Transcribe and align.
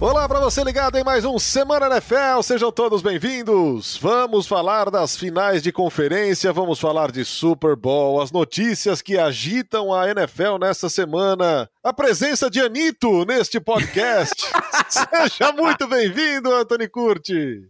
Olá 0.00 0.26
para 0.26 0.40
você 0.40 0.64
ligado 0.64 0.96
em 0.96 1.04
mais 1.04 1.26
um 1.26 1.38
Semana 1.38 1.84
NFL, 1.84 2.40
sejam 2.42 2.72
todos 2.72 3.02
bem-vindos. 3.02 3.98
Vamos 3.98 4.46
falar 4.46 4.90
das 4.90 5.14
finais 5.14 5.62
de 5.62 5.70
conferência, 5.70 6.54
vamos 6.54 6.80
falar 6.80 7.12
de 7.12 7.22
Super 7.22 7.76
Bowl, 7.76 8.18
as 8.18 8.32
notícias 8.32 9.02
que 9.02 9.18
agitam 9.18 9.92
a 9.92 10.08
NFL 10.08 10.56
nesta 10.58 10.88
semana, 10.88 11.68
a 11.84 11.92
presença 11.92 12.48
de 12.48 12.60
Anito 12.60 13.26
neste 13.26 13.60
podcast. 13.60 14.42
Seja 14.88 15.52
muito 15.52 15.86
bem-vindo, 15.86 16.50
Anthony 16.50 16.88
Curti. 16.88 17.68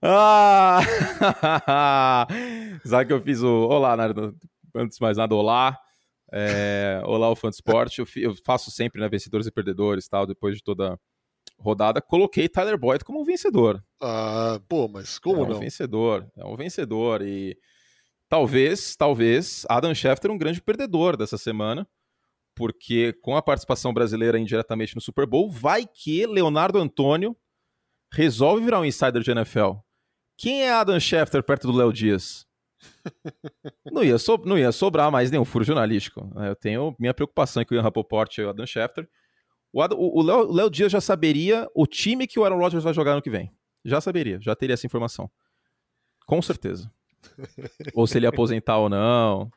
Ah! 0.00 0.78
Sabe 2.86 3.06
que 3.06 3.12
eu 3.12 3.20
fiz 3.20 3.42
o. 3.42 3.66
Olá, 3.66 3.96
Nardo. 3.96 4.32
Antes 4.76 4.96
de 4.96 5.02
mais 5.02 5.16
nada, 5.16 5.34
olá. 5.34 5.76
É... 6.32 7.00
Olá, 7.04 7.28
o 7.28 7.34
fã 7.34 7.48
de 7.50 7.56
esporte. 7.56 8.00
Eu, 8.00 8.06
eu 8.16 8.34
faço 8.44 8.70
sempre, 8.70 9.00
né? 9.00 9.08
Vencedores 9.08 9.48
e 9.48 9.50
perdedores 9.50 10.06
tal, 10.06 10.24
depois 10.24 10.54
de 10.54 10.62
toda 10.62 10.96
rodada, 11.58 12.00
coloquei 12.00 12.48
Tyler 12.48 12.78
Boyd 12.78 13.04
como 13.04 13.20
um 13.20 13.24
vencedor. 13.24 13.82
Ah, 14.00 14.60
pô, 14.68 14.88
mas 14.88 15.18
como 15.18 15.44
é 15.44 15.48
não? 15.48 15.56
um 15.56 15.60
vencedor, 15.60 16.30
é 16.36 16.44
um 16.44 16.56
vencedor 16.56 17.22
e 17.22 17.56
talvez, 18.28 18.96
talvez 18.96 19.64
Adam 19.68 19.94
Schefter 19.94 20.30
um 20.30 20.38
grande 20.38 20.60
perdedor 20.60 21.16
dessa 21.16 21.38
semana, 21.38 21.88
porque 22.54 23.12
com 23.22 23.36
a 23.36 23.42
participação 23.42 23.92
brasileira 23.92 24.38
indiretamente 24.38 24.94
no 24.94 25.00
Super 25.00 25.26
Bowl, 25.26 25.50
vai 25.50 25.86
que 25.86 26.26
Leonardo 26.26 26.78
Antônio 26.78 27.36
resolve 28.12 28.64
virar 28.64 28.80
um 28.80 28.84
insider 28.84 29.22
de 29.22 29.30
NFL. 29.30 29.72
Quem 30.38 30.62
é 30.62 30.72
Adam 30.72 31.00
Schefter 31.00 31.42
perto 31.42 31.66
do 31.66 31.76
Léo 31.76 31.92
Dias? 31.92 32.46
não, 33.90 34.04
ia 34.04 34.18
so, 34.18 34.36
não 34.44 34.58
ia 34.58 34.70
sobrar 34.72 35.10
mais 35.10 35.30
nenhum 35.30 35.44
furo 35.44 35.64
jornalístico. 35.64 36.30
Eu 36.36 36.54
tenho 36.54 36.94
minha 36.98 37.14
preocupação 37.14 37.64
com 37.64 37.74
o 37.74 37.76
Ian 37.76 37.82
Rapoport 37.82 38.36
e 38.36 38.42
o 38.42 38.50
Adam 38.50 38.66
Schefter. 38.66 39.08
O 39.76 40.22
Léo 40.22 40.70
Dias 40.70 40.90
já 40.90 41.00
saberia 41.00 41.68
o 41.74 41.86
time 41.86 42.26
que 42.26 42.38
o 42.38 42.44
Aaron 42.44 42.58
Rodgers 42.58 42.82
vai 42.82 42.94
jogar 42.94 43.14
no 43.14 43.22
que 43.22 43.30
vem. 43.30 43.52
Já 43.84 44.00
saberia, 44.00 44.40
já 44.40 44.56
teria 44.56 44.74
essa 44.74 44.86
informação. 44.86 45.30
Com 46.26 46.40
certeza. 46.40 46.90
ou 47.94 48.06
se 48.06 48.18
ele 48.18 48.26
aposentar 48.26 48.78
ou 48.78 48.88
não. 48.88 49.50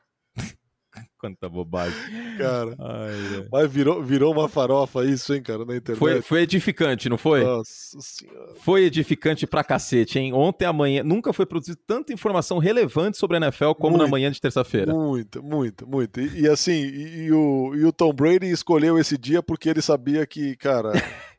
Quanta 1.20 1.50
bobagem. 1.50 2.00
Cara, 2.38 2.74
Ai, 2.80 3.46
mas 3.52 3.70
virou, 3.70 4.02
virou 4.02 4.32
uma 4.32 4.48
farofa 4.48 5.04
isso, 5.04 5.34
hein, 5.34 5.44
cara, 5.44 5.66
na 5.66 5.76
internet. 5.76 6.00
Foi, 6.00 6.22
foi 6.22 6.42
edificante, 6.44 7.10
não 7.10 7.18
foi? 7.18 7.44
Nossa 7.44 8.00
senhora. 8.00 8.54
Foi 8.62 8.84
edificante 8.86 9.46
pra 9.46 9.62
cacete, 9.62 10.18
hein? 10.18 10.32
Ontem 10.32 10.64
amanhã 10.64 11.04
nunca 11.04 11.34
foi 11.34 11.46
produzida 11.46 11.78
tanta 11.86 12.14
informação 12.14 12.58
relevante 12.58 13.18
sobre 13.18 13.36
a 13.36 13.42
NFL 13.42 13.72
como 13.74 13.98
muito, 13.98 14.04
na 14.04 14.08
manhã 14.08 14.32
de 14.32 14.40
terça-feira. 14.40 14.94
Muito, 14.94 15.44
muito, 15.44 15.86
muito. 15.86 16.22
E, 16.22 16.44
e 16.44 16.48
assim, 16.48 16.72
e, 16.72 17.26
e, 17.26 17.32
o, 17.34 17.76
e 17.76 17.84
o 17.84 17.92
Tom 17.92 18.14
Brady 18.14 18.50
escolheu 18.50 18.98
esse 18.98 19.18
dia 19.18 19.44
porque 19.44 19.68
ele 19.68 19.82
sabia 19.82 20.26
que, 20.26 20.56
cara. 20.56 20.94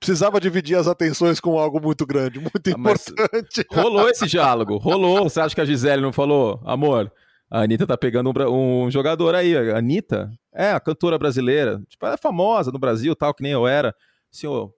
precisava 0.00 0.40
dividir 0.40 0.76
as 0.76 0.86
atenções 0.86 1.40
com 1.40 1.58
algo 1.58 1.80
muito 1.80 2.06
grande, 2.06 2.38
muito 2.38 2.70
importante. 2.70 3.66
rolou 3.70 4.08
esse 4.08 4.26
diálogo, 4.26 4.76
rolou. 4.78 5.24
Você 5.24 5.40
acha 5.40 5.54
que 5.54 5.60
a 5.60 5.64
Gisele 5.64 6.02
não 6.02 6.12
falou, 6.12 6.60
amor? 6.64 7.12
A 7.50 7.62
Anitta 7.62 7.86
tá 7.86 7.96
pegando 7.96 8.30
um, 8.30 8.84
um, 8.84 8.90
jogador 8.90 9.34
aí. 9.34 9.56
A 9.56 9.78
Anitta 9.78 10.30
é 10.52 10.72
a 10.72 10.80
cantora 10.80 11.18
brasileira. 11.18 11.82
Tipo, 11.88 12.04
ela 12.04 12.14
é 12.14 12.18
famosa 12.18 12.70
no 12.70 12.78
Brasil, 12.78 13.16
tal, 13.16 13.32
que 13.32 13.42
nem 13.42 13.52
eu 13.52 13.66
era. 13.66 13.94
Senhor, 14.30 14.72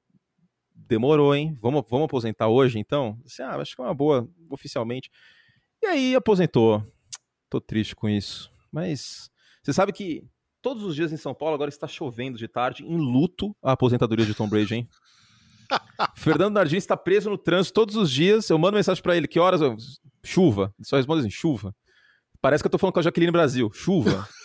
demorou, 0.74 1.34
hein? 1.34 1.56
Vamos, 1.60 1.84
vamos 1.90 2.04
aposentar 2.04 2.48
hoje, 2.48 2.78
então? 2.78 3.18
Assim, 3.24 3.42
ah, 3.42 3.56
acho 3.56 3.74
que 3.74 3.82
é 3.82 3.84
uma 3.84 3.94
boa, 3.94 4.28
oficialmente. 4.48 5.10
E 5.82 5.86
aí, 5.86 6.14
aposentou. 6.14 6.84
Tô 7.48 7.60
triste 7.60 7.96
com 7.96 8.08
isso. 8.08 8.52
Mas 8.70 9.30
você 9.62 9.72
sabe 9.72 9.92
que 9.92 10.24
todos 10.62 10.84
os 10.84 10.94
dias 10.94 11.12
em 11.12 11.16
São 11.16 11.34
Paulo 11.34 11.54
agora 11.54 11.68
está 11.68 11.88
chovendo 11.88 12.38
de 12.38 12.46
tarde, 12.46 12.84
em 12.84 12.96
luto, 12.96 13.56
a 13.62 13.72
aposentadoria 13.72 14.24
de 14.24 14.34
Tom 14.34 14.48
Brady, 14.48 14.74
hein? 14.74 14.88
Fernando 16.16 16.54
Nardim 16.54 16.76
está 16.76 16.96
preso 16.96 17.30
no 17.30 17.38
trânsito 17.38 17.74
todos 17.74 17.96
os 17.96 18.10
dias. 18.10 18.48
Eu 18.48 18.58
mando 18.58 18.76
mensagem 18.76 19.02
para 19.02 19.16
ele: 19.16 19.26
que 19.26 19.38
horas? 19.38 19.60
Chuva. 20.24 20.72
Ele 20.78 20.86
só 20.86 20.96
responde 20.96 21.20
assim: 21.20 21.30
chuva. 21.30 21.74
Parece 22.40 22.62
que 22.62 22.66
eu 22.66 22.70
tô 22.70 22.78
falando 22.78 22.94
com 22.94 23.00
a 23.00 23.02
Jaqueline 23.02 23.32
Brasil. 23.32 23.70
Chuva. 23.72 24.28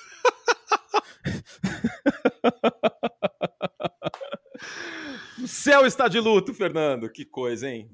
o 5.42 5.48
céu 5.48 5.86
está 5.86 6.08
de 6.08 6.20
luto, 6.20 6.52
Fernando. 6.54 7.10
Que 7.10 7.24
coisa, 7.24 7.70
hein? 7.70 7.90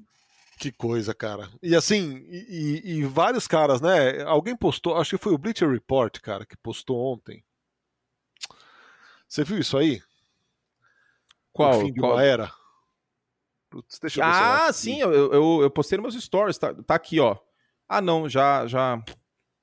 Que 0.58 0.72
coisa, 0.72 1.14
cara. 1.14 1.48
E 1.62 1.74
assim, 1.74 2.26
e, 2.28 2.82
e, 2.84 2.98
e, 2.98 3.04
vários 3.04 3.48
caras, 3.48 3.80
né? 3.80 4.22
Alguém 4.22 4.56
postou, 4.56 4.96
acho 4.96 5.16
que 5.16 5.22
foi 5.22 5.32
o 5.32 5.38
Bleacher 5.38 5.70
Report, 5.70 6.20
cara, 6.20 6.46
que 6.46 6.56
postou 6.56 6.98
ontem. 6.98 7.44
Você 9.28 9.44
viu 9.44 9.58
isso 9.58 9.78
aí? 9.78 10.02
Qual? 11.52 11.78
O 11.78 11.80
fim 11.80 11.92
de 11.92 12.00
qual? 12.00 12.12
uma 12.12 12.22
era. 12.22 12.52
Putz, 13.70 13.98
deixa 13.98 14.20
eu 14.20 14.24
ver 14.24 14.30
ah, 14.30 14.72
sim, 14.72 15.00
eu, 15.00 15.12
eu, 15.12 15.62
eu, 15.62 15.70
postei 15.70 15.98
nos 15.98 16.14
meus 16.14 16.24
stories, 16.24 16.58
tá, 16.58 16.74
tá 16.74 16.94
aqui, 16.94 17.18
ó. 17.18 17.36
Ah, 17.88 18.00
não, 18.00 18.28
já, 18.28 18.66
já 18.66 19.02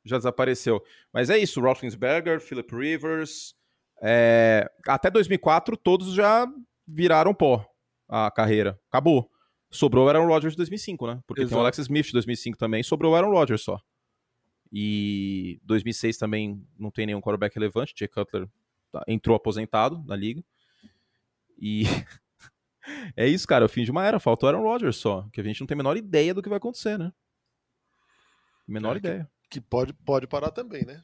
já 0.03 0.17
desapareceu. 0.17 0.83
Mas 1.13 1.29
é 1.29 1.37
isso, 1.37 1.61
Roethlisberger, 1.61 2.39
Philip 2.39 2.75
Rivers, 2.75 3.55
é, 4.01 4.69
até 4.87 5.09
2004 5.09 5.75
todos 5.75 6.13
já 6.13 6.47
viraram 6.87 7.33
pó 7.33 7.65
a 8.07 8.31
carreira. 8.31 8.79
Acabou. 8.89 9.29
Sobrou 9.71 10.05
o 10.05 10.09
Aaron 10.09 10.25
Rodgers 10.25 10.53
de 10.53 10.57
2005, 10.57 11.05
né? 11.05 11.21
Porque 11.27 11.43
Exato. 11.43 11.51
tem 11.51 11.57
o 11.59 11.61
Alex 11.61 11.77
Smith 11.77 12.07
de 12.07 12.13
2005 12.13 12.57
também, 12.57 12.81
sobrou 12.81 13.11
o 13.11 13.15
Aaron 13.15 13.31
Rodgers 13.31 13.61
só. 13.61 13.79
E 14.71 15.59
2006 15.63 16.17
também 16.17 16.65
não 16.77 16.89
tem 16.89 17.05
nenhum 17.05 17.21
quarterback 17.21 17.53
relevante, 17.53 17.93
Jay 17.97 18.07
Cutler 18.07 18.47
tá, 18.91 19.03
entrou 19.07 19.35
aposentado 19.35 20.03
na 20.07 20.15
liga. 20.15 20.43
E 21.57 21.83
é 23.15 23.27
isso, 23.27 23.47
cara, 23.47 23.65
o 23.65 23.69
fim 23.69 23.83
de 23.83 23.91
uma 23.91 24.05
era, 24.05 24.19
faltou 24.19 24.47
o 24.47 24.51
Aaron 24.51 24.63
Rodgers 24.63 24.95
só, 24.95 25.27
que 25.31 25.41
a 25.41 25.43
gente 25.43 25.59
não 25.59 25.67
tem 25.67 25.75
a 25.75 25.77
menor 25.77 25.97
ideia 25.97 26.33
do 26.33 26.41
que 26.41 26.49
vai 26.49 26.57
acontecer, 26.57 26.97
né? 26.97 27.11
Menor 28.67 28.95
é, 28.95 28.99
ideia. 28.99 29.31
Que 29.49 29.59
pode, 29.59 29.93
pode 29.93 30.27
parar 30.27 30.51
também, 30.51 30.85
né? 30.85 31.03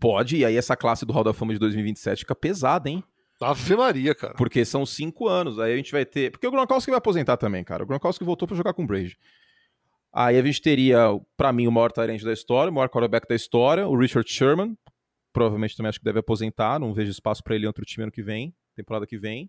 Pode, 0.00 0.36
e 0.36 0.44
aí 0.44 0.56
essa 0.56 0.76
classe 0.76 1.04
do 1.04 1.12
Hall 1.12 1.24
da 1.24 1.32
Fama 1.32 1.52
de 1.52 1.58
2027 1.58 2.20
fica 2.20 2.34
pesada, 2.34 2.88
hein? 2.88 3.02
Ave 3.40 3.76
Maria, 3.76 4.14
cara. 4.14 4.34
Porque 4.34 4.64
são 4.64 4.84
cinco 4.84 5.28
anos. 5.28 5.58
Aí 5.58 5.72
a 5.72 5.76
gente 5.76 5.92
vai 5.92 6.04
ter. 6.04 6.30
Porque 6.30 6.46
o 6.46 6.50
Gronkowski 6.50 6.90
vai 6.90 6.98
aposentar 6.98 7.36
também, 7.36 7.62
cara. 7.62 7.84
O 7.84 7.86
Gronkowski 7.86 8.24
voltou 8.24 8.48
para 8.48 8.56
jogar 8.56 8.74
com 8.74 8.82
o 8.82 8.86
Brady. 8.86 9.16
Aí 10.12 10.36
a 10.36 10.42
gente 10.42 10.60
teria, 10.60 10.98
para 11.36 11.52
mim, 11.52 11.66
o 11.66 11.72
maior 11.72 11.92
talento 11.92 12.24
da 12.24 12.32
história, 12.32 12.70
o 12.70 12.74
maior 12.74 12.88
quarterback 12.88 13.28
da 13.28 13.34
história, 13.34 13.86
o 13.86 13.96
Richard 13.96 14.28
Sherman. 14.28 14.76
Provavelmente 15.32 15.76
também 15.76 15.88
acho 15.88 15.98
que 15.98 16.04
deve 16.04 16.18
aposentar. 16.18 16.80
Não 16.80 16.92
vejo 16.92 17.10
espaço 17.10 17.42
para 17.44 17.54
ele 17.54 17.64
em 17.64 17.68
outro 17.68 17.84
time 17.84 18.04
ano 18.04 18.12
que 18.12 18.22
vem, 18.22 18.54
temporada 18.74 19.06
que 19.06 19.18
vem. 19.18 19.48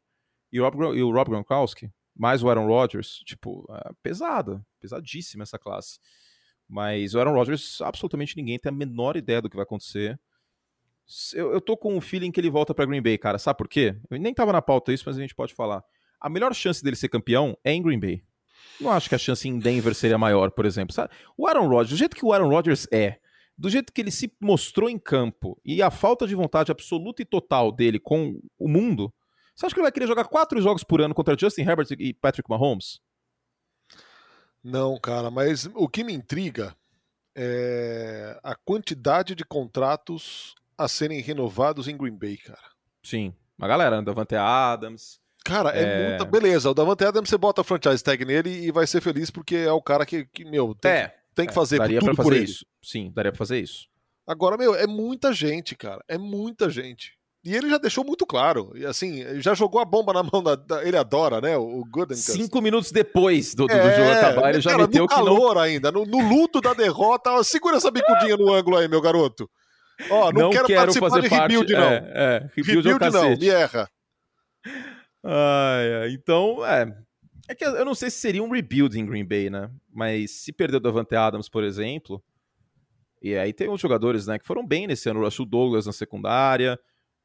E 0.51 0.59
o 0.59 0.63
Rob, 0.63 0.97
e 0.97 1.01
o 1.01 1.11
Rob 1.11 1.29
Gronkowski, 1.29 1.89
mais 2.15 2.43
o 2.43 2.49
Aaron 2.49 2.67
Rodgers. 2.67 3.21
Tipo, 3.25 3.65
é 3.71 3.91
pesada, 4.03 4.63
pesadíssima 4.79 5.43
essa 5.43 5.57
classe. 5.57 5.99
Mas 6.69 7.15
o 7.15 7.19
Aaron 7.19 7.33
Rodgers, 7.33 7.81
absolutamente 7.81 8.37
ninguém 8.37 8.59
tem 8.59 8.69
a 8.69 8.75
menor 8.75 9.17
ideia 9.17 9.41
do 9.41 9.49
que 9.49 9.55
vai 9.55 9.63
acontecer. 9.63 10.19
Eu, 11.33 11.51
eu 11.51 11.59
tô 11.59 11.75
com 11.75 11.95
um 11.95 12.01
feeling 12.01 12.31
que 12.31 12.39
ele 12.39 12.49
volta 12.49 12.73
para 12.73 12.85
Green 12.85 13.01
Bay, 13.01 13.17
cara. 13.17 13.39
Sabe 13.39 13.57
por 13.57 13.67
quê? 13.67 13.95
Eu 14.09 14.19
nem 14.19 14.33
tava 14.33 14.53
na 14.53 14.61
pauta 14.61 14.93
isso, 14.93 15.03
mas 15.07 15.17
a 15.17 15.21
gente 15.21 15.33
pode 15.33 15.55
falar. 15.55 15.83
A 16.21 16.29
melhor 16.29 16.53
chance 16.53 16.83
dele 16.83 16.95
ser 16.95 17.09
campeão 17.09 17.57
é 17.63 17.73
em 17.73 17.81
Green 17.81 17.99
Bay. 17.99 18.21
Não 18.79 18.91
acho 18.91 19.09
que 19.09 19.15
a 19.15 19.17
chance 19.17 19.47
em 19.47 19.57
Denver 19.57 19.95
seria 19.95 20.17
maior, 20.17 20.51
por 20.51 20.65
exemplo. 20.65 20.93
Sabe? 20.93 21.11
O 21.35 21.47
Aaron 21.47 21.67
Rodgers, 21.67 21.89
do 21.89 21.97
jeito 21.97 22.15
que 22.15 22.25
o 22.25 22.31
Aaron 22.31 22.49
Rodgers 22.49 22.87
é, 22.91 23.19
do 23.57 23.69
jeito 23.69 23.91
que 23.91 23.99
ele 23.99 24.11
se 24.11 24.31
mostrou 24.39 24.89
em 24.89 24.97
campo 24.97 25.59
e 25.65 25.81
a 25.81 25.91
falta 25.91 26.25
de 26.25 26.33
vontade 26.33 26.71
absoluta 26.71 27.21
e 27.21 27.25
total 27.25 27.71
dele 27.71 27.99
com 27.99 28.39
o 28.57 28.69
mundo, 28.69 29.13
você 29.53 29.65
acha 29.65 29.75
que 29.75 29.81
ele 29.81 29.85
vai 29.85 29.91
querer 29.91 30.07
jogar 30.07 30.23
quatro 30.23 30.61
jogos 30.61 30.83
por 30.83 31.01
ano 31.01 31.13
contra 31.13 31.37
Justin 31.37 31.63
Herbert 31.63 31.87
e 31.99 32.13
Patrick 32.13 32.49
Mahomes? 32.49 33.01
Não, 34.63 34.99
cara, 34.99 35.31
mas 35.31 35.69
o 35.73 35.87
que 35.87 36.03
me 36.03 36.13
intriga 36.13 36.75
é 37.35 38.39
a 38.43 38.55
quantidade 38.55 39.35
de 39.35 39.45
contratos 39.45 40.55
a 40.77 40.87
serem 40.87 41.21
renovados 41.21 41.87
em 41.87 41.97
Green 41.97 42.17
Bay, 42.17 42.37
cara. 42.37 42.69
Sim, 43.03 43.33
uma 43.57 43.67
galera, 43.67 44.01
Davante 44.01 44.35
Adams. 44.35 45.19
Cara, 45.43 45.71
é, 45.77 45.81
é 45.81 46.09
muita. 46.09 46.25
Beleza, 46.25 46.69
o 46.69 46.73
Davante 46.73 47.03
Adams 47.03 47.29
você 47.29 47.37
bota 47.37 47.61
a 47.61 47.63
franchise 47.63 48.03
tag 48.03 48.23
nele 48.23 48.49
e 48.49 48.71
vai 48.71 48.85
ser 48.85 49.01
feliz 49.01 49.29
porque 49.29 49.55
é 49.55 49.71
o 49.71 49.81
cara 49.81 50.05
que, 50.05 50.25
que 50.25 50.45
meu, 50.45 50.75
tem, 50.75 50.91
é, 50.91 51.15
tem 51.35 51.45
que 51.45 51.51
é, 51.51 51.55
fazer 51.55 51.77
daria 51.77 51.99
tudo 51.99 52.15
pra 52.15 52.23
fazer 52.23 52.29
por 52.29 52.43
isso. 52.43 52.65
Sim, 52.81 53.11
daria 53.13 53.31
pra 53.31 53.37
fazer 53.37 53.59
isso. 53.59 53.87
Agora, 54.25 54.57
meu, 54.57 54.75
é 54.75 54.85
muita 54.85 55.33
gente, 55.33 55.75
cara. 55.75 56.03
É 56.07 56.17
muita 56.17 56.69
gente. 56.69 57.17
E 57.43 57.55
ele 57.55 57.69
já 57.69 57.77
deixou 57.77 58.03
muito 58.03 58.25
claro. 58.25 58.71
E 58.75 58.85
assim, 58.85 59.39
já 59.39 59.53
jogou 59.53 59.79
a 59.79 59.85
bomba 59.85 60.11
na 60.11 60.23
mão 60.23 60.43
da. 60.43 60.55
da 60.55 60.85
ele 60.85 60.97
adora, 60.97 61.39
né? 61.39 61.55
O 61.55 61.85
Goodencast. 61.89 62.33
Cinco 62.33 62.61
minutos 62.61 62.91
depois 62.91 63.55
do, 63.55 63.65
do, 63.65 63.73
é, 63.73 63.81
do 63.81 63.95
jogo 63.95 64.11
acabar, 64.11 64.49
ele 64.49 64.61
já 64.61 64.71
cara, 64.71 64.83
meteu 64.83 65.03
no 65.03 65.07
que 65.07 65.15
calor 65.15 65.55
não... 65.55 65.61
ainda, 65.61 65.91
no, 65.91 66.05
no, 66.05 66.27
luto 66.27 66.59
da 66.59 66.73
derrota. 66.73 67.31
Ó, 67.31 67.41
segura 67.43 67.77
essa 67.77 67.89
bicudinha 67.89 68.35
no 68.35 68.53
ângulo 68.53 68.77
aí, 68.77 68.89
meu 68.89 69.01
garoto. 69.01 69.49
Ó, 70.09 70.31
não, 70.31 70.43
não 70.43 70.49
quero, 70.49 70.65
quero 70.65 70.79
participar 70.79 71.09
fazer 71.09 71.29
parte, 71.29 71.51
rebuild, 71.51 71.73
não. 71.73 71.81
É, 71.81 72.11
é, 72.13 72.49
rebuild, 72.55 72.87
rebuild 72.89 73.05
é 73.05 73.09
não, 73.09 73.37
me 73.37 73.49
erra. 73.49 73.89
Ai, 75.23 76.11
então, 76.11 76.65
é. 76.65 76.93
É 77.47 77.55
que 77.55 77.65
eu 77.65 77.85
não 77.85 77.95
sei 77.95 78.09
se 78.09 78.17
seria 78.17 78.43
um 78.43 78.51
rebuild 78.51 78.99
em 78.99 79.05
Green 79.05 79.25
Bay, 79.25 79.49
né? 79.49 79.71
Mas 79.91 80.31
se 80.31 80.51
perder 80.51 80.77
o 80.77 80.79
Davante 80.81 81.15
Adams, 81.15 81.49
por 81.49 81.63
exemplo. 81.63 82.21
E 83.21 83.35
aí 83.35 83.51
tem 83.51 83.67
outros 83.67 83.81
jogadores, 83.81 84.27
né, 84.27 84.37
que 84.37 84.45
foram 84.45 84.65
bem 84.65 84.87
nesse 84.87 85.09
ano. 85.09 85.21
O 85.21 85.23
Russell 85.23 85.45
Douglas 85.45 85.85
na 85.85 85.91
secundária. 85.91 86.79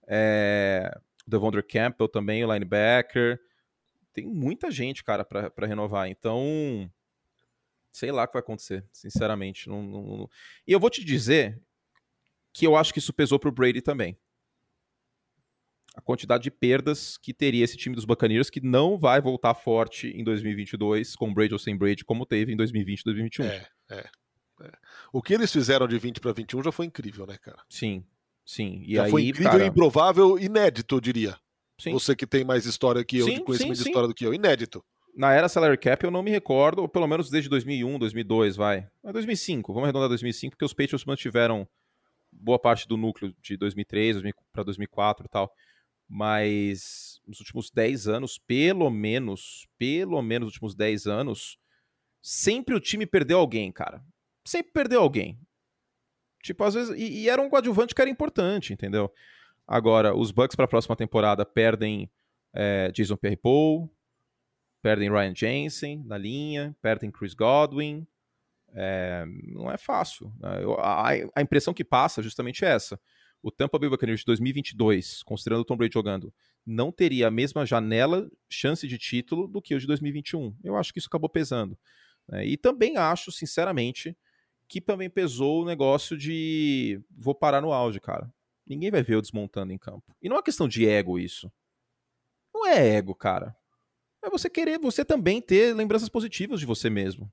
É, 0.07 0.97
Devondre 1.27 1.63
Campbell 1.63 2.09
também, 2.09 2.45
o 2.45 2.53
linebacker. 2.53 3.41
tem 4.13 4.27
muita 4.27 4.71
gente, 4.71 5.03
cara, 5.03 5.25
para 5.25 5.67
renovar. 5.67 6.09
Então, 6.09 6.91
sei 7.93 8.13
lá 8.13 8.25
o 8.25 8.27
que 8.27 8.35
vai 8.35 8.41
acontecer, 8.41 8.85
sinceramente. 8.93 9.69
Não, 9.69 9.83
não, 9.83 10.03
não... 10.03 10.31
E 10.67 10.73
eu 10.73 10.81
vou 10.81 10.91
te 10.91 11.05
dizer 11.05 11.61
que 12.53 12.67
eu 12.67 12.77
acho 12.77 12.93
que 12.93 12.99
isso 12.99 13.13
pesou 13.13 13.39
pro 13.39 13.53
Brady 13.53 13.81
também. 13.81 14.17
A 15.97 16.01
quantidade 16.01 16.43
de 16.43 16.51
perdas 16.51 17.17
que 17.17 17.33
teria 17.33 17.65
esse 17.65 17.77
time 17.77 17.95
dos 17.95 18.05
Buccaneers, 18.05 18.51
que 18.51 18.61
não 18.61 18.99
vai 18.99 19.21
voltar 19.21 19.55
forte 19.55 20.09
em 20.09 20.25
2022, 20.25 21.15
com 21.15 21.33
Brady 21.33 21.53
ou 21.53 21.59
sem 21.59 21.77
Brady, 21.77 22.05
como 22.05 22.27
teve 22.27 22.53
em 22.53 22.57
2020 22.57 23.01
e 23.01 23.05
2021. 23.05 23.45
É, 23.45 23.69
é, 23.91 24.11
é. 24.63 24.73
O 25.13 25.23
que 25.23 25.35
eles 25.35 25.53
fizeram 25.53 25.87
de 25.87 25.97
20 25.97 26.21
para 26.21 26.33
21 26.33 26.65
já 26.65 26.73
foi 26.73 26.87
incrível, 26.87 27.27
né, 27.27 27.39
cara? 27.39 27.63
Sim, 27.69 28.05
sim. 28.45 28.83
E 28.87 28.95
já 28.95 29.05
aí, 29.05 29.11
foi 29.11 29.29
incrível, 29.29 29.51
cara... 29.51 29.67
improvável, 29.67 30.39
inédito, 30.39 30.97
eu 30.97 31.01
diria. 31.01 31.37
Sim. 31.81 31.93
Você 31.93 32.15
que 32.15 32.27
tem 32.27 32.45
mais 32.45 32.67
história 32.67 33.05
que 33.05 33.19
eu, 33.19 33.27
sim, 33.27 33.35
de 33.35 33.41
conhecimento 33.43 33.77
sim, 33.77 33.83
de 33.83 33.89
história 33.89 34.09
do 34.09 34.15
que 34.15 34.25
eu, 34.25 34.33
inédito. 34.33 34.85
Na 35.17 35.33
era 35.33 35.49
salary 35.49 35.79
cap 35.79 36.05
eu 36.05 36.11
não 36.11 36.23
me 36.23 36.31
recordo, 36.31 36.83
ou 36.83 36.89
pelo 36.89 37.07
menos 37.07 37.31
desde 37.31 37.49
2001, 37.49 37.99
2002, 37.99 38.57
vai. 38.57 38.89
Mas 39.03 39.13
2005, 39.13 39.73
vamos 39.73 39.85
arredondar 39.85 40.09
2005, 40.09 40.53
porque 40.53 40.65
os 40.65 40.73
Patriots 40.73 41.05
mantiveram 41.05 41.69
boa 42.33 42.59
parte 42.59 42.87
do 42.89 42.97
núcleo 42.97 43.35
de 43.41 43.57
2003 43.57 44.23
para 44.53 44.65
2004 44.65 45.27
e 45.27 45.29
tal. 45.29 45.53
Mas 46.09 47.21
nos 47.27 47.41
últimos 47.41 47.71
10 47.71 48.09
anos, 48.09 48.39
pelo 48.39 48.91
menos, 48.91 49.67
pelo 49.79 50.21
menos 50.21 50.47
nos 50.47 50.55
últimos 50.55 50.75
10 50.75 51.07
anos, 51.07 51.57
sempre 52.21 52.75
o 52.75 52.81
time 52.81 53.07
perdeu 53.07 53.39
alguém, 53.39 53.73
cara. 53.73 54.05
Sempre 54.45 54.73
perdeu 54.73 55.01
alguém. 55.01 55.39
Tipo, 56.45 56.63
às 56.63 56.75
vezes. 56.75 56.95
E, 56.97 57.23
e 57.23 57.29
era 57.31 57.41
um 57.41 57.49
coadjuvante 57.49 57.95
que 57.95 58.01
era 58.03 58.11
importante, 58.11 58.73
entendeu? 58.75 59.11
Agora, 59.67 60.15
os 60.15 60.31
Bucks 60.31 60.55
para 60.55 60.67
a 60.67 60.69
próxima 60.69 60.95
temporada 60.95 61.45
perdem 61.47 62.11
é, 62.55 62.93
Jason 62.93 63.17
Pierre-Paul, 63.17 63.91
perdem 64.83 65.11
Ryan 65.11 65.35
Jensen 65.35 66.05
na 66.05 66.19
linha, 66.19 66.77
perdem 66.83 67.11
Chris 67.11 67.33
Godwin. 67.33 68.07
É, 68.75 69.25
não 69.55 69.71
é 69.71 69.79
fácil. 69.79 70.31
Né? 70.39 70.63
Eu, 70.63 70.75
a, 70.79 71.09
a, 71.35 71.41
impressão 71.41 71.73
que 71.73 71.83
passa 71.83 72.21
é 72.21 72.25
justamente 72.25 72.63
essa. 72.63 73.01
O 73.43 73.51
Tampa 73.51 73.79
Bay 73.79 73.89
Buccaneers 73.89 74.21
de 74.21 74.27
2022, 74.27 75.23
considerando 75.23 75.63
o 75.63 75.65
Tom 75.65 75.79
Brady 75.79 75.95
jogando, 75.95 76.33
não 76.67 76.93
teria 76.93 77.29
a 77.29 77.31
mesma 77.31 77.65
janela, 77.65 78.31
chance 78.51 78.87
de 78.87 78.99
título 78.99 79.49
do 79.49 79.63
que 79.63 79.75
o 79.75 79.81
de 79.81 79.87
2021. 79.87 80.55
Eu 80.63 80.77
acho 80.77 80.93
que 80.93 80.99
isso 80.99 81.09
acabou 81.09 81.31
pesando. 81.31 81.79
Né? 82.29 82.45
E 82.47 82.57
também 82.59 82.99
acho, 82.99 83.33
sinceramente, 83.33 84.15
que 84.69 84.81
também 84.81 85.11
pesou 85.11 85.63
o 85.63 85.67
negócio 85.67 86.17
de 86.17 87.01
vou 87.11 87.35
parar 87.35 87.61
no 87.61 87.73
auge, 87.73 88.01
cara. 88.01 88.33
Ninguém 88.67 88.91
vai 88.91 89.03
ver 89.03 89.15
eu 89.15 89.21
desmontando 89.21 89.73
em 89.73 89.79
campo. 89.79 90.15
E 90.23 90.29
não 90.29 90.37
é 90.37 90.43
questão 90.43 90.67
de 90.67 90.89
ego 90.89 91.19
isso. 91.19 91.53
Não 92.53 92.67
é 92.67 92.97
ego, 92.97 93.15
cara. 93.15 93.55
É 94.23 94.31
você 94.31 94.49
querer, 94.49 94.79
você 94.79 95.05
também 95.05 95.41
ter 95.41 95.75
lembranças 95.75 96.09
positivas 96.09 96.61
de 96.61 96.67
você 96.67 96.89
mesmo. 96.89 97.31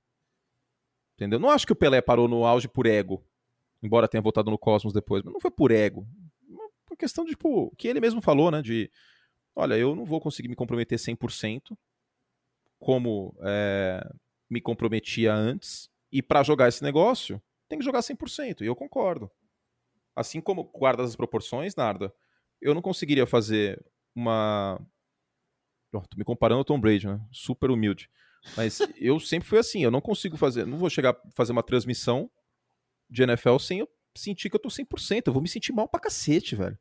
Entendeu? 1.15 1.39
Não 1.39 1.49
acho 1.49 1.65
que 1.65 1.71
o 1.71 1.75
Pelé 1.75 2.01
parou 2.01 2.27
no 2.27 2.45
auge 2.45 2.67
por 2.67 2.85
ego. 2.85 3.23
Embora 3.81 4.07
tenha 4.07 4.21
voltado 4.21 4.51
no 4.51 4.57
Cosmos 4.57 4.93
depois. 4.93 5.23
Mas 5.23 5.33
não 5.33 5.39
foi 5.39 5.51
por 5.51 5.71
ego. 5.71 6.05
Uma 6.49 6.97
questão 6.97 7.23
de, 7.23 7.31
tipo, 7.31 7.73
que 7.77 7.87
ele 7.87 8.01
mesmo 8.01 8.21
falou, 8.21 8.51
né? 8.51 8.61
De, 8.61 8.91
olha, 9.55 9.75
eu 9.75 9.95
não 9.95 10.03
vou 10.03 10.19
conseguir 10.19 10.49
me 10.49 10.55
comprometer 10.55 10.97
100% 10.97 11.77
como 12.79 13.37
é, 13.41 14.03
me 14.49 14.59
comprometia 14.59 15.33
antes. 15.33 15.90
E 16.11 16.21
para 16.21 16.43
jogar 16.43 16.67
esse 16.67 16.83
negócio, 16.83 17.41
tem 17.69 17.79
que 17.79 17.85
jogar 17.85 17.99
100%. 17.99 18.61
E 18.61 18.65
eu 18.65 18.75
concordo. 18.75 19.31
Assim 20.15 20.41
como 20.41 20.65
guarda 20.65 21.03
as 21.03 21.15
proporções, 21.15 21.75
Narda, 21.75 22.13
eu 22.61 22.73
não 22.73 22.81
conseguiria 22.81 23.25
fazer 23.25 23.83
uma. 24.15 24.79
Oh, 25.93 26.01
tô 26.01 26.17
me 26.17 26.23
comparando 26.23 26.59
ao 26.59 26.65
Tom 26.65 26.79
Brady, 26.79 27.07
né? 27.07 27.19
Super 27.31 27.71
humilde. 27.71 28.09
Mas 28.57 28.79
eu 28.97 29.19
sempre 29.19 29.47
fui 29.47 29.59
assim, 29.59 29.83
eu 29.83 29.91
não 29.91 30.01
consigo 30.01 30.37
fazer, 30.37 30.65
não 30.65 30.77
vou 30.77 30.89
chegar 30.89 31.11
a 31.11 31.31
fazer 31.31 31.51
uma 31.51 31.63
transmissão 31.63 32.29
de 33.09 33.23
NFL 33.23 33.57
sem 33.57 33.79
eu 33.79 33.89
sentir 34.15 34.49
que 34.49 34.55
eu 34.55 34.61
tô 34.61 34.69
100%. 34.69 35.23
Eu 35.27 35.33
vou 35.33 35.41
me 35.41 35.49
sentir 35.49 35.71
mal 35.71 35.87
pra 35.87 35.99
cacete, 35.99 36.55
velho. 36.55 36.77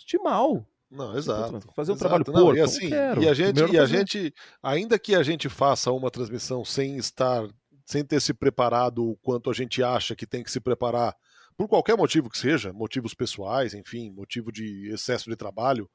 Sentir 0.00 0.18
mal. 0.18 0.66
Não, 0.90 1.16
exato. 1.16 1.60
Fazer 1.74 1.92
um 1.92 1.94
exato. 1.94 1.98
trabalho 1.98 2.24
porco, 2.24 2.40
não, 2.40 2.56
e 2.56 2.60
assim, 2.60 2.88
quero. 2.88 3.22
E 3.22 3.28
a 3.28 3.34
gente, 3.34 3.60
e 3.72 3.78
a 3.78 3.86
gente, 3.86 4.34
ainda 4.62 4.98
que 4.98 5.14
a 5.14 5.22
gente 5.22 5.48
faça 5.48 5.90
uma 5.90 6.10
transmissão 6.10 6.64
sem 6.64 6.96
estar, 6.96 7.48
sem 7.86 8.04
ter 8.04 8.20
se 8.20 8.34
preparado 8.34 9.08
o 9.08 9.16
quanto 9.18 9.48
a 9.48 9.54
gente 9.54 9.82
acha 9.82 10.14
que 10.14 10.26
tem 10.26 10.42
que 10.42 10.50
se 10.50 10.60
preparar 10.60 11.16
por 11.56 11.68
qualquer 11.68 11.96
motivo 11.96 12.28
que 12.28 12.36
seja, 12.36 12.72
motivos 12.72 13.14
pessoais, 13.14 13.72
enfim, 13.72 14.10
motivo 14.10 14.52
de 14.52 14.90
excesso 14.92 15.30
de 15.30 15.36
trabalho, 15.36 15.88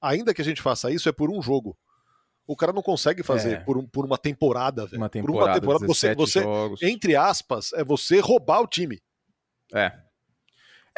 ainda 0.00 0.32
que 0.32 0.40
a 0.40 0.44
gente 0.44 0.62
faça 0.62 0.90
isso, 0.90 1.08
é 1.08 1.12
por 1.12 1.30
um 1.30 1.42
jogo. 1.42 1.76
O 2.46 2.54
cara 2.56 2.72
não 2.72 2.82
consegue 2.82 3.22
fazer 3.22 3.54
é. 3.54 3.60
por, 3.60 3.76
um, 3.76 3.86
por 3.86 4.04
uma 4.04 4.18
temporada, 4.18 4.86
velho. 4.86 4.98
Uma 4.98 5.08
temporada, 5.08 5.60
por 5.60 5.68
uma 5.68 5.78
temporada 5.78 5.86
você, 5.86 6.14
você 6.14 6.42
jogos. 6.42 6.82
entre 6.82 7.16
aspas, 7.16 7.72
é 7.72 7.82
você 7.82 8.20
roubar 8.20 8.60
o 8.60 8.66
time. 8.66 9.00
É. 9.74 9.92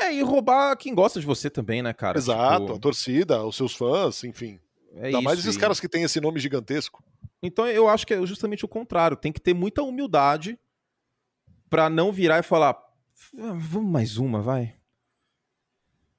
É, 0.00 0.12
e 0.12 0.22
roubar 0.22 0.76
quem 0.76 0.94
gosta 0.94 1.20
de 1.20 1.26
você 1.26 1.48
também, 1.48 1.82
né, 1.82 1.92
cara? 1.92 2.18
Exato, 2.18 2.66
tipo... 2.66 2.76
a 2.76 2.80
torcida, 2.80 3.44
os 3.44 3.56
seus 3.56 3.74
fãs, 3.74 4.24
enfim. 4.24 4.58
É 4.94 5.06
Ainda 5.06 5.18
isso, 5.18 5.22
mais 5.22 5.38
esses 5.38 5.56
e... 5.56 5.58
caras 5.58 5.80
que 5.80 5.88
têm 5.88 6.02
esse 6.02 6.20
nome 6.20 6.38
gigantesco. 6.38 7.02
Então 7.42 7.66
eu 7.66 7.88
acho 7.88 8.06
que 8.06 8.14
é 8.14 8.26
justamente 8.26 8.64
o 8.64 8.68
contrário. 8.68 9.16
Tem 9.16 9.32
que 9.32 9.40
ter 9.40 9.54
muita 9.54 9.82
humildade 9.82 10.58
para 11.68 11.90
não 11.90 12.12
virar 12.12 12.38
e 12.38 12.42
falar, 12.42 12.76
Vamos 13.32 13.90
mais 13.90 14.16
uma, 14.16 14.40
vai. 14.40 14.74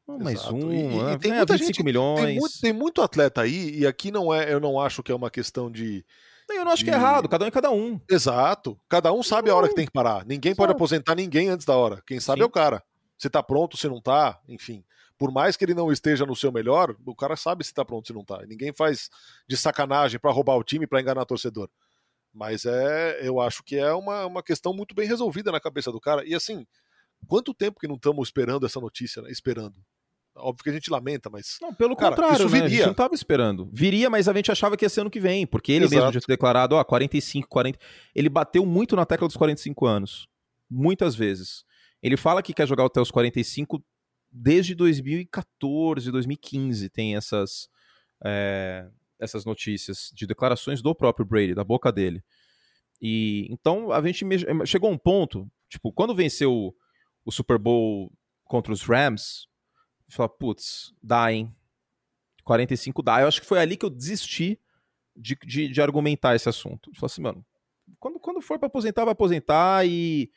Vamos 0.05 0.23
mais 0.23 0.45
uma. 0.45 0.73
E, 0.73 1.15
e 1.15 1.19
tem 1.19 1.33
muita 1.33 1.57
gente, 1.57 1.83
milhões. 1.83 2.25
Tem 2.25 2.39
muito, 2.39 2.61
tem 2.61 2.73
muito, 2.73 3.01
atleta 3.01 3.41
aí, 3.41 3.79
e 3.79 3.87
aqui 3.87 4.11
não 4.11 4.33
é, 4.33 4.51
eu 4.51 4.59
não 4.59 4.79
acho 4.79 5.01
que 5.01 5.11
é 5.11 5.15
uma 5.15 5.29
questão 5.29 5.71
de. 5.71 6.05
Eu 6.49 6.65
não 6.65 6.71
acho 6.71 6.83
de... 6.83 6.85
que 6.85 6.91
é 6.91 6.93
errado, 6.93 7.29
cada 7.29 7.45
um 7.45 7.47
é 7.47 7.51
cada 7.51 7.71
um. 7.71 7.99
Exato. 8.09 8.77
Cada 8.89 9.13
um 9.13 9.23
sabe 9.23 9.49
a 9.49 9.55
hora 9.55 9.69
que 9.69 9.75
tem 9.75 9.85
que 9.85 9.91
parar. 9.91 10.25
Ninguém 10.25 10.51
Exato. 10.51 10.57
pode 10.57 10.71
aposentar 10.73 11.15
ninguém 11.15 11.49
antes 11.49 11.65
da 11.65 11.75
hora. 11.75 12.01
Quem 12.05 12.19
sabe 12.19 12.39
Sim. 12.39 12.43
é 12.43 12.45
o 12.45 12.49
cara. 12.49 12.83
Se 13.17 13.29
tá 13.29 13.41
pronto, 13.41 13.77
se 13.77 13.87
não 13.87 14.01
tá, 14.01 14.39
enfim. 14.47 14.83
Por 15.17 15.31
mais 15.31 15.55
que 15.55 15.63
ele 15.63 15.73
não 15.73 15.91
esteja 15.91 16.25
no 16.25 16.35
seu 16.35 16.51
melhor, 16.51 16.95
o 17.05 17.15
cara 17.15 17.35
sabe 17.35 17.63
se 17.63 17.73
tá 17.73 17.85
pronto, 17.85 18.07
se 18.07 18.13
não 18.13 18.25
tá. 18.25 18.43
Ninguém 18.47 18.73
faz 18.73 19.09
de 19.47 19.55
sacanagem 19.55 20.19
para 20.19 20.31
roubar 20.31 20.57
o 20.57 20.63
time, 20.63 20.87
para 20.87 20.99
enganar 20.99 21.21
o 21.21 21.25
torcedor. 21.25 21.69
Mas 22.33 22.65
é, 22.65 23.19
eu 23.21 23.39
acho 23.39 23.63
que 23.63 23.77
é 23.77 23.93
uma, 23.93 24.25
uma 24.25 24.43
questão 24.43 24.73
muito 24.73 24.95
bem 24.95 25.07
resolvida 25.07 25.51
na 25.51 25.59
cabeça 25.59 25.91
do 25.91 26.01
cara. 26.01 26.25
E 26.25 26.33
assim, 26.33 26.65
Quanto 27.27 27.53
tempo 27.53 27.79
que 27.79 27.87
não 27.87 27.95
estamos 27.95 28.27
esperando 28.27 28.65
essa 28.65 28.79
notícia, 28.79 29.21
né? 29.21 29.31
Esperando. 29.31 29.75
Óbvio 30.35 30.63
que 30.63 30.69
a 30.69 30.73
gente 30.73 30.89
lamenta, 30.89 31.29
mas. 31.29 31.57
Não, 31.61 31.73
pelo 31.73 31.95
cara, 31.95 32.15
contrário, 32.15 32.45
isso 32.45 32.49
viria. 32.49 32.61
Né? 32.61 32.65
a 32.65 32.69
gente 32.69 32.85
não 32.85 32.91
estava 32.91 33.13
esperando. 33.13 33.69
Viria, 33.71 34.09
mas 34.09 34.27
a 34.27 34.33
gente 34.33 34.51
achava 34.51 34.75
que 34.75 34.83
ia 34.83 34.89
ser 34.89 35.01
ano 35.01 35.09
que 35.09 35.19
vem, 35.19 35.45
porque 35.45 35.71
ele 35.71 35.85
Exato. 35.85 35.95
mesmo 35.95 36.13
já 36.13 36.19
tinha 36.19 36.33
declarado, 36.33 36.75
ó, 36.75 36.83
45, 36.83 37.47
40. 37.47 37.79
Ele 38.15 38.29
bateu 38.29 38.65
muito 38.65 38.95
na 38.95 39.05
tecla 39.05 39.27
dos 39.27 39.37
45 39.37 39.85
anos. 39.85 40.27
Muitas 40.69 41.15
vezes. 41.15 41.63
Ele 42.01 42.17
fala 42.17 42.41
que 42.41 42.53
quer 42.53 42.67
jogar 42.67 42.85
até 42.85 42.99
os 42.99 43.11
45 43.11 43.81
desde 44.33 44.73
2014, 44.73 46.11
2015. 46.11 46.89
Tem 46.89 47.15
essas, 47.15 47.69
é, 48.23 48.89
essas 49.19 49.45
notícias 49.45 50.11
de 50.13 50.25
declarações 50.25 50.81
do 50.81 50.95
próprio 50.95 51.25
Brady, 51.25 51.53
da 51.53 51.63
boca 51.63 51.91
dele. 51.91 52.23
E 53.01 53.47
então 53.51 53.91
a 53.91 54.01
gente 54.01 54.25
chegou 54.65 54.89
a 54.89 54.93
um 54.93 54.97
ponto, 54.97 55.49
tipo, 55.69 55.91
quando 55.91 56.15
venceu 56.15 56.75
o 57.23 57.31
Super 57.31 57.57
Bowl 57.57 58.11
contra 58.45 58.71
os 58.73 58.81
Rams, 58.81 59.47
falar, 60.09 60.29
putz, 60.29 60.93
dá, 61.01 61.31
hein? 61.31 61.53
45 62.43 63.01
dá. 63.01 63.21
Eu 63.21 63.27
acho 63.27 63.41
que 63.41 63.47
foi 63.47 63.59
ali 63.59 63.75
que 63.75 63.85
eu 63.85 63.89
desisti 63.89 64.59
de, 65.15 65.37
de, 65.45 65.67
de 65.69 65.81
argumentar 65.81 66.35
esse 66.35 66.47
assunto. 66.49 66.91
Falei 66.95 67.05
assim, 67.05 67.21
mano, 67.21 67.45
quando, 67.99 68.19
quando 68.19 68.41
for 68.41 68.59
para 68.59 68.67
aposentar, 68.67 69.05
vai 69.05 69.13
aposentar 69.13 69.85
e, 69.85 70.31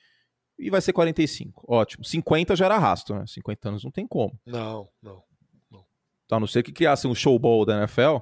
e 0.59 0.71
vai 0.71 0.81
ser 0.81 0.93
45. 0.93 1.65
Ótimo. 1.69 2.05
50 2.05 2.57
já 2.57 2.65
era 2.67 2.77
arrasto, 2.77 3.15
né? 3.15 3.25
50 3.27 3.69
anos 3.69 3.85
não 3.85 3.91
tem 3.91 4.07
como. 4.07 4.39
Não, 4.45 4.89
não. 5.03 5.23
não. 5.71 5.85
A 6.31 6.41
não 6.41 6.47
ser 6.47 6.63
que 6.63 6.73
criasse 6.73 7.07
um 7.07 7.15
showball 7.15 7.65
da 7.65 7.79
NFL, 7.79 8.19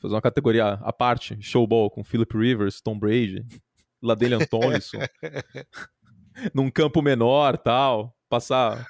fazer 0.00 0.14
uma 0.14 0.22
categoria 0.22 0.74
à 0.74 0.92
parte, 0.92 1.40
showball 1.40 1.90
com 1.90 2.04
Philip 2.04 2.36
Rivers, 2.36 2.80
Tom 2.80 2.98
Brady, 2.98 3.44
Ladele 4.02 4.34
Antonisson. 4.34 4.98
num 6.54 6.70
campo 6.70 7.00
menor, 7.00 7.56
tal, 7.56 8.14
passar 8.28 8.86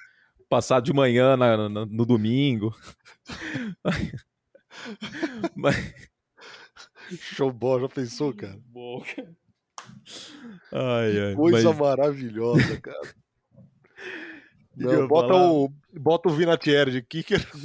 passar 0.48 0.80
de 0.80 0.92
manhã 0.92 1.36
na, 1.36 1.68
na, 1.68 1.86
no 1.86 2.06
domingo. 2.06 2.74
Mas... 5.54 5.76
Showball, 7.10 7.80
já 7.80 7.88
pensou, 7.88 8.32
cara? 8.34 8.58
Bom, 8.66 9.04
Ai, 10.72 11.20
ai, 11.28 11.34
coisa 11.34 11.68
mas... 11.70 11.78
maravilhosa, 11.78 12.80
cara. 12.80 13.14
Não, 14.76 15.08
bota, 15.08 15.34
o, 15.34 15.72
bota 15.94 16.28
o 16.28 16.32
Vinatieri 16.32 16.90
de 16.90 17.02
kicker. 17.02 17.40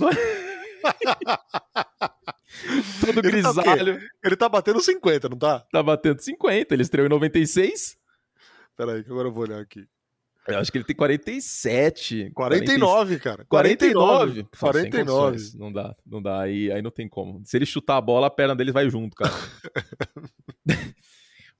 Todo 3.01 3.19
ele 3.19 3.41
tá 3.41 3.53
grisalho. 3.53 3.99
Ele 4.23 4.35
tá 4.35 4.47
batendo 4.47 4.79
50, 4.79 5.29
não 5.29 5.37
tá? 5.37 5.59
Tá 5.71 5.83
batendo 5.83 6.21
50. 6.21 6.73
Ele 6.73 6.83
estreou 6.83 7.05
em 7.05 7.09
96. 7.09 7.97
Pera 8.77 8.93
aí, 8.93 9.03
que 9.03 9.11
agora 9.11 9.27
eu 9.27 9.31
vou 9.31 9.43
olhar 9.43 9.59
aqui. 9.59 9.85
Eu 10.47 10.57
acho 10.57 10.71
que 10.71 10.77
ele 10.77 10.85
tem 10.85 10.95
47. 10.95 12.31
49, 12.33 13.19
40... 13.19 13.23
cara. 13.23 13.45
49. 13.47 14.47
49. 14.57 15.37
49. 15.37 15.57
Não 15.57 15.71
dá, 15.71 15.95
não 16.05 16.21
dá. 16.21 16.41
Aí, 16.41 16.71
aí 16.71 16.81
não 16.81 16.89
tem 16.89 17.07
como. 17.07 17.41
Se 17.45 17.57
ele 17.57 17.65
chutar 17.65 17.97
a 17.97 18.01
bola, 18.01 18.27
a 18.27 18.31
perna 18.31 18.55
dele 18.55 18.71
vai 18.71 18.89
junto, 18.89 19.15
cara. 19.15 19.31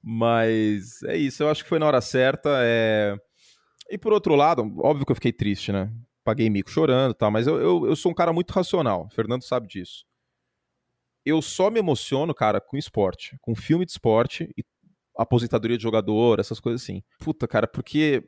Mas 0.03 1.03
é 1.03 1.15
isso, 1.15 1.43
eu 1.43 1.49
acho 1.49 1.63
que 1.63 1.69
foi 1.69 1.79
na 1.79 1.85
hora 1.85 2.01
certa. 2.01 2.49
É... 2.63 3.15
E 3.89 3.97
por 3.97 4.13
outro 4.13 4.35
lado, 4.35 4.61
óbvio 4.79 5.05
que 5.05 5.11
eu 5.11 5.15
fiquei 5.15 5.33
triste, 5.33 5.71
né? 5.71 5.91
Paguei 6.23 6.49
mico 6.49 6.69
chorando 6.69 7.11
e 7.11 7.17
tal, 7.17 7.31
mas 7.31 7.47
eu, 7.47 7.59
eu, 7.59 7.85
eu 7.87 7.95
sou 7.95 8.11
um 8.11 8.15
cara 8.15 8.31
muito 8.31 8.51
racional. 8.51 9.05
O 9.05 9.09
Fernando 9.09 9.43
sabe 9.43 9.67
disso. 9.67 10.05
Eu 11.25 11.41
só 11.41 11.69
me 11.69 11.79
emociono, 11.79 12.33
cara, 12.33 12.59
com 12.59 12.77
esporte, 12.77 13.37
com 13.41 13.55
filme 13.55 13.85
de 13.85 13.91
esporte 13.91 14.49
e 14.57 14.63
aposentadoria 15.15 15.77
de 15.77 15.83
jogador, 15.83 16.39
essas 16.39 16.59
coisas 16.59 16.81
assim. 16.81 17.03
Puta, 17.19 17.47
cara, 17.47 17.67
porque 17.67 18.23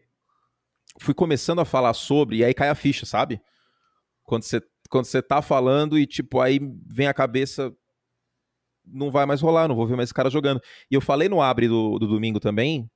fui 1.00 1.14
começando 1.14 1.60
a 1.60 1.66
falar 1.66 1.94
sobre 1.94 2.38
e 2.38 2.46
aí 2.46 2.54
cai 2.54 2.70
a 2.70 2.76
ficha, 2.76 3.06
sabe? 3.06 3.42
Quando 4.24 4.44
você 4.44 4.62
quando 4.90 5.06
você 5.06 5.24
tá 5.24 5.42
falando 5.42 5.98
e 5.98 6.06
tipo 6.06 6.40
aí 6.40 6.60
vem 6.86 7.08
a 7.08 7.14
cabeça 7.14 7.76
não 8.86 9.12
vai 9.12 9.26
mais 9.26 9.42
rolar, 9.42 9.68
não 9.68 9.76
vou 9.76 9.86
ver 9.86 9.96
mais 9.96 10.08
esse 10.08 10.14
cara 10.14 10.30
jogando. 10.30 10.62
E 10.90 10.96
eu 10.96 11.02
falei 11.02 11.30
no 11.30 11.42
abre 11.42 11.68
do, 11.68 11.98
do 12.00 12.08
domingo 12.08 12.40
também, 12.40 12.90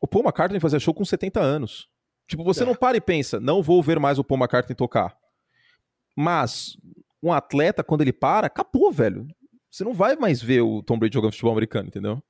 o 0.00 0.06
Paul 0.06 0.24
McCartney 0.24 0.60
fazia 0.60 0.78
show 0.78 0.94
com 0.94 1.04
70 1.04 1.40
anos. 1.40 1.88
Tipo, 2.26 2.44
você 2.44 2.62
é. 2.62 2.66
não 2.66 2.74
para 2.74 2.96
e 2.96 3.00
pensa, 3.00 3.40
não 3.40 3.62
vou 3.62 3.82
ver 3.82 3.98
mais 3.98 4.18
o 4.18 4.24
Paul 4.24 4.38
McCartney 4.38 4.76
tocar. 4.76 5.16
Mas 6.14 6.76
um 7.22 7.32
atleta, 7.32 7.82
quando 7.82 8.02
ele 8.02 8.12
para, 8.12 8.46
acabou, 8.46 8.92
velho. 8.92 9.26
Você 9.70 9.84
não 9.84 9.92
vai 9.92 10.16
mais 10.16 10.42
ver 10.42 10.62
o 10.62 10.82
Tom 10.82 10.98
Brady 10.98 11.14
jogando 11.14 11.32
futebol 11.32 11.52
americano, 11.52 11.88
entendeu? 11.88 12.22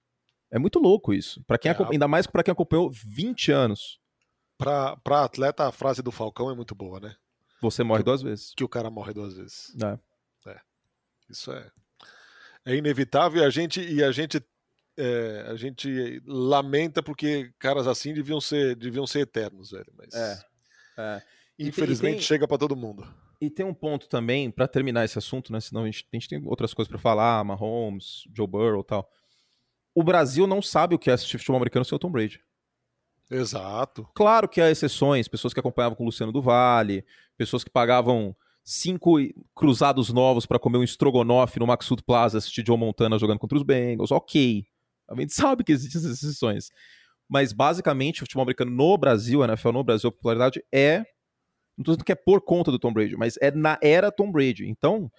É 0.50 0.58
muito 0.58 0.78
louco 0.78 1.12
isso. 1.12 1.42
Para 1.44 1.58
quem 1.58 1.70
é. 1.70 1.76
ainda 1.90 2.08
mais 2.08 2.26
para 2.26 2.42
quem 2.42 2.52
acompanhou 2.52 2.90
20 2.90 3.52
anos. 3.52 4.00
Pra, 4.56 4.96
pra 4.96 5.24
atleta, 5.24 5.68
a 5.68 5.72
frase 5.72 6.02
do 6.02 6.10
Falcão 6.10 6.50
é 6.50 6.54
muito 6.54 6.74
boa, 6.74 6.98
né? 6.98 7.14
Você 7.60 7.84
morre 7.84 8.00
que, 8.00 8.06
duas 8.06 8.22
vezes. 8.22 8.52
Que 8.56 8.64
o 8.64 8.68
cara 8.68 8.90
morre 8.90 9.12
duas 9.12 9.34
vezes. 9.36 9.74
É. 9.80 9.98
é. 10.50 10.60
Isso 11.28 11.52
é, 11.52 11.70
é 12.68 12.76
inevitável 12.76 13.42
e 13.42 13.44
a 13.46 13.50
gente, 13.50 13.80
e 13.80 14.04
a 14.04 14.12
gente, 14.12 14.44
é, 14.96 15.46
a 15.48 15.56
gente 15.56 16.22
lamenta 16.26 17.02
porque 17.02 17.50
caras 17.58 17.86
assim 17.86 18.12
deviam 18.12 18.40
ser, 18.42 18.76
deviam 18.76 19.06
ser 19.06 19.20
eternos, 19.20 19.70
velho. 19.70 19.90
Mas 19.96 20.14
é. 20.14 20.38
é. 20.98 21.22
infelizmente 21.58 22.16
tem, 22.16 22.22
chega 22.22 22.46
para 22.46 22.58
todo 22.58 22.76
mundo. 22.76 23.08
E 23.40 23.48
tem 23.48 23.64
um 23.64 23.72
ponto 23.72 24.06
também, 24.06 24.50
para 24.50 24.68
terminar 24.68 25.06
esse 25.06 25.16
assunto, 25.16 25.50
né? 25.50 25.60
Senão 25.60 25.84
a 25.84 25.86
gente, 25.86 26.06
a 26.12 26.16
gente 26.16 26.28
tem 26.28 26.42
outras 26.44 26.74
coisas 26.74 26.90
para 26.90 26.98
falar, 26.98 27.42
Mahomes, 27.42 28.24
Joe 28.36 28.46
Burrow 28.46 28.82
e 28.82 28.84
tal. 28.84 29.10
O 29.94 30.02
Brasil 30.02 30.46
não 30.46 30.60
sabe 30.60 30.94
o 30.94 30.98
que 30.98 31.08
é 31.08 31.14
assistir 31.14 31.38
futebol 31.38 31.56
americano 31.56 31.86
sem 31.86 31.96
o 31.96 31.98
Tom 31.98 32.10
Brady. 32.10 32.42
Exato. 33.30 34.06
Claro 34.14 34.46
que 34.46 34.60
há 34.60 34.70
exceções, 34.70 35.26
pessoas 35.26 35.54
que 35.54 35.60
acompanhavam 35.60 35.96
com 35.96 36.02
o 36.02 36.06
Luciano 36.06 36.32
do 36.32 36.42
Vale, 36.42 37.04
pessoas 37.36 37.64
que 37.64 37.70
pagavam 37.70 38.36
cinco 38.68 39.16
cruzados 39.54 40.12
novos 40.12 40.44
para 40.44 40.58
comer 40.58 40.76
um 40.76 40.82
estrogonofe 40.82 41.58
no 41.58 41.66
Maxud 41.66 42.02
Plaza 42.02 42.36
assistir 42.36 42.62
Joe 42.66 42.76
Montana 42.76 43.18
jogando 43.18 43.38
contra 43.38 43.56
os 43.56 43.64
Bengals. 43.64 44.10
Ok. 44.10 44.62
A 45.08 45.18
gente 45.18 45.32
sabe 45.32 45.64
que 45.64 45.72
existem 45.72 45.98
essas 45.98 46.22
exceções. 46.22 46.68
Mas 47.26 47.54
basicamente 47.54 48.18
o 48.18 48.26
futebol 48.26 48.42
americano 48.42 48.70
no 48.70 48.98
Brasil, 48.98 49.42
a 49.42 49.46
NFL 49.46 49.72
no 49.72 49.82
Brasil, 49.82 50.08
a 50.08 50.12
popularidade 50.12 50.62
é. 50.70 50.98
Não 50.98 51.82
estou 51.82 51.94
dizendo 51.94 52.04
que 52.04 52.12
é 52.12 52.14
por 52.14 52.42
conta 52.42 52.70
do 52.70 52.78
Tom 52.78 52.92
Brady, 52.92 53.16
mas 53.16 53.38
é 53.40 53.50
na 53.50 53.78
era 53.82 54.12
Tom 54.12 54.30
Brady. 54.30 54.68
Então, 54.68 55.10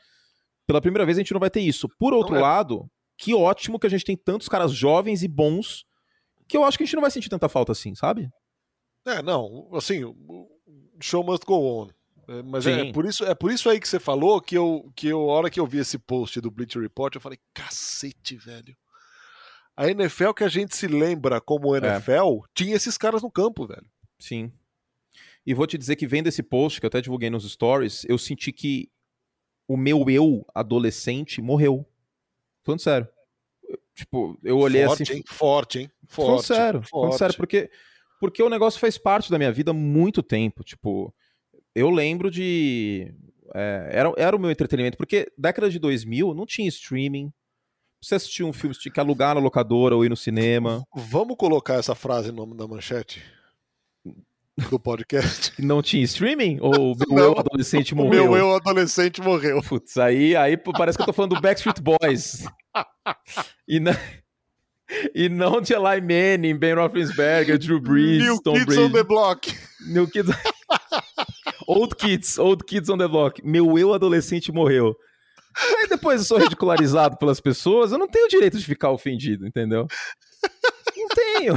pela 0.68 0.82
primeira 0.82 1.06
vez 1.06 1.18
a 1.18 1.22
gente 1.22 1.34
não 1.34 1.39
vai 1.39 1.50
ter 1.50 1.62
isso. 1.62 1.89
Por 1.98 2.13
outro 2.13 2.36
é. 2.36 2.39
lado, 2.39 2.88
que 3.18 3.34
ótimo 3.34 3.79
que 3.79 3.88
a 3.88 3.89
gente 3.89 4.06
tem 4.06 4.15
tantos 4.15 4.48
caras 4.48 4.72
jovens 4.72 5.24
e 5.24 5.27
bons 5.27 5.86
que 6.48 6.56
eu 6.56 6.63
acho 6.63 6.77
que 6.77 6.84
a 6.84 6.86
gente 6.86 6.96
não 6.96 7.01
vai 7.01 7.12
sentir 7.12 7.29
tanta 7.29 7.50
falta 7.50 7.72
assim, 7.72 7.96
sabe? 7.96 8.29
É, 9.08 9.22
não, 9.22 9.70
assim, 9.74 10.01
show 11.01 11.24
must 11.24 11.46
go 11.46 11.82
on. 11.82 11.89
É, 12.29 12.43
mas 12.43 12.67
é, 12.67 12.89
é, 12.89 12.91
por 12.93 13.05
isso, 13.05 13.25
é 13.25 13.33
por 13.33 13.51
isso 13.51 13.67
aí 13.67 13.79
que 13.79 13.89
você 13.89 14.00
falou 14.00 14.39
que 14.39 14.55
eu, 14.55 14.91
que 14.95 15.07
eu, 15.07 15.19
a 15.31 15.33
hora 15.33 15.50
que 15.50 15.59
eu 15.59 15.65
vi 15.65 15.79
esse 15.79 15.98
post 15.98 16.39
do 16.39 16.51
Bleacher 16.51 16.79
Report, 16.79 17.15
eu 17.15 17.21
falei, 17.21 17.39
cacete, 17.53 18.36
velho. 18.36 18.77
A 19.75 19.89
NFL 19.89 20.33
que 20.33 20.43
a 20.43 20.48
gente 20.48 20.75
se 20.75 20.88
lembra 20.88 21.41
como 21.41 21.75
NFL, 21.75 22.12
é. 22.12 22.48
tinha 22.53 22.75
esses 22.75 22.98
caras 22.98 23.24
no 23.24 23.31
campo, 23.31 23.65
velho. 23.65 23.86
Sim. 24.19 24.51
E 25.43 25.53
vou 25.55 25.65
te 25.65 25.77
dizer 25.77 25.95
que 25.95 26.05
vendo 26.05 26.27
esse 26.27 26.43
post, 26.43 26.79
que 26.79 26.86
eu 26.86 26.89
até 26.89 27.01
divulguei 27.01 27.31
nos 27.31 27.50
stories, 27.50 28.05
eu 28.07 28.17
senti 28.17 28.51
que 28.51 28.91
o 29.67 29.75
meu 29.75 30.07
eu 30.09 30.45
adolescente 30.53 31.41
morreu. 31.41 31.83
Falando 32.63 32.81
sério. 32.81 33.07
Tipo, 33.95 34.38
eu 34.43 34.57
olhei 34.59 34.86
forte, 34.86 35.03
assim. 35.03 35.13
Hein? 35.13 35.24
Forte, 35.25 35.79
hein? 35.79 35.91
Forte. 36.07 36.27
Falando 36.27 36.43
sério, 36.43 36.79
forte. 36.81 36.89
falando 36.91 37.17
sério, 37.17 37.36
porque, 37.38 37.71
porque 38.19 38.43
o 38.43 38.50
negócio 38.50 38.79
faz 38.79 38.98
parte 38.98 39.31
da 39.31 39.38
minha 39.38 39.51
vida 39.51 39.71
há 39.71 39.74
muito 39.74 40.21
tempo. 40.21 40.63
Tipo, 40.63 41.13
eu 41.76 41.90
lembro 41.90 42.30
de. 42.30 43.14
É, 43.54 43.90
era, 43.92 44.14
era 44.18 44.36
o 44.36 44.40
meu 44.40 44.52
entretenimento, 44.52 44.98
porque 44.98 45.32
década 45.38 45.70
de 45.70 45.80
2000 45.80 46.34
não 46.34 46.46
tinha 46.46 46.68
streaming. 46.68 47.32
Você 48.02 48.16
assistia 48.16 48.46
um 48.46 48.54
filme, 48.54 48.74
você 48.74 48.82
tinha 48.82 48.94
que 48.94 49.00
alugar 49.00 49.36
na 49.36 49.42
locadora 49.42 49.96
ou 49.96 50.06
ir 50.06 50.10
no 50.10 50.16
cinema. 50.16 50.84
Vamos 50.96 51.36
colocar 51.36 51.76
essa 51.76 51.94
frase 51.94 52.32
no 52.32 52.38
nome 52.38 52.56
da 52.56 52.68
manchete? 52.68 53.22
do 54.70 54.80
podcast. 54.80 55.54
Não 55.62 55.82
tinha 55.82 56.04
streaming? 56.04 56.60
Ou 56.62 56.96
meu 56.96 57.08
não, 57.10 57.24
eu 57.24 57.40
adolescente 57.40 57.96
morreu? 57.96 58.32
Meu 58.32 58.36
eu 58.36 58.56
adolescente 58.56 59.22
morreu. 59.22 59.62
Putz, 59.62 59.98
aí, 59.98 60.36
aí 60.36 60.58
parece 60.58 60.98
que 60.98 61.02
eu 61.02 61.06
tô 61.06 61.14
falando 61.14 61.36
do 61.36 61.42
Backstreet 61.42 61.80
Boys. 61.82 62.46
e, 63.68 63.80
não, 63.80 63.94
e 65.16 65.30
não 65.30 65.62
de 65.62 65.74
Eli 65.74 66.02
Manning, 66.02 66.56
Ben 66.56 66.74
Roethlisberger, 66.74 67.58
Drew 67.58 67.80
Brees, 67.80 68.22
New 68.22 68.42
Tom 68.42 68.54
Kids 68.54 68.66
Brady. 68.66 68.82
on 68.82 68.92
the 68.92 69.04
Block. 69.04 69.54
New 69.88 70.08
Kids... 70.08 70.30
old 71.70 71.96
Kids, 71.96 72.40
Old 72.40 72.64
Kids 72.66 72.90
on 72.90 72.98
the 72.98 73.08
Block. 73.08 73.46
Meu 73.46 73.78
eu 73.78 73.94
adolescente 73.94 74.52
morreu. 74.52 74.96
Aí 75.78 75.88
depois 75.88 76.22
eu 76.22 76.26
sou 76.26 76.38
ridicularizado 76.38 77.18
pelas 77.18 77.40
pessoas, 77.40 77.92
eu 77.92 77.98
não 77.98 78.08
tenho 78.08 78.28
direito 78.28 78.58
de 78.58 78.66
ficar 78.66 78.92
ofendido, 78.92 79.46
entendeu? 79.48 79.88
Não 80.96 81.08
tenho. 81.10 81.54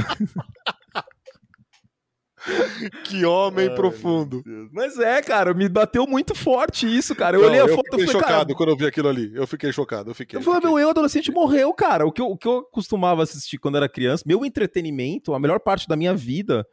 que 3.05 3.23
homem 3.25 3.69
Ai, 3.69 3.75
profundo. 3.75 4.43
Mas 4.71 4.99
é, 4.99 5.21
cara, 5.21 5.53
me 5.53 5.69
bateu 5.69 6.05
muito 6.05 6.35
forte 6.35 6.85
isso, 6.85 7.15
cara. 7.15 7.37
Eu 7.37 7.41
não, 7.41 7.49
olhei 7.49 7.61
a 7.61 7.65
eu 7.65 7.75
foto 7.75 7.87
e 7.87 7.91
falei, 7.91 8.07
chocado 8.07 8.29
cara... 8.29 8.55
quando 8.55 8.69
eu 8.69 8.77
vi 8.77 8.85
aquilo 8.85 9.07
ali. 9.07 9.31
Eu 9.33 9.47
fiquei 9.47 9.71
chocado, 9.71 10.11
eu 10.11 10.15
fiquei. 10.15 10.37
Eu 10.37 10.43
falei, 10.43 10.59
meu, 10.61 10.77
eu 10.77 10.89
adolescente 10.89 11.31
morreu, 11.31 11.73
cara. 11.73 12.05
O 12.05 12.11
que, 12.11 12.21
eu, 12.21 12.27
o 12.27 12.37
que 12.37 12.47
eu 12.47 12.63
costumava 12.63 13.23
assistir 13.23 13.57
quando 13.57 13.77
era 13.77 13.87
criança, 13.87 14.23
meu 14.25 14.43
entretenimento, 14.45 15.33
a 15.33 15.39
melhor 15.39 15.59
parte 15.59 15.87
da 15.87 15.95
minha 15.95 16.13
vida. 16.13 16.65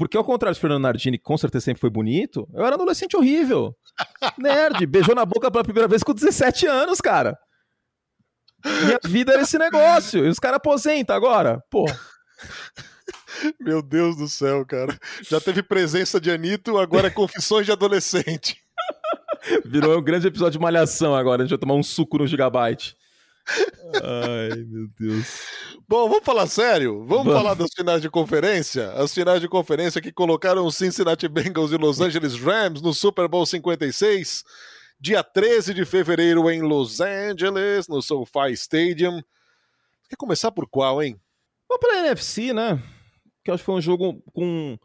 Porque 0.00 0.16
ao 0.16 0.24
contrário 0.24 0.54
de 0.54 0.60
Fernando 0.62 0.80
Nardini, 0.80 1.18
que 1.18 1.24
com 1.24 1.36
certeza 1.36 1.66
sempre 1.66 1.78
foi 1.82 1.90
bonito, 1.90 2.48
eu 2.54 2.64
era 2.64 2.74
adolescente 2.74 3.14
horrível. 3.18 3.76
Nerd, 4.38 4.86
beijou 4.86 5.14
na 5.14 5.26
boca 5.26 5.50
pela 5.50 5.62
primeira 5.62 5.86
vez 5.86 6.02
com 6.02 6.14
17 6.14 6.66
anos, 6.66 7.02
cara. 7.02 7.38
Minha 8.64 8.98
vida 9.04 9.34
era 9.34 9.42
esse 9.42 9.58
negócio. 9.58 10.24
E 10.24 10.28
os 10.30 10.38
caras 10.38 10.56
aposentam 10.56 11.14
agora. 11.14 11.62
Pô. 11.70 11.84
Meu 13.60 13.82
Deus 13.82 14.16
do 14.16 14.26
céu, 14.26 14.64
cara. 14.64 14.98
Já 15.20 15.38
teve 15.38 15.62
presença 15.62 16.18
de 16.18 16.30
Anitta, 16.30 16.70
agora 16.80 17.08
é 17.08 17.10
confissões 17.10 17.66
de 17.66 17.72
adolescente. 17.72 18.56
Virou 19.66 19.98
um 19.98 20.02
grande 20.02 20.26
episódio 20.26 20.52
de 20.52 20.62
malhação 20.62 21.14
agora. 21.14 21.42
A 21.42 21.44
gente 21.44 21.50
vai 21.50 21.58
tomar 21.58 21.74
um 21.74 21.82
suco 21.82 22.16
no 22.16 22.26
Gigabyte. 22.26 22.96
Ai, 24.02 24.64
meu 24.64 24.88
Deus. 24.98 25.46
Bom, 25.88 26.08
vamos 26.08 26.24
falar 26.24 26.46
sério? 26.46 27.04
Vamos, 27.04 27.24
vamos, 27.24 27.32
falar 27.32 27.54
das 27.54 27.70
finais 27.74 28.00
de 28.00 28.08
conferência? 28.08 28.92
As 28.92 29.12
finais 29.12 29.40
de 29.40 29.48
conferência 29.48 30.00
que 30.00 30.12
colocaram 30.12 30.64
os 30.64 30.76
Cincinnati 30.76 31.26
Bengals 31.28 31.72
e 31.72 31.76
Los 31.76 32.00
Angeles 32.00 32.36
Rams 32.38 32.80
no 32.80 32.94
Super 32.94 33.26
Bowl 33.26 33.44
56, 33.44 34.44
dia 35.00 35.22
13 35.24 35.74
de 35.74 35.84
fevereiro 35.84 36.48
em 36.50 36.62
Los 36.62 37.00
Angeles, 37.00 37.88
no 37.88 38.00
SoFi 38.00 38.52
Stadium. 38.52 39.20
Quer 40.08 40.16
começar 40.16 40.52
por 40.52 40.68
qual, 40.68 41.02
hein? 41.02 41.20
Vamos 41.68 41.80
pela 41.80 42.06
NFC, 42.06 42.52
né? 42.52 42.80
que 43.42 43.50
eu 43.50 43.54
acho 43.54 43.62
que 43.62 43.66
foi 43.66 43.74
um 43.74 43.80
jogo 43.80 44.22
com 44.32 44.78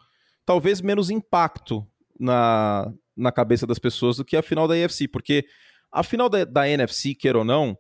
talvez 0.46 0.82
menos 0.82 1.10
impacto 1.10 1.86
na, 2.20 2.92
na 3.16 3.32
cabeça 3.32 3.68
das 3.68 3.80
pessoas 3.80 4.18
do 4.18 4.26
que 4.26 4.38
a 4.38 4.42
final 4.42 4.68
da 4.68 4.74
AFC, 4.76 5.08
porque 5.08 5.46
a 5.92 6.04
final 6.04 6.30
da, 6.30 6.46
da 6.46 6.68
NFC, 6.68 7.14
queira 7.16 7.40
ou 7.40 7.44
não, 7.44 7.78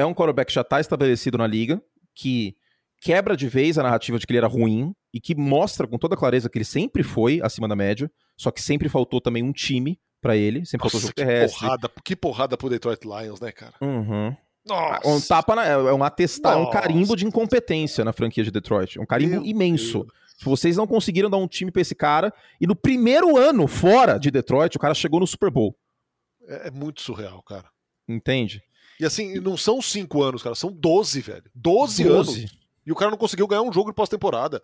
é 0.00 0.06
um 0.06 0.14
quarterback 0.14 0.48
que 0.48 0.54
já 0.54 0.62
está 0.62 0.80
estabelecido 0.80 1.36
na 1.36 1.46
liga, 1.46 1.80
que 2.14 2.56
quebra 3.00 3.36
de 3.36 3.48
vez 3.48 3.78
a 3.78 3.82
narrativa 3.82 4.18
de 4.18 4.26
que 4.26 4.32
ele 4.32 4.38
era 4.38 4.46
ruim 4.46 4.94
e 5.12 5.20
que 5.20 5.34
mostra 5.34 5.86
com 5.86 5.98
toda 5.98 6.16
clareza 6.16 6.48
que 6.48 6.58
ele 6.58 6.64
sempre 6.64 7.02
foi 7.02 7.40
acima 7.42 7.68
da 7.68 7.76
média, 7.76 8.10
só 8.36 8.50
que 8.50 8.62
sempre 8.62 8.88
faltou 8.88 9.20
também 9.20 9.42
um 9.42 9.52
time 9.52 10.00
para 10.20 10.36
ele, 10.36 10.64
sempre 10.64 10.84
Nossa, 10.84 10.92
faltou 10.92 11.00
jogo 11.00 11.14
que 11.14 11.24
terrestre. 11.24 11.60
Porrada, 11.60 11.90
que 12.04 12.16
porrada 12.16 12.56
pro 12.56 12.68
Detroit 12.68 13.00
Lions, 13.04 13.40
né, 13.40 13.52
cara? 13.52 13.74
Uhum. 13.80 14.34
Nossa. 14.66 15.08
Um 15.08 15.20
tapa 15.20 15.54
na, 15.54 15.66
é 15.66 15.92
um 15.92 16.04
atestado, 16.04 16.58
é 16.58 16.62
um 16.62 16.70
carimbo 16.70 17.16
de 17.16 17.26
incompetência 17.26 18.04
na 18.04 18.12
franquia 18.12 18.44
de 18.44 18.50
Detroit. 18.50 18.98
Um 18.98 19.06
carimbo 19.06 19.36
Meu 19.36 19.44
imenso. 19.44 20.00
Deus. 20.00 20.20
Vocês 20.42 20.76
não 20.76 20.86
conseguiram 20.86 21.28
dar 21.28 21.36
um 21.36 21.46
time 21.46 21.70
pra 21.70 21.82
esse 21.82 21.94
cara. 21.94 22.32
E 22.60 22.66
no 22.66 22.74
primeiro 22.74 23.36
ano 23.36 23.66
fora 23.66 24.18
de 24.18 24.30
Detroit, 24.30 24.76
o 24.76 24.78
cara 24.78 24.94
chegou 24.94 25.20
no 25.20 25.26
Super 25.26 25.50
Bowl. 25.50 25.76
É, 26.46 26.68
é 26.68 26.70
muito 26.70 27.00
surreal, 27.00 27.42
cara. 27.42 27.68
Entende? 28.08 28.62
E 29.00 29.04
assim, 29.06 29.40
não 29.40 29.56
são 29.56 29.80
cinco 29.80 30.22
anos, 30.22 30.42
cara. 30.42 30.54
São 30.54 30.70
doze, 30.70 31.22
velho. 31.22 31.44
Doze, 31.54 32.06
anos. 32.06 32.54
E 32.84 32.92
o 32.92 32.94
cara 32.94 33.10
não 33.10 33.16
conseguiu 33.18 33.46
ganhar 33.46 33.62
um 33.62 33.72
jogo 33.72 33.90
de 33.90 33.96
pós-temporada. 33.96 34.62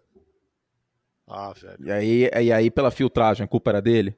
Ah, 1.26 1.52
velho. 1.52 1.78
E 1.80 1.90
aí, 1.90 2.30
e 2.44 2.52
aí, 2.52 2.70
pela 2.70 2.90
filtragem, 2.90 3.44
a 3.44 3.48
culpa 3.48 3.70
era 3.70 3.80
dele. 3.80 4.10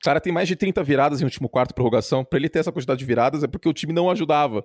O 0.00 0.04
cara 0.04 0.20
tem 0.20 0.32
mais 0.32 0.46
de 0.46 0.54
30 0.54 0.84
viradas 0.84 1.20
em 1.20 1.24
último 1.24 1.48
quarto 1.48 1.74
prorrogação. 1.74 2.24
Pra 2.24 2.38
ele 2.38 2.48
ter 2.48 2.58
essa 2.58 2.70
quantidade 2.70 2.98
de 2.98 3.04
viradas 3.06 3.42
é 3.42 3.46
porque 3.46 3.68
o 3.68 3.72
time 3.72 3.92
não 3.92 4.10
ajudava. 4.10 4.64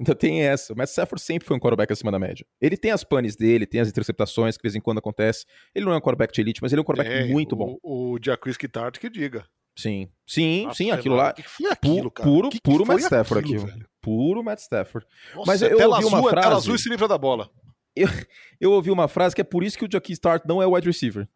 Ainda 0.00 0.14
tem 0.14 0.42
essa. 0.42 0.72
O 0.72 0.76
Matt 0.76 0.88
Stafford 0.88 1.22
sempre 1.22 1.46
foi 1.46 1.56
um 1.56 1.60
quarterback 1.60 1.92
acima 1.92 2.10
da 2.10 2.18
média. 2.18 2.46
Ele 2.60 2.76
tem 2.76 2.90
as 2.90 3.04
panes 3.04 3.36
dele, 3.36 3.66
tem 3.66 3.80
as 3.80 3.88
interceptações 3.88 4.56
que 4.56 4.62
de 4.62 4.68
vez 4.68 4.74
em 4.74 4.80
quando 4.80 4.98
acontece. 4.98 5.46
Ele 5.74 5.84
não 5.84 5.92
é 5.92 5.96
um 5.96 6.00
quarterback 6.00 6.32
de 6.34 6.40
elite, 6.40 6.62
mas 6.62 6.72
ele 6.72 6.80
é 6.80 6.82
um 6.82 6.84
quarterback 6.84 7.24
Tem, 7.24 7.30
muito 7.30 7.52
o, 7.52 7.56
bom. 7.56 7.78
O 7.82 8.18
Jacquis 8.20 8.56
Tart 8.70 8.98
que 8.98 9.08
diga. 9.08 9.46
Sim, 9.76 10.08
sim, 10.26 10.64
Nossa, 10.64 10.76
sim, 10.78 10.90
aquilo 10.90 11.14
lá. 11.16 11.30
O 11.30 11.34
que 11.34 11.42
que 11.42 11.48
foi 11.50 11.70
aquilo, 11.70 12.10
cara? 12.10 12.28
puro 12.28 12.48
que 12.48 12.60
puro 12.60 12.86
Matt 12.86 13.00
Stafford 13.00 13.44
aquilo, 13.44 13.62
aquilo. 13.64 13.76
velho? 13.78 13.88
Puro 14.00 14.42
Matt 14.42 14.58
Stafford. 14.60 15.06
Nossa, 15.34 15.46
Mas 15.46 15.62
é 15.62 15.70
eu 15.72 15.76
tela 15.76 15.96
ouvi 15.96 16.06
uma 16.06 16.18
azul, 16.18 16.28
é 16.28 16.32
tela 16.32 16.42
frase- 16.42 16.56
azul 16.56 16.74
e 16.74 16.78
se 16.78 16.88
livra 16.88 17.06
da 17.08 17.18
bola. 17.18 17.50
Eu 18.60 18.72
ouvi 18.72 18.90
uma 18.90 19.06
frase 19.08 19.34
que 19.34 19.40
é 19.40 19.44
por 19.44 19.62
isso 19.64 19.76
que 19.78 19.84
o 19.84 19.88
Jackie 19.90 20.12
Start 20.12 20.44
não 20.46 20.62
é 20.62 20.66
wide 20.66 20.86
receiver. 20.86 21.28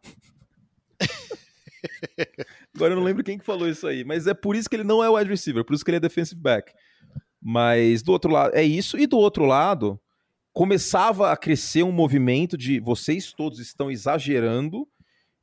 Agora 2.74 2.92
eu 2.92 2.96
não 2.96 3.04
lembro 3.04 3.24
quem 3.24 3.38
que 3.38 3.44
falou 3.44 3.68
isso 3.68 3.86
aí, 3.86 4.04
mas 4.04 4.26
é 4.26 4.34
por 4.34 4.54
isso 4.54 4.68
que 4.68 4.76
ele 4.76 4.84
não 4.84 5.02
é 5.02 5.08
wide 5.08 5.30
receiver, 5.30 5.64
por 5.64 5.74
isso 5.74 5.84
que 5.84 5.90
ele 5.90 5.96
é 5.96 6.00
defensive 6.00 6.40
back. 6.40 6.72
Mas 7.40 8.02
do 8.02 8.12
outro 8.12 8.30
lado, 8.30 8.54
é 8.54 8.62
isso, 8.62 8.98
e 8.98 9.06
do 9.06 9.16
outro 9.16 9.44
lado, 9.46 9.98
começava 10.52 11.32
a 11.32 11.36
crescer 11.36 11.82
um 11.82 11.92
movimento 11.92 12.56
de 12.56 12.78
vocês 12.80 13.32
todos 13.32 13.58
estão 13.58 13.90
exagerando 13.90 14.86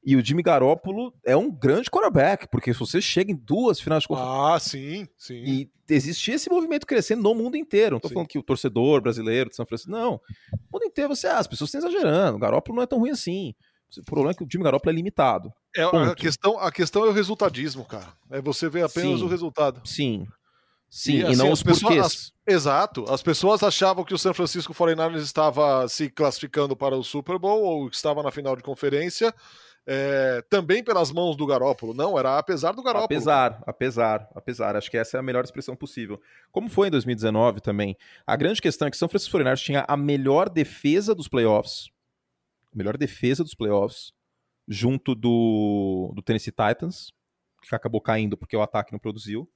e 0.10 0.16
o 0.16 0.26
Jimmy 0.26 0.42
Garoppolo 0.42 1.14
é 1.26 1.36
um 1.36 1.52
grande 1.52 1.90
quarterback, 1.92 2.48
porque 2.50 2.74
se 2.74 2.80
você 2.80 3.02
chega 3.02 3.32
em 3.32 3.36
duas 3.36 3.80
finais 3.80 4.04
de 4.04 4.08
conferência, 4.08 4.56
Ah, 4.56 4.60
sim, 4.60 5.08
sim. 5.18 5.44
e 5.46 5.70
existia 5.90 6.36
esse 6.36 6.50
movimento 6.50 6.88
crescendo 6.88 7.22
no 7.22 7.36
mundo 7.36 7.58
inteiro. 7.58 7.96
Não 7.96 8.00
tô 8.00 8.08
Sim. 8.08 8.14
falando 8.14 8.30
que 8.30 8.40
o 8.40 8.44
torcedor 8.44 9.02
brasileiro 9.02 9.50
de 9.50 9.56
São 9.58 9.66
Francisco. 9.66 9.92
Não. 9.92 10.20
No 10.52 10.60
mundo 10.74 10.86
inteiro 10.86 11.14
você, 11.14 11.28
ah, 11.28 11.38
as 11.40 11.48
pessoas 11.48 11.68
estão 11.74 11.82
exagerando. 11.88 12.38
O 12.38 12.40
Garoppolo 12.40 12.78
não 12.78 12.84
é 12.84 12.88
tão 12.88 13.00
ruim 13.00 13.12
assim. 13.12 13.54
O 13.98 14.04
problema 14.06 14.32
é 14.32 14.34
que 14.34 14.44
o 14.44 14.48
time 14.48 14.64
Garoppolo 14.64 14.92
é 14.94 14.96
limitado. 14.96 15.52
É, 15.76 15.84
a, 15.84 16.16
questão, 16.16 16.58
a 16.60 16.72
questão 16.72 17.06
é 17.06 17.10
o 17.10 17.14
resultadismo, 17.14 17.86
cara. 17.86 18.14
É 18.32 18.42
você 18.42 18.68
ver 18.70 18.84
apenas 18.84 19.20
Sim. 19.20 19.26
o 19.26 19.28
resultado. 19.28 19.82
Sim. 19.86 20.26
Sim, 20.90 21.12
E, 21.14 21.20
e, 21.20 21.24
assim, 21.26 21.36
não 21.36 21.48
as 21.48 21.60
os 21.60 21.64
pessoas- 21.64 21.82
porquês. 21.96 22.34
Exato. 22.48 23.06
As 23.12 23.22
pessoas 23.22 23.62
achavam 23.62 24.06
que 24.06 24.14
o 24.14 24.18
San 24.18 24.34
Francisco 24.34 24.74
49ers 24.74 25.18
estava 25.22 25.86
se 25.90 26.10
classificando 26.10 26.78
para 26.78 26.96
o 26.96 27.04
Super 27.04 27.38
Bowl 27.38 27.62
ou 27.62 27.88
estava 27.90 28.24
na 28.24 28.32
final 28.32 28.56
de 28.56 28.64
conferência 28.64 29.34
é, 29.90 30.44
também 30.50 30.84
pelas 30.84 31.14
mãos 31.14 31.38
do 31.38 31.46
Garópolo. 31.46 31.94
Não, 31.94 32.20
era 32.20 32.38
apesar 32.38 32.74
do 32.74 32.84
Garópolo. 32.84 33.06
Apesar, 33.06 33.64
apesar, 33.66 34.30
apesar. 34.36 34.76
Acho 34.76 34.92
que 34.92 34.98
essa 34.98 35.16
é 35.16 35.20
a 35.22 35.24
melhor 35.24 35.46
expressão 35.46 35.78
possível. 35.78 36.22
Como 36.52 36.70
foi 36.70 36.90
em 36.90 36.92
2019 36.92 37.62
também. 37.62 37.96
A 38.26 38.36
grande 38.36 38.62
questão 38.62 38.90
é 38.90 38.92
que 38.92 38.98
São 38.98 39.08
Francisco 39.08 39.38
49ers 39.38 39.64
tinha 39.64 39.86
a 39.88 39.96
melhor 39.96 40.50
defesa 40.50 41.16
dos 41.16 41.30
playoffs. 41.30 41.90
Melhor 42.76 42.98
defesa 42.98 43.46
dos 43.46 43.56
playoffs. 43.56 44.12
Junto 44.68 45.16
do, 45.16 46.12
do 46.14 46.22
Tennessee 46.22 46.52
Titans, 46.52 47.14
que 47.62 47.74
acabou 47.74 48.02
caindo 48.02 48.36
porque 48.36 48.58
o 48.58 48.62
ataque 48.62 48.92
não 48.92 49.00
produziu. 49.00 49.50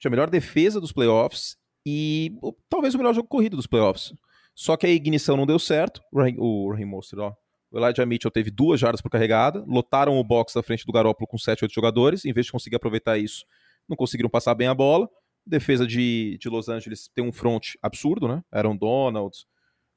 Tinha 0.00 0.08
a 0.08 0.10
melhor 0.10 0.28
defesa 0.28 0.80
dos 0.80 0.90
playoffs 0.90 1.56
e 1.86 2.36
talvez 2.68 2.96
o 2.96 2.98
melhor 2.98 3.14
jogo 3.14 3.28
corrido 3.28 3.56
dos 3.56 3.68
playoffs. 3.68 4.12
Só 4.56 4.76
que 4.76 4.86
a 4.86 4.90
ignição 4.90 5.36
não 5.36 5.46
deu 5.46 5.60
certo. 5.60 6.02
O 6.12 6.72
Raheem 6.72 6.86
Mostert, 6.86 7.20
ó. 7.20 7.45
O 7.70 7.78
Elijah 7.78 8.06
Mitchell 8.06 8.30
teve 8.30 8.50
duas 8.50 8.78
jardas 8.78 9.00
por 9.00 9.10
carregada, 9.10 9.64
lotaram 9.66 10.18
o 10.18 10.24
box 10.24 10.54
da 10.54 10.62
frente 10.62 10.86
do 10.86 10.92
Garópolo 10.92 11.26
com 11.26 11.36
7, 11.36 11.64
8 11.64 11.72
jogadores, 11.74 12.24
em 12.24 12.32
vez 12.32 12.46
de 12.46 12.52
conseguir 12.52 12.76
aproveitar 12.76 13.18
isso, 13.18 13.44
não 13.88 13.96
conseguiram 13.96 14.30
passar 14.30 14.54
bem 14.54 14.68
a 14.68 14.74
bola. 14.74 15.08
Defesa 15.44 15.86
de, 15.86 16.38
de 16.40 16.48
Los 16.48 16.68
Angeles 16.68 17.08
tem 17.14 17.24
um 17.24 17.32
front 17.32 17.74
absurdo, 17.82 18.26
né? 18.26 18.42
Aaron 18.50 18.76
Donald, 18.76 19.36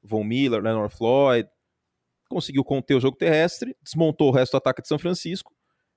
Von 0.02 0.24
Miller, 0.24 0.62
Leonard 0.62 0.94
Floyd. 0.94 1.48
Conseguiu 2.28 2.62
conter 2.62 2.94
o 2.94 3.00
jogo 3.00 3.16
terrestre, 3.16 3.76
desmontou 3.82 4.28
o 4.28 4.32
resto 4.32 4.52
do 4.52 4.58
ataque 4.58 4.82
de 4.82 4.88
São 4.88 4.98
Francisco, 4.98 5.52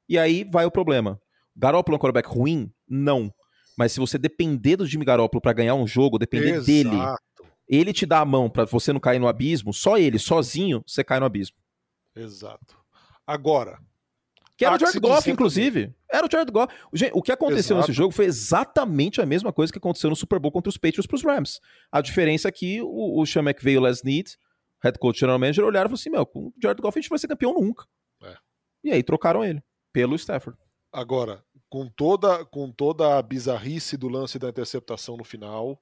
e 0.09 0.17
aí 0.17 0.43
vai 0.43 0.65
o 0.65 0.71
problema. 0.71 1.19
Garópolo 1.55 1.95
é 1.95 1.97
um 1.97 1.99
quarterback 1.99 2.27
ruim? 2.27 2.71
Não. 2.87 3.31
Mas 3.77 3.91
se 3.91 3.99
você 3.99 4.17
depender 4.17 4.77
do 4.77 4.85
Jimmy 4.85 5.05
Garoppolo 5.05 5.41
para 5.41 5.53
ganhar 5.53 5.75
um 5.75 5.87
jogo, 5.87 6.19
depender 6.19 6.55
Exato. 6.55 6.65
dele, 6.65 6.97
ele 7.67 7.93
te 7.93 8.05
dá 8.05 8.19
a 8.19 8.25
mão 8.25 8.49
para 8.49 8.65
você 8.65 8.93
não 8.93 8.99
cair 8.99 9.19
no 9.19 9.27
abismo, 9.27 9.73
só 9.73 9.97
ele, 9.97 10.19
sozinho, 10.19 10.83
você 10.85 11.03
cai 11.03 11.19
no 11.19 11.25
abismo. 11.25 11.55
Exato. 12.15 12.77
Agora, 13.25 13.79
Que 14.55 14.65
era 14.65 14.75
o 14.75 14.79
Jared 14.79 14.99
Goff, 14.99 15.29
inclusive. 15.31 15.93
Era 16.11 16.27
o 16.27 16.29
Jared 16.31 16.51
Goff. 16.51 16.73
Gente, 16.93 17.11
o 17.15 17.21
que 17.21 17.31
aconteceu 17.31 17.75
Exato. 17.75 17.89
nesse 17.89 17.93
jogo 17.93 18.13
foi 18.13 18.25
exatamente 18.25 19.19
a 19.19 19.25
mesma 19.25 19.51
coisa 19.51 19.71
que 19.71 19.79
aconteceu 19.79 20.09
no 20.09 20.15
Super 20.15 20.39
Bowl 20.39 20.51
contra 20.51 20.69
os 20.69 20.77
Patriots 20.77 21.07
pros 21.07 21.23
Rams. 21.23 21.59
A 21.91 22.01
diferença 22.01 22.47
é 22.47 22.51
que 22.51 22.81
o, 22.81 23.19
o 23.19 23.25
Sean 23.25 23.41
McVay 23.41 23.73
e 23.73 23.77
o 23.77 23.81
Les 23.81 24.03
Need, 24.03 24.37
head 24.83 24.99
coach 24.99 25.19
general 25.19 25.39
manager, 25.39 25.65
olharam 25.65 25.87
e 25.87 25.89
falaram 25.89 25.93
assim, 25.95 26.09
meu, 26.09 26.25
com 26.25 26.47
o 26.47 26.53
Jared 26.61 26.81
Goff 26.81 26.97
a 26.97 27.01
gente 27.01 27.09
vai 27.09 27.17
ser 27.17 27.27
campeão 27.27 27.53
nunca. 27.53 27.85
É. 28.21 28.35
E 28.83 28.91
aí 28.91 29.01
trocaram 29.01 29.43
ele 29.43 29.63
pelo 29.91 30.15
Stafford. 30.15 30.57
agora, 30.91 31.43
com 31.69 31.87
toda, 31.89 32.45
com 32.45 32.71
toda 32.71 33.17
a 33.17 33.21
bizarrice 33.21 33.97
do 33.97 34.07
lance 34.07 34.37
da 34.37 34.49
interceptação 34.49 35.17
no 35.17 35.23
final, 35.23 35.81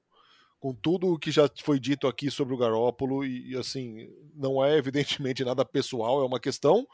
com 0.62 0.72
tudo 0.72 1.12
o 1.12 1.18
que 1.18 1.32
já 1.32 1.50
foi 1.64 1.80
dito 1.80 2.06
aqui 2.06 2.30
sobre 2.30 2.54
o 2.54 2.56
Garópolo, 2.56 3.24
e, 3.24 3.56
assim, 3.56 4.08
não 4.32 4.64
é 4.64 4.76
evidentemente 4.78 5.44
nada 5.44 5.64
pessoal, 5.64 6.22
é 6.22 6.24
uma 6.24 6.38
questão 6.38 6.86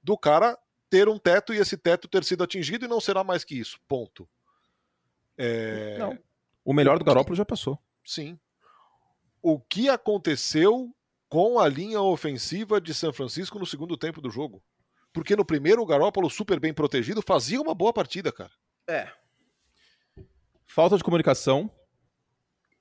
do 0.00 0.16
cara 0.16 0.56
ter 0.88 1.08
um 1.08 1.18
teto 1.18 1.52
e 1.52 1.56
esse 1.56 1.76
teto 1.76 2.06
ter 2.06 2.22
sido 2.22 2.44
atingido 2.44 2.84
e 2.84 2.88
não 2.88 3.00
será 3.00 3.24
mais 3.24 3.42
que 3.42 3.58
isso. 3.58 3.80
Ponto. 3.88 4.28
É, 5.36 5.98
Não. 5.98 6.16
O 6.64 6.72
melhor 6.72 7.00
do 7.00 7.04
Garoppolo 7.04 7.34
já 7.34 7.44
passou. 7.44 7.76
Sim. 8.04 8.38
O 9.42 9.58
que 9.58 9.88
aconteceu 9.88 10.94
com 11.28 11.58
a 11.58 11.68
linha 11.68 12.00
ofensiva 12.00 12.80
de 12.80 12.94
São 12.94 13.12
Francisco 13.12 13.58
no 13.58 13.66
segundo 13.66 13.96
tempo 13.96 14.20
do 14.20 14.30
jogo? 14.30 14.62
Porque 15.12 15.34
no 15.34 15.44
primeiro 15.44 15.82
o 15.82 15.86
Garópolo, 15.86 16.30
super 16.30 16.60
bem 16.60 16.72
protegido, 16.72 17.20
fazia 17.20 17.60
uma 17.60 17.74
boa 17.74 17.92
partida, 17.92 18.30
cara. 18.30 18.52
É. 18.88 19.10
Falta 20.64 20.96
de 20.96 21.02
comunicação. 21.02 21.68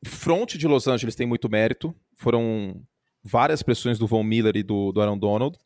Front 0.03 0.55
de 0.55 0.67
Los 0.67 0.87
Angeles 0.87 1.15
tem 1.15 1.27
muito 1.27 1.49
mérito. 1.49 1.95
Foram 2.15 2.81
várias 3.23 3.63
pressões 3.63 3.97
do 3.99 4.07
Von 4.07 4.23
Miller 4.23 4.55
e 4.55 4.63
do, 4.63 4.91
do 4.91 5.01
Aaron 5.01 5.17
Donald. 5.17 5.57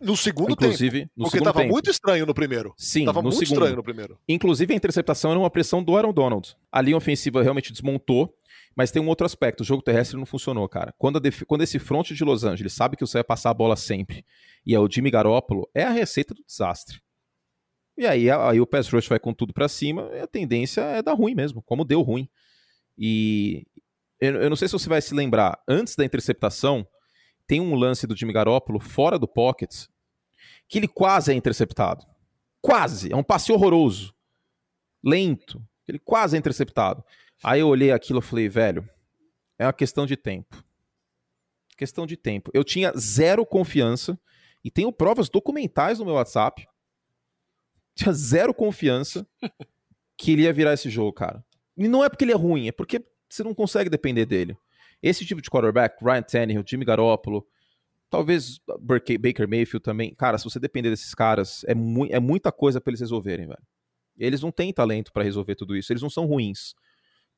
No 0.00 0.16
segundo 0.16 0.54
tempo. 0.54 0.64
inclusive, 0.64 1.02
no 1.16 1.24
Porque 1.24 1.38
segundo 1.38 1.44
tava 1.46 1.60
tempo. 1.60 1.72
muito 1.72 1.90
estranho 1.90 2.24
no 2.24 2.32
primeiro. 2.32 2.72
Sim, 2.76 3.04
tava 3.04 3.20
muito 3.20 3.34
segundo. 3.38 3.54
estranho 3.54 3.76
no 3.76 3.82
primeiro. 3.82 4.16
Inclusive, 4.28 4.72
a 4.72 4.76
interceptação 4.76 5.32
era 5.32 5.40
uma 5.40 5.50
pressão 5.50 5.82
do 5.82 5.96
Aaron 5.96 6.12
Donald. 6.12 6.56
A 6.70 6.80
linha 6.80 6.96
ofensiva 6.96 7.42
realmente 7.42 7.72
desmontou, 7.72 8.32
mas 8.76 8.92
tem 8.92 9.02
um 9.02 9.08
outro 9.08 9.26
aspecto. 9.26 9.62
O 9.62 9.64
jogo 9.64 9.82
terrestre 9.82 10.16
não 10.16 10.24
funcionou, 10.24 10.68
cara. 10.68 10.94
Quando, 10.96 11.16
a 11.16 11.20
def- 11.20 11.42
quando 11.48 11.62
esse 11.62 11.80
front 11.80 12.12
de 12.12 12.24
Los 12.24 12.44
Angeles 12.44 12.72
sabe 12.72 12.96
que 12.96 13.04
você 13.04 13.18
vai 13.18 13.24
passar 13.24 13.50
a 13.50 13.54
bola 13.54 13.74
sempre, 13.74 14.24
e 14.64 14.72
é 14.72 14.78
o 14.78 14.88
Jimmy 14.88 15.10
Garoppolo, 15.10 15.68
é 15.74 15.82
a 15.82 15.90
receita 15.90 16.32
do 16.32 16.44
desastre. 16.46 17.00
E 17.98 18.06
aí, 18.06 18.30
aí 18.30 18.60
o 18.60 18.66
pass 18.66 18.88
rush 18.88 19.08
vai 19.08 19.18
com 19.18 19.34
tudo 19.34 19.52
pra 19.52 19.68
cima, 19.68 20.08
e 20.14 20.20
a 20.20 20.28
tendência 20.28 20.80
é 20.80 21.02
dar 21.02 21.12
ruim 21.14 21.34
mesmo, 21.34 21.60
como 21.60 21.84
deu 21.84 22.02
ruim. 22.02 22.28
E 22.96 23.66
eu, 24.20 24.42
eu 24.42 24.48
não 24.48 24.56
sei 24.56 24.68
se 24.68 24.72
você 24.72 24.88
vai 24.88 25.02
se 25.02 25.14
lembrar, 25.14 25.60
antes 25.66 25.96
da 25.96 26.04
interceptação, 26.04 26.86
tem 27.46 27.60
um 27.60 27.74
lance 27.74 28.06
do 28.06 28.16
Jimmy 28.16 28.32
Garoppolo 28.32 28.78
fora 28.78 29.18
do 29.18 29.26
pocket, 29.26 29.86
que 30.68 30.78
ele 30.78 30.88
quase 30.88 31.32
é 31.32 31.34
interceptado. 31.34 32.06
Quase. 32.60 33.12
É 33.12 33.16
um 33.16 33.22
passe 33.24 33.52
horroroso. 33.52 34.14
Lento. 35.04 35.62
Ele 35.86 35.98
quase 35.98 36.36
é 36.36 36.38
interceptado. 36.38 37.04
Aí 37.42 37.60
eu 37.60 37.68
olhei 37.68 37.90
aquilo 37.90 38.20
e 38.20 38.22
falei, 38.22 38.48
velho, 38.48 38.88
é 39.58 39.66
uma 39.66 39.72
questão 39.72 40.06
de 40.06 40.16
tempo. 40.16 40.64
Questão 41.76 42.06
de 42.06 42.16
tempo. 42.16 42.50
Eu 42.54 42.62
tinha 42.62 42.92
zero 42.96 43.44
confiança 43.44 44.18
e 44.64 44.70
tenho 44.70 44.92
provas 44.92 45.28
documentais 45.28 45.98
no 45.98 46.04
meu 46.04 46.14
WhatsApp. 46.14 46.66
Tinha 47.96 48.12
zero 48.12 48.54
confiança 48.54 49.26
que 50.16 50.32
ele 50.32 50.42
ia 50.42 50.52
virar 50.52 50.74
esse 50.74 50.88
jogo, 50.88 51.12
cara. 51.12 51.44
E 51.76 51.88
não 51.88 52.04
é 52.04 52.08
porque 52.08 52.24
ele 52.24 52.32
é 52.32 52.36
ruim, 52.36 52.68
é 52.68 52.72
porque 52.72 53.04
você 53.28 53.42
não 53.42 53.54
consegue 53.54 53.88
depender 53.88 54.26
dele. 54.26 54.56
Esse 55.02 55.24
tipo 55.24 55.42
de 55.42 55.50
quarterback, 55.50 56.02
Ryan 56.04 56.22
Tannehill, 56.22 56.64
Jimmy 56.66 56.84
Garoppolo, 56.84 57.46
talvez 58.10 58.60
Baker 59.18 59.48
Mayfield 59.48 59.82
também. 59.82 60.14
Cara, 60.14 60.36
se 60.36 60.44
você 60.44 60.60
depender 60.60 60.90
desses 60.90 61.14
caras, 61.14 61.64
é, 61.64 61.74
mu 61.74 62.06
é 62.06 62.20
muita 62.20 62.52
coisa 62.52 62.80
pra 62.80 62.90
eles 62.90 63.00
resolverem, 63.00 63.46
velho. 63.46 63.62
Eles 64.18 64.42
não 64.42 64.52
têm 64.52 64.72
talento 64.72 65.10
pra 65.12 65.24
resolver 65.24 65.54
tudo 65.54 65.74
isso, 65.74 65.92
eles 65.92 66.02
não 66.02 66.10
são 66.10 66.26
ruins. 66.26 66.74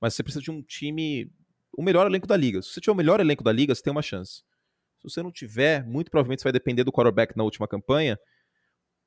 Mas 0.00 0.14
você 0.14 0.22
precisa 0.22 0.42
de 0.42 0.50
um 0.50 0.60
time, 0.60 1.30
o 1.78 1.82
melhor 1.82 2.06
elenco 2.06 2.26
da 2.26 2.36
liga. 2.36 2.60
Se 2.60 2.70
você 2.70 2.80
tiver 2.80 2.92
o 2.92 2.96
melhor 2.96 3.20
elenco 3.20 3.44
da 3.44 3.52
liga, 3.52 3.74
você 3.74 3.82
tem 3.82 3.92
uma 3.92 4.02
chance. 4.02 4.42
Se 4.98 5.04
você 5.04 5.22
não 5.22 5.30
tiver, 5.30 5.86
muito 5.86 6.10
provavelmente 6.10 6.40
você 6.40 6.46
vai 6.46 6.52
depender 6.52 6.82
do 6.82 6.92
quarterback 6.92 7.36
na 7.36 7.44
última 7.44 7.68
campanha, 7.68 8.18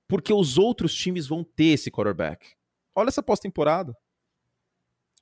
porque 0.07 0.33
os 0.33 0.57
outros 0.57 0.95
times 0.95 1.27
vão 1.27 1.43
ter 1.43 1.73
esse 1.73 1.91
quarterback. 1.91 2.55
Olha 2.95 3.09
essa 3.09 3.21
pós-temporada. 3.21 3.93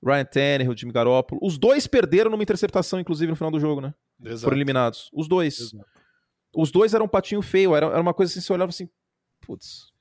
Ryan 0.04 0.26
Tannehill, 0.26 0.78
Jimmy 0.78 0.92
Garoppolo. 0.92 1.40
Os 1.44 1.58
dois 1.58 1.88
perderam 1.88 2.30
numa 2.30 2.44
interceptação, 2.44 3.00
inclusive, 3.00 3.30
no 3.30 3.36
final 3.36 3.52
do 3.52 3.60
jogo, 3.60 3.82
né? 3.82 3.94
Exato. 4.24 4.42
Foram 4.42 4.58
eliminados. 4.58 5.10
Os 5.14 5.28
dois. 5.28 5.60
Exato. 5.60 5.86
Os 6.56 6.72
dois 6.72 6.94
eram 6.94 7.06
um 7.06 7.10
patinho 7.10 7.42
feio. 7.42 7.76
Era, 7.76 7.88
era 7.88 8.02
uma 8.02 8.14
coisa 8.14 8.32
assim, 8.32 8.42
você 8.42 8.54
olhava 8.54 8.70
assim, 8.70 8.90
putz. 9.42 9.92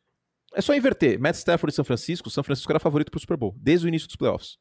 É 0.55 0.61
só 0.61 0.75
inverter. 0.75 1.19
Matt 1.19 1.37
Stafford 1.37 1.73
e 1.73 1.75
São 1.75 1.85
Francisco. 1.85 2.31
São 2.31 2.45
Francisco 2.45 2.71
era 2.71 2.79
favorito 2.79 3.11
pro 3.11 3.19
Super 3.19 3.37
Bowl, 3.37 3.55
desde 3.59 3.87
o 3.87 3.89
início 3.89 4.07
dos 4.07 4.17
playoffs. 4.17 4.57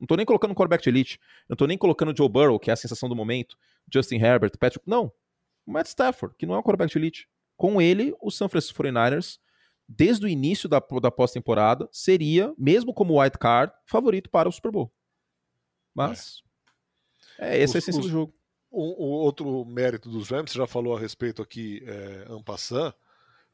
Não 0.00 0.06
tô 0.06 0.16
nem 0.16 0.24
colocando 0.24 0.52
um 0.52 0.54
quarterback 0.54 0.82
de 0.82 0.88
elite. 0.88 1.18
Não 1.48 1.56
tô 1.56 1.66
nem 1.66 1.76
colocando 1.76 2.12
o 2.12 2.16
Joe 2.16 2.28
Burrow, 2.28 2.58
que 2.58 2.70
é 2.70 2.72
a 2.72 2.76
sensação 2.76 3.08
do 3.08 3.16
momento. 3.16 3.56
Justin 3.92 4.16
Herbert, 4.16 4.52
Patrick. 4.58 4.88
Não. 4.88 5.12
O 5.66 5.72
Matt 5.72 5.88
Stafford, 5.88 6.34
que 6.38 6.46
não 6.46 6.54
é 6.54 6.58
um 6.58 6.62
quarterback 6.62 6.92
de 6.92 6.98
elite. 6.98 7.28
Com 7.56 7.82
ele, 7.82 8.14
o 8.22 8.30
San 8.30 8.48
Francisco 8.48 8.80
49ers, 8.82 9.38
desde 9.88 10.26
o 10.26 10.28
início 10.28 10.68
da, 10.68 10.82
da 11.00 11.10
pós-temporada, 11.10 11.88
seria, 11.90 12.52
mesmo 12.58 12.92
como 12.92 13.20
wild 13.20 13.38
card, 13.38 13.72
favorito 13.86 14.28
para 14.28 14.48
o 14.48 14.52
Super 14.52 14.70
Bowl. 14.70 14.92
Mas 15.94 16.42
é, 17.38 17.58
é 17.58 17.62
essa 17.62 17.78
a 17.78 17.80
essência 17.80 18.02
do 18.02 18.08
jogo. 18.08 18.34
O, 18.70 19.04
o, 19.04 19.08
outro 19.20 19.64
mérito 19.64 20.10
dos 20.10 20.28
Rams, 20.28 20.50
você 20.50 20.58
já 20.58 20.66
falou 20.66 20.94
a 20.94 21.00
respeito 21.00 21.40
aqui, 21.40 21.82
é, 21.86 22.26
Ampassan, 22.28 22.92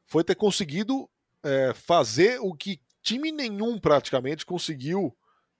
foi 0.05 0.23
ter 0.25 0.35
conseguido 0.35 1.09
é, 1.41 1.73
fazer 1.73 2.37
o 2.41 2.53
que 2.53 2.81
time 3.01 3.31
nenhum 3.31 3.79
praticamente 3.79 4.45
conseguiu 4.45 5.15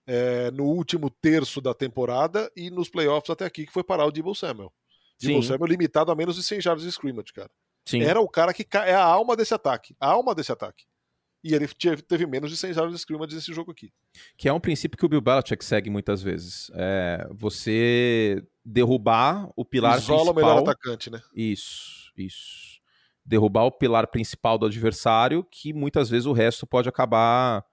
é, 0.05 0.51
no 0.51 0.65
último 0.65 1.09
terço 1.09 1.61
da 1.61 1.73
temporada 1.73 2.51
e 2.55 2.69
nos 2.69 2.89
playoffs 2.89 3.29
até 3.29 3.45
aqui, 3.45 3.65
que 3.65 3.71
foi 3.71 3.83
parar 3.83 4.05
o 4.05 4.11
Debo 4.11 4.35
Samuel. 4.35 4.73
Debo 5.21 5.41
Samuel 5.41 5.69
limitado 5.69 6.11
a 6.11 6.15
menos 6.15 6.35
de 6.35 6.43
100 6.43 6.61
jardas 6.61 6.83
de 6.83 6.89
scrimmage, 6.89 7.31
cara. 7.31 7.49
Sim. 7.85 8.01
Era 8.01 8.19
o 8.19 8.27
cara 8.27 8.53
que 8.53 8.65
é 8.73 8.95
a 8.95 9.03
alma 9.03 9.35
desse 9.35 9.53
ataque. 9.53 9.95
A 9.99 10.07
alma 10.07 10.33
desse 10.33 10.51
ataque. 10.51 10.85
E 11.43 11.53
ele 11.53 11.67
teve 12.07 12.25
menos 12.25 12.49
de 12.49 12.57
100 12.57 12.73
jardas 12.73 12.93
de 12.93 12.99
scrimmage 12.99 13.35
nesse 13.35 13.53
jogo 13.53 13.71
aqui. 13.71 13.93
Que 14.35 14.49
é 14.49 14.53
um 14.53 14.59
princípio 14.59 14.97
que 14.97 15.05
o 15.05 15.09
Bill 15.09 15.21
Belichick 15.21 15.63
segue 15.63 15.91
muitas 15.91 16.23
vezes. 16.23 16.71
É 16.73 17.27
você 17.31 18.43
derrubar 18.65 19.47
o 19.55 19.63
pilar 19.63 19.99
Isola 19.99 20.33
principal. 20.33 20.33
o 20.33 20.35
melhor 20.35 20.63
atacante, 20.63 21.11
né? 21.11 21.21
Isso, 21.35 22.11
isso. 22.17 22.81
Derrubar 23.23 23.65
o 23.65 23.71
pilar 23.71 24.07
principal 24.07 24.57
do 24.57 24.65
adversário, 24.65 25.43
que 25.43 25.71
muitas 25.71 26.09
vezes 26.09 26.25
o 26.25 26.33
resto 26.33 26.65
pode 26.65 26.89
acabar 26.89 27.63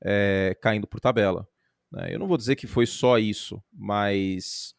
é, 0.00 0.56
caindo 0.62 0.86
por 0.86 1.00
tabela. 1.00 1.48
Né? 1.90 2.14
Eu 2.14 2.20
não 2.20 2.28
vou 2.28 2.36
dizer 2.36 2.54
que 2.54 2.68
foi 2.68 2.86
só 2.86 3.18
isso, 3.18 3.60
mas 3.72 4.72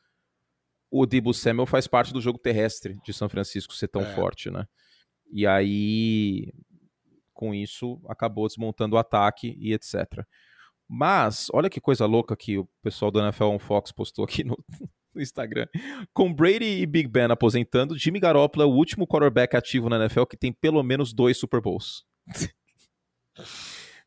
o 0.89 1.05
Debo 1.05 1.33
Samuel 1.33 1.65
faz 1.65 1.87
parte 1.87 2.13
do 2.13 2.21
jogo 2.21 2.39
terrestre 2.39 2.97
de 3.03 3.13
São 3.13 3.27
Francisco 3.27 3.73
ser 3.73 3.87
tão 3.87 4.01
é. 4.01 4.15
forte, 4.15 4.49
né? 4.49 4.65
E 5.31 5.45
aí, 5.45 6.53
com 7.33 7.53
isso, 7.53 8.01
acabou 8.07 8.47
desmontando 8.47 8.95
o 8.95 8.99
ataque 8.99 9.57
e 9.59 9.73
etc. 9.73 10.25
Mas, 10.87 11.47
olha 11.51 11.69
que 11.69 11.81
coisa 11.81 12.05
louca 12.05 12.35
que 12.35 12.57
o 12.57 12.67
pessoal 12.81 13.11
do 13.11 13.19
NFL 13.19 13.45
on 13.45 13.59
Fox 13.59 13.91
postou 13.91 14.23
aqui 14.23 14.43
no, 14.43 14.57
no 15.13 15.21
Instagram. 15.21 15.67
Com 16.13 16.33
Brady 16.33 16.81
e 16.81 16.85
Big 16.85 17.09
Ben 17.09 17.25
aposentando, 17.25 17.97
Jimmy 17.97 18.19
Garoppolo 18.19 18.63
é 18.63 18.65
o 18.65 18.73
último 18.73 19.05
quarterback 19.05 19.55
ativo 19.55 19.89
na 19.89 19.97
NFL 19.97 20.23
que 20.23 20.37
tem 20.37 20.53
pelo 20.53 20.81
menos 20.81 21.13
dois 21.13 21.37
Super 21.37 21.59
Bowls. 21.59 22.05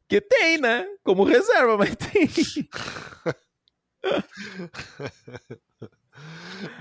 que 0.09 0.21
tem, 0.21 0.59
né? 0.59 0.87
Como 1.05 1.25
reserva, 1.25 1.77
mas 1.77 1.95
tem. 1.97 2.29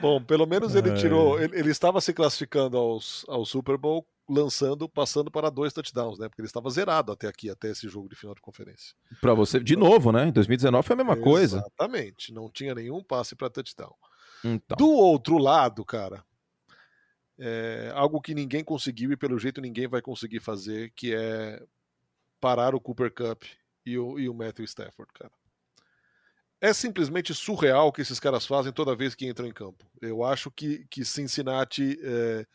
Bom, 0.01 0.21
pelo 0.21 0.45
menos 0.45 0.75
ele 0.75 0.93
tirou. 0.95 1.41
Ele, 1.41 1.57
ele, 1.57 1.69
estava 1.69 2.01
se 2.01 2.13
classificando 2.13 2.77
aos, 2.77 3.25
ao 3.27 3.45
Super 3.45 3.77
Bowl, 3.77 4.05
lançando, 4.27 4.89
passando 4.89 5.31
para 5.31 5.49
dois 5.49 5.73
touchdowns, 5.73 6.19
né? 6.19 6.27
Porque 6.27 6.41
ele 6.41 6.47
estava 6.47 6.69
zerado 6.69 7.11
até 7.11 7.27
aqui, 7.27 7.49
até 7.49 7.69
esse 7.69 7.87
jogo 7.87 8.09
de 8.09 8.15
final 8.15 8.35
de 8.35 8.41
conferência. 8.41 8.95
Para 9.21 9.33
você, 9.33 9.59
de 9.59 9.75
novo, 9.75 10.11
né? 10.11 10.27
Em 10.27 10.31
2019 10.31 10.85
foi 10.85 10.93
a 10.93 10.97
mesma 10.97 11.13
Exatamente. 11.13 11.33
coisa. 11.33 11.57
Exatamente. 11.57 12.33
Não 12.33 12.49
tinha 12.49 12.75
nenhum 12.75 13.03
passe 13.03 13.35
para 13.35 13.49
touchdown. 13.49 13.93
Então. 14.43 14.77
Do 14.77 14.89
outro 14.89 15.37
lado, 15.37 15.83
cara, 15.85 16.23
é 17.37 17.91
algo 17.95 18.21
que 18.21 18.33
ninguém 18.33 18.63
conseguiu 18.63 19.11
e 19.11 19.17
pelo 19.17 19.39
jeito 19.39 19.61
ninguém 19.61 19.87
vai 19.87 20.01
conseguir 20.01 20.39
fazer, 20.39 20.91
que 20.95 21.13
é 21.13 21.63
parar 22.39 22.75
o 22.75 22.81
Cooper 22.81 23.13
Cup 23.13 23.43
e 23.85 23.97
o, 23.97 24.19
e 24.19 24.29
o 24.29 24.33
Matthew 24.33 24.65
Stafford, 24.65 25.11
cara 25.13 25.38
é 26.61 26.73
simplesmente 26.73 27.33
surreal 27.33 27.87
o 27.87 27.91
que 27.91 28.01
esses 28.01 28.19
caras 28.19 28.45
fazem 28.45 28.71
toda 28.71 28.95
vez 28.95 29.15
que 29.15 29.27
entram 29.27 29.47
em 29.47 29.53
campo. 29.53 29.85
Eu 30.01 30.23
acho 30.23 30.51
que, 30.51 30.85
que 30.89 31.05
Cincinnati 31.05 31.97
é, 32.01 32.45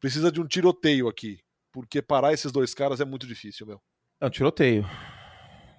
precisa 0.00 0.32
de 0.32 0.40
um 0.40 0.46
tiroteio 0.46 1.08
aqui, 1.08 1.40
porque 1.70 2.02
parar 2.02 2.32
esses 2.32 2.50
dois 2.50 2.74
caras 2.74 3.00
é 3.00 3.04
muito 3.04 3.26
difícil, 3.26 3.66
meu. 3.66 3.80
É 4.20 4.26
um 4.26 4.30
tiroteio. 4.30 4.84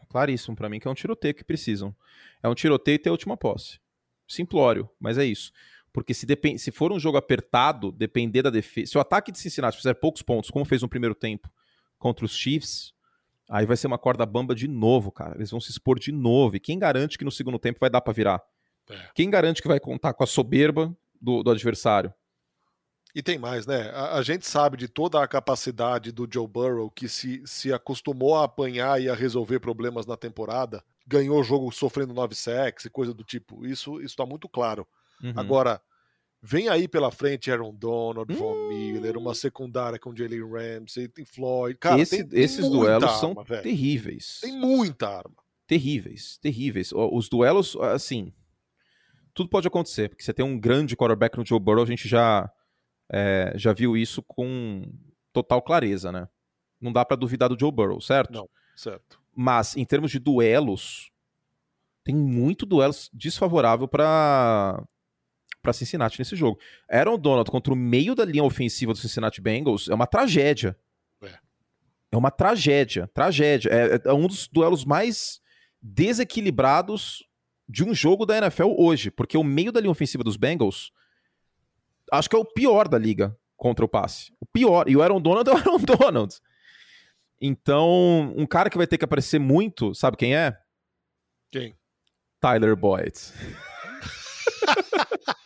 Claríssimo 0.09 0.55
para 0.55 0.69
mim 0.69 0.79
que 0.79 0.87
é 0.87 0.91
um 0.91 0.95
tiroteio 0.95 1.33
que 1.33 1.43
precisam. 1.43 1.95
É 2.41 2.47
um 2.47 2.55
tiroteio 2.55 2.99
ter 2.99 3.09
a 3.09 3.13
última 3.13 3.35
posse. 3.35 3.79
Simplório, 4.27 4.89
mas 4.99 5.17
é 5.17 5.25
isso. 5.25 5.51
Porque 5.91 6.13
se, 6.13 6.25
se 6.57 6.71
for 6.71 6.91
um 6.91 6.99
jogo 6.99 7.17
apertado, 7.17 7.91
depender 7.91 8.41
da 8.41 8.49
defesa. 8.49 8.91
Se 8.91 8.97
o 8.97 9.01
ataque 9.01 9.31
de 9.31 9.37
Cincinnati 9.37 9.77
fizer 9.77 9.93
poucos 9.95 10.21
pontos, 10.21 10.49
como 10.49 10.65
fez 10.65 10.81
no 10.81 10.89
primeiro 10.89 11.13
tempo 11.13 11.51
contra 11.99 12.25
os 12.25 12.35
Chiefs, 12.35 12.92
Aí 13.49 13.65
vai 13.65 13.77
ser 13.77 13.88
uma 13.88 13.97
corda 13.97 14.25
bamba 14.25 14.56
de 14.56 14.67
novo, 14.67 15.12
cara. 15.12 15.36
Eles 15.36 15.51
vão 15.51 15.60
se 15.60 15.69
expor 15.69 15.99
de 15.99 16.12
novo. 16.12 16.56
E 16.56 16.60
quem 16.60 16.79
garante 16.79 17.17
que 17.17 17.25
no 17.25 17.32
segundo 17.32 17.60
tempo 17.60 17.79
vai 17.79 17.89
dar 17.89 18.01
para 18.01 18.13
virar? 18.13 18.41
É. 18.89 19.10
Quem 19.13 19.29
garante 19.29 19.62
que 19.62 19.67
vai 19.67 19.79
contar 19.79 20.13
com 20.13 20.23
a 20.23 20.27
soberba 20.27 20.95
do, 21.21 21.43
do 21.43 21.51
adversário? 21.51 22.13
E 23.15 23.21
tem 23.21 23.38
mais, 23.38 23.67
né? 23.67 23.91
A, 23.91 24.17
a, 24.17 24.23
gente 24.23 24.47
sabe 24.47 24.75
de 24.75 24.88
toda 24.88 25.21
a 25.21 25.27
capacidade 25.27 26.12
do 26.12 26.27
Joe 26.32 26.47
Burrow 26.47 26.89
que 26.89 27.08
se, 27.08 27.43
se 27.45 27.71
acostumou 27.71 28.36
a 28.36 28.45
apanhar 28.45 28.99
e 28.99 29.08
a 29.08 29.13
resolver 29.13 29.60
problemas 29.60 30.08
na 30.08 30.17
temporada, 30.17 30.84
ganhou 31.06 31.39
o 31.39 31.43
jogo 31.43 31.71
sofrendo 31.71 32.13
9 32.13 32.34
sacks 32.34 32.86
e 32.86 32.89
coisa 32.89 33.13
do 33.13 33.23
tipo. 33.23 33.65
Isso 33.65 34.01
está 34.01 34.25
muito 34.25 34.49
claro. 34.49 34.88
Uhum. 35.21 35.34
Agora, 35.36 35.79
Vem 36.45 36.67
aí 36.67 36.89
pela 36.89 37.10
frente 37.10 37.49
Aaron 37.49 37.73
Donald, 37.73 38.34
hum. 38.34 38.36
Von 38.36 38.67
Miller, 38.67 39.17
uma 39.17 39.34
secundária 39.34 39.97
com 39.97 40.13
Jalen 40.13 40.43
Ramsey, 40.45 41.08
tem 41.08 41.23
Floyd. 41.23 41.79
Cara, 41.79 42.01
Esse, 42.01 42.21
tem, 42.21 42.38
esses 42.38 42.69
duelos 42.69 43.06
arma, 43.06 43.17
são 43.17 43.34
velho. 43.45 43.63
terríveis. 43.63 44.39
Tem 44.41 44.51
muita 44.51 45.08
arma. 45.08 45.38
Terríveis, 45.65 46.38
terríveis. 46.39 46.91
Os 46.93 47.29
duelos, 47.29 47.77
assim, 47.77 48.34
tudo 49.34 49.49
pode 49.49 49.69
acontecer, 49.69 50.10
porque 50.10 50.21
você 50.21 50.34
tem 50.34 50.43
um 50.43 50.60
grande 50.60 50.97
quarterback 50.97 51.38
no 51.38 51.45
Joe 51.45 51.62
Burrow, 51.62 51.84
a 51.84 51.88
gente 51.88 52.10
já, 52.10 52.51
é, 53.10 53.53
já 53.56 53.71
viu 53.71 53.95
isso 53.95 54.21
com 54.21 54.84
total 55.32 55.62
clareza, 55.62 56.12
né? 56.12 56.27
Não 56.79 56.91
dá 56.91 57.06
para 57.06 57.15
duvidar 57.15 57.47
do 57.47 57.58
Joe 57.58 57.71
Burrow, 57.71 58.01
certo? 58.01 58.34
Não, 58.34 58.49
certo. 58.75 59.17
Mas, 59.34 59.77
em 59.77 59.86
termos 59.86 60.12
de 60.12 60.19
duelos, 60.19 61.10
tem 62.03 62.13
muito 62.13 62.65
duelos 62.65 63.10
desfavorável 63.13 63.88
para 63.88 64.84
para 65.63 65.73
Cincinnati 65.73 66.19
nesse 66.19 66.36
jogo. 66.36 66.60
Aaron 66.91 67.17
Donald 67.17 67.49
contra 67.49 67.73
o 67.73 67.76
meio 67.76 68.13
da 68.13 68.26
linha 68.26 68.43
ofensiva 68.43 68.91
do 68.91 68.99
Cincinnati 68.99 69.41
Bengals 69.41 69.88
é 69.88 69.95
uma 69.95 70.06
tragédia. 70.06 70.78
É, 71.23 71.39
é 72.12 72.17
uma 72.17 72.30
tragédia. 72.30 73.10
Tragédia. 73.13 73.69
É, 73.71 74.10
é, 74.10 74.13
um 74.13 74.28
dos 74.28 74.47
duelos 74.47 74.84
mais 74.84 75.41
desequilibrados 75.82 77.26
de 77.67 77.84
um 77.84 77.93
jogo 77.93 78.26
da 78.26 78.38
NFL 78.38 78.76
hoje, 78.78 79.10
porque 79.10 79.38
o 79.38 79.43
meio 79.43 79.71
da 79.71 79.80
linha 79.80 79.91
ofensiva 79.91 80.23
dos 80.23 80.36
Bengals 80.36 80.91
acho 82.12 82.30
que 82.30 82.36
é 82.36 82.39
o 82.39 82.45
pior 82.45 82.88
da 82.88 82.97
liga 82.97 83.36
contra 83.56 83.86
o 83.86 83.88
passe. 83.88 84.34
O 84.39 84.45
pior. 84.45 84.89
E 84.89 84.95
o 84.95 85.02
Aaron 85.02 85.21
Donald 85.21 85.49
é 85.49 85.54
o 85.54 85.56
Aaron 85.58 85.80
Donald. 85.80 86.36
Então, 87.41 88.34
um 88.36 88.45
cara 88.45 88.69
que 88.69 88.78
vai 88.78 88.86
ter 88.86 88.97
que 88.97 89.06
aparecer 89.06 89.39
muito, 89.39 89.95
sabe 89.95 90.17
quem 90.17 90.36
é? 90.36 90.58
Quem? 91.49 91.78
Tyler 92.39 92.76
Boyd. 92.76 93.13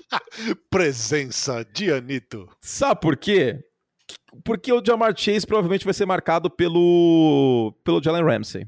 Presença 0.69 1.65
de 1.73 1.91
Anito. 1.91 2.47
Sabe 2.60 3.02
por 3.02 3.17
quê? 3.17 3.63
Porque 4.43 4.71
o 4.71 4.84
Jamar 4.86 5.17
Chase 5.17 5.45
provavelmente 5.45 5.86
vai 5.86 5.93
ser 5.93 6.06
marcado 6.06 6.50
pelo, 6.50 7.73
pelo 7.84 8.02
Jalen 8.02 8.23
Ramsey. 8.23 8.67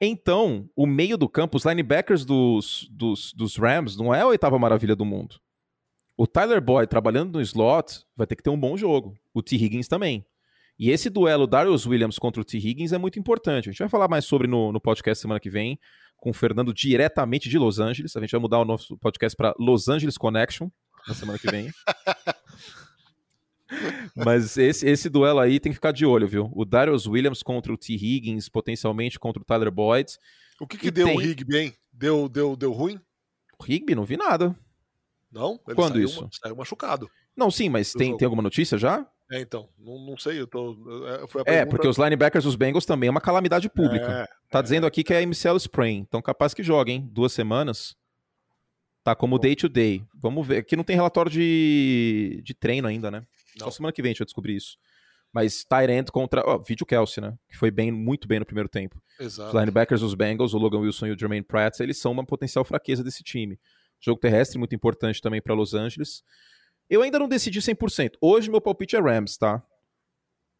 Então, 0.00 0.68
o 0.74 0.86
meio 0.86 1.18
do 1.18 1.28
campo, 1.28 1.58
os 1.58 1.64
linebackers 1.64 2.24
dos, 2.24 2.88
dos, 2.90 3.34
dos 3.34 3.56
Rams, 3.56 3.96
não 3.98 4.14
é 4.14 4.22
a 4.22 4.26
oitava 4.26 4.58
maravilha 4.58 4.96
do 4.96 5.04
mundo. 5.04 5.36
O 6.16 6.26
Tyler 6.26 6.60
Boyd 6.60 6.88
trabalhando 6.88 7.36
no 7.36 7.40
slot 7.42 8.02
vai 8.16 8.26
ter 8.26 8.36
que 8.36 8.42
ter 8.42 8.50
um 8.50 8.58
bom 8.58 8.76
jogo. 8.76 9.14
O 9.34 9.42
T. 9.42 9.56
Higgins 9.56 9.88
também. 9.88 10.24
E 10.78 10.90
esse 10.90 11.10
duelo 11.10 11.46
Darius 11.46 11.86
Williams 11.86 12.18
contra 12.18 12.40
o 12.40 12.44
T. 12.44 12.56
Higgins 12.56 12.92
é 12.92 12.98
muito 12.98 13.18
importante. 13.18 13.68
A 13.68 13.72
gente 13.72 13.80
vai 13.80 13.88
falar 13.88 14.08
mais 14.08 14.24
sobre 14.24 14.46
no, 14.46 14.72
no 14.72 14.80
podcast 14.80 15.20
semana 15.20 15.38
que 15.38 15.50
vem, 15.50 15.78
com 16.16 16.30
o 16.30 16.34
Fernando 16.34 16.72
diretamente 16.72 17.50
de 17.50 17.58
Los 17.58 17.78
Angeles. 17.78 18.16
A 18.16 18.20
gente 18.20 18.32
vai 18.32 18.40
mudar 18.40 18.58
o 18.58 18.64
nosso 18.64 18.96
podcast 18.96 19.36
para 19.36 19.54
Los 19.58 19.88
Angeles 19.88 20.16
Connection 20.16 20.70
na 21.10 21.14
semana 21.14 21.38
que 21.38 21.50
vem. 21.50 21.70
Mas 24.16 24.56
esse, 24.56 24.86
esse 24.88 25.08
duelo 25.08 25.38
aí 25.38 25.60
tem 25.60 25.70
que 25.70 25.76
ficar 25.76 25.92
de 25.92 26.04
olho, 26.04 26.26
viu? 26.26 26.50
O 26.54 26.64
Darius 26.64 27.06
Williams 27.06 27.42
contra 27.42 27.72
o 27.72 27.76
T. 27.76 27.94
Higgins, 27.94 28.48
potencialmente 28.48 29.18
contra 29.18 29.42
o 29.42 29.44
Tyler 29.44 29.70
Boyd. 29.70 30.12
O 30.60 30.66
que, 30.66 30.76
que 30.76 30.90
deu 30.90 31.06
tem... 31.06 31.16
o 31.16 31.22
Higby, 31.22 31.56
hein? 31.56 31.74
Deu, 31.92 32.28
deu, 32.28 32.56
deu 32.56 32.72
ruim? 32.72 33.00
O 33.58 33.64
Higby, 33.64 33.94
não 33.94 34.04
vi 34.04 34.16
nada. 34.16 34.56
Não? 35.30 35.60
Ele 35.66 35.76
Quando 35.76 35.94
saiu, 35.94 36.04
isso? 36.04 36.28
Saiu 36.32 36.56
machucado. 36.56 37.08
Não, 37.36 37.50
sim, 37.50 37.68
mas 37.68 37.92
tem, 37.92 38.16
tem 38.16 38.26
alguma 38.26 38.42
notícia 38.42 38.76
já? 38.76 39.06
É, 39.30 39.40
então. 39.40 39.68
Não, 39.78 39.98
não 40.04 40.18
sei, 40.18 40.40
eu 40.40 40.46
tô. 40.46 40.76
É, 41.46 41.58
é 41.58 41.64
porque 41.64 41.86
os 41.86 41.96
linebackers 41.96 42.44
dos 42.44 42.56
Bengals 42.56 42.84
também 42.84 43.06
é 43.06 43.10
uma 43.10 43.20
calamidade 43.20 43.68
pública. 43.70 44.10
É, 44.10 44.26
tá 44.50 44.58
é, 44.58 44.62
dizendo 44.62 44.86
aqui 44.86 45.04
que 45.04 45.14
é 45.14 45.24
MCL 45.24 45.56
Sprain, 45.56 45.98
então 45.98 46.20
capaz 46.20 46.52
que 46.52 46.62
joga, 46.62 46.90
hein? 46.90 47.08
Duas 47.12 47.32
semanas. 47.32 47.96
Tá 49.10 49.16
como 49.16 49.40
day 49.40 49.56
to 49.56 49.68
day. 49.68 50.04
Vamos 50.14 50.46
ver. 50.46 50.58
Aqui 50.58 50.76
não 50.76 50.84
tem 50.84 50.94
relatório 50.94 51.30
de, 51.30 52.40
de 52.44 52.54
treino 52.54 52.86
ainda, 52.86 53.10
né? 53.10 53.26
Não. 53.58 53.66
Só 53.66 53.72
semana 53.72 53.92
que 53.92 54.00
vem 54.00 54.10
a 54.10 54.12
gente 54.12 54.20
vai 54.20 54.26
descobrir 54.26 54.54
isso. 54.54 54.78
Mas 55.32 55.64
Tyrant 55.64 56.10
contra. 56.10 56.42
Ó, 56.46 56.54
oh, 56.54 56.62
vídeo 56.62 56.86
Kelsey, 56.86 57.20
né? 57.20 57.36
Que 57.48 57.56
foi 57.56 57.72
bem, 57.72 57.90
muito 57.90 58.28
bem 58.28 58.38
no 58.38 58.46
primeiro 58.46 58.68
tempo. 58.68 59.02
Exato. 59.18 59.48
Os 59.48 59.54
linebackers 59.60 60.00
dos 60.00 60.14
Bengals, 60.14 60.54
o 60.54 60.58
Logan 60.58 60.78
Wilson 60.78 61.08
e 61.08 61.10
o 61.10 61.18
Jermaine 61.18 61.44
Pratt, 61.44 61.80
eles 61.80 61.98
são 61.98 62.12
uma 62.12 62.24
potencial 62.24 62.64
fraqueza 62.64 63.02
desse 63.02 63.24
time. 63.24 63.58
Jogo 64.00 64.20
terrestre 64.20 64.58
muito 64.58 64.76
importante 64.76 65.20
também 65.20 65.42
para 65.42 65.54
Los 65.54 65.74
Angeles. 65.74 66.22
Eu 66.88 67.02
ainda 67.02 67.18
não 67.18 67.28
decidi 67.28 67.60
100%. 67.60 68.12
Hoje 68.20 68.48
meu 68.48 68.60
palpite 68.60 68.94
é 68.94 69.00
Rams, 69.00 69.36
tá? 69.36 69.60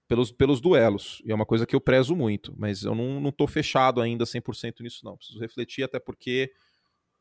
pelos, 0.08 0.32
pelos 0.32 0.60
duelos. 0.60 1.22
E 1.24 1.30
é 1.30 1.34
uma 1.34 1.46
coisa 1.46 1.64
que 1.64 1.76
eu 1.76 1.80
prezo 1.80 2.16
muito, 2.16 2.52
mas 2.58 2.82
eu 2.82 2.96
não, 2.96 3.20
não 3.20 3.30
tô 3.30 3.46
fechado 3.46 4.00
ainda 4.00 4.24
100% 4.24 4.80
nisso, 4.80 5.04
não. 5.04 5.16
Preciso 5.16 5.38
refletir, 5.38 5.84
até 5.84 6.00
porque 6.00 6.52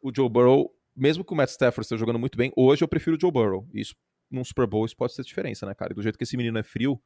o 0.02 0.12
Joe 0.14 0.28
Burrow, 0.28 0.74
mesmo 1.00 1.24
que 1.24 1.34
o 1.34 1.36
Matt 1.36 1.50
Stafford 1.50 1.86
esteja 1.86 2.00
jogando 2.00 2.20
muito 2.20 2.38
bem, 2.38 2.52
hoje 2.56 2.84
eu 2.84 2.88
prefiro 2.88 3.16
o 3.16 3.20
Joe 3.20 3.32
Burrow. 3.32 3.68
Isso, 3.74 3.96
num 4.30 4.44
Super 4.44 4.68
Bowl, 4.68 4.86
isso 4.86 4.96
pode 4.96 5.14
ser 5.14 5.24
diferença, 5.24 5.66
né, 5.66 5.74
cara? 5.74 5.94
E 5.94 5.96
do 5.96 6.04
jeito 6.04 6.18
que 6.18 6.24
esse 6.24 6.38
menino 6.38 6.58
é 6.58 6.64
frio, 6.64 7.02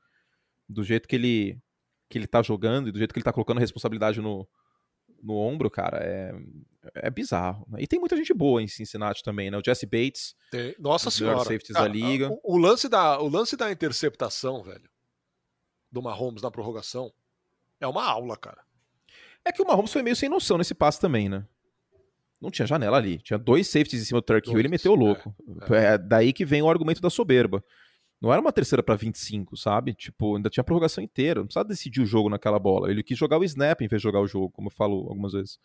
do 0.67 0.83
jeito 0.83 1.07
que 1.07 1.15
ele, 1.15 1.59
que 2.09 2.17
ele 2.17 2.27
tá 2.27 2.41
jogando 2.41 2.89
e 2.89 2.91
do 2.91 2.97
jeito 2.97 3.13
que 3.13 3.19
ele 3.19 3.23
tá 3.23 3.31
colocando 3.31 3.57
a 3.57 3.61
responsabilidade 3.61 4.19
no, 4.19 4.47
no 5.21 5.35
ombro, 5.35 5.69
cara, 5.69 5.99
é, 6.03 6.33
é 6.95 7.09
bizarro. 7.09 7.65
Né? 7.69 7.83
E 7.83 7.87
tem 7.87 7.99
muita 7.99 8.17
gente 8.17 8.33
boa 8.33 8.61
em 8.61 8.67
Cincinnati 8.67 9.23
também, 9.23 9.51
né? 9.51 9.57
O 9.57 9.63
Jesse 9.63 9.85
Bates. 9.85 10.35
Tem. 10.51 10.75
Nossa 10.79 11.11
senhora. 11.11 11.39
safeties 11.39 11.73
da 11.73 11.87
liga. 11.87 12.29
O, 12.29 12.55
o, 12.55 12.57
lance 12.57 12.89
da, 12.89 13.19
o 13.21 13.29
lance 13.29 13.55
da 13.55 13.71
interceptação, 13.71 14.63
velho, 14.63 14.89
do 15.91 16.01
Mahomes 16.01 16.41
na 16.41 16.51
prorrogação, 16.51 17.13
é 17.79 17.87
uma 17.87 18.03
aula, 18.03 18.35
cara. 18.35 18.61
É 19.45 19.51
que 19.51 19.61
o 19.61 19.65
Mahomes 19.65 19.91
foi 19.91 20.01
meio 20.01 20.15
sem 20.15 20.29
noção 20.29 20.57
nesse 20.57 20.73
passe 20.73 20.99
também, 20.99 21.29
né? 21.29 21.45
Não 22.43 22.51
tinha 22.51 22.67
janela 22.67 22.97
ali. 22.97 23.19
Tinha 23.19 23.39
dois 23.39 23.67
safeties 23.67 24.01
em 24.01 24.05
cima 24.05 24.19
do 24.19 24.25
Turk 24.25 24.49
Hill, 24.49 24.59
ele 24.59 24.67
meteu 24.67 24.91
o 24.91 24.95
louco. 24.95 25.33
É, 25.71 25.75
é. 25.75 25.83
é 25.93 25.97
daí 25.97 26.33
que 26.33 26.43
vem 26.43 26.61
o 26.61 26.69
argumento 26.69 27.01
da 27.01 27.09
soberba. 27.09 27.63
Não 28.21 28.31
era 28.31 28.41
uma 28.41 28.51
terceira 28.51 28.83
para 28.83 28.95
25, 28.95 29.55
sabe? 29.55 29.93
Tipo, 29.93 30.35
ainda 30.35 30.49
tinha 30.49 30.63
prorrogação 30.63 31.01
inteira. 31.01 31.39
Não 31.39 31.47
precisava 31.47 31.69
decidir 31.69 32.01
o 32.01 32.05
jogo 32.05 32.29
naquela 32.29 32.59
bola. 32.59 32.91
Ele 32.91 33.01
quis 33.01 33.17
jogar 33.17 33.37
o 33.37 33.45
snap 33.45 33.79
em 33.81 33.87
vez 33.87 34.01
de 34.01 34.03
jogar 34.03 34.19
o 34.19 34.27
jogo, 34.27 34.49
como 34.51 34.67
eu 34.67 34.71
falo 34.71 35.07
algumas 35.07 35.31
vezes. 35.31 35.57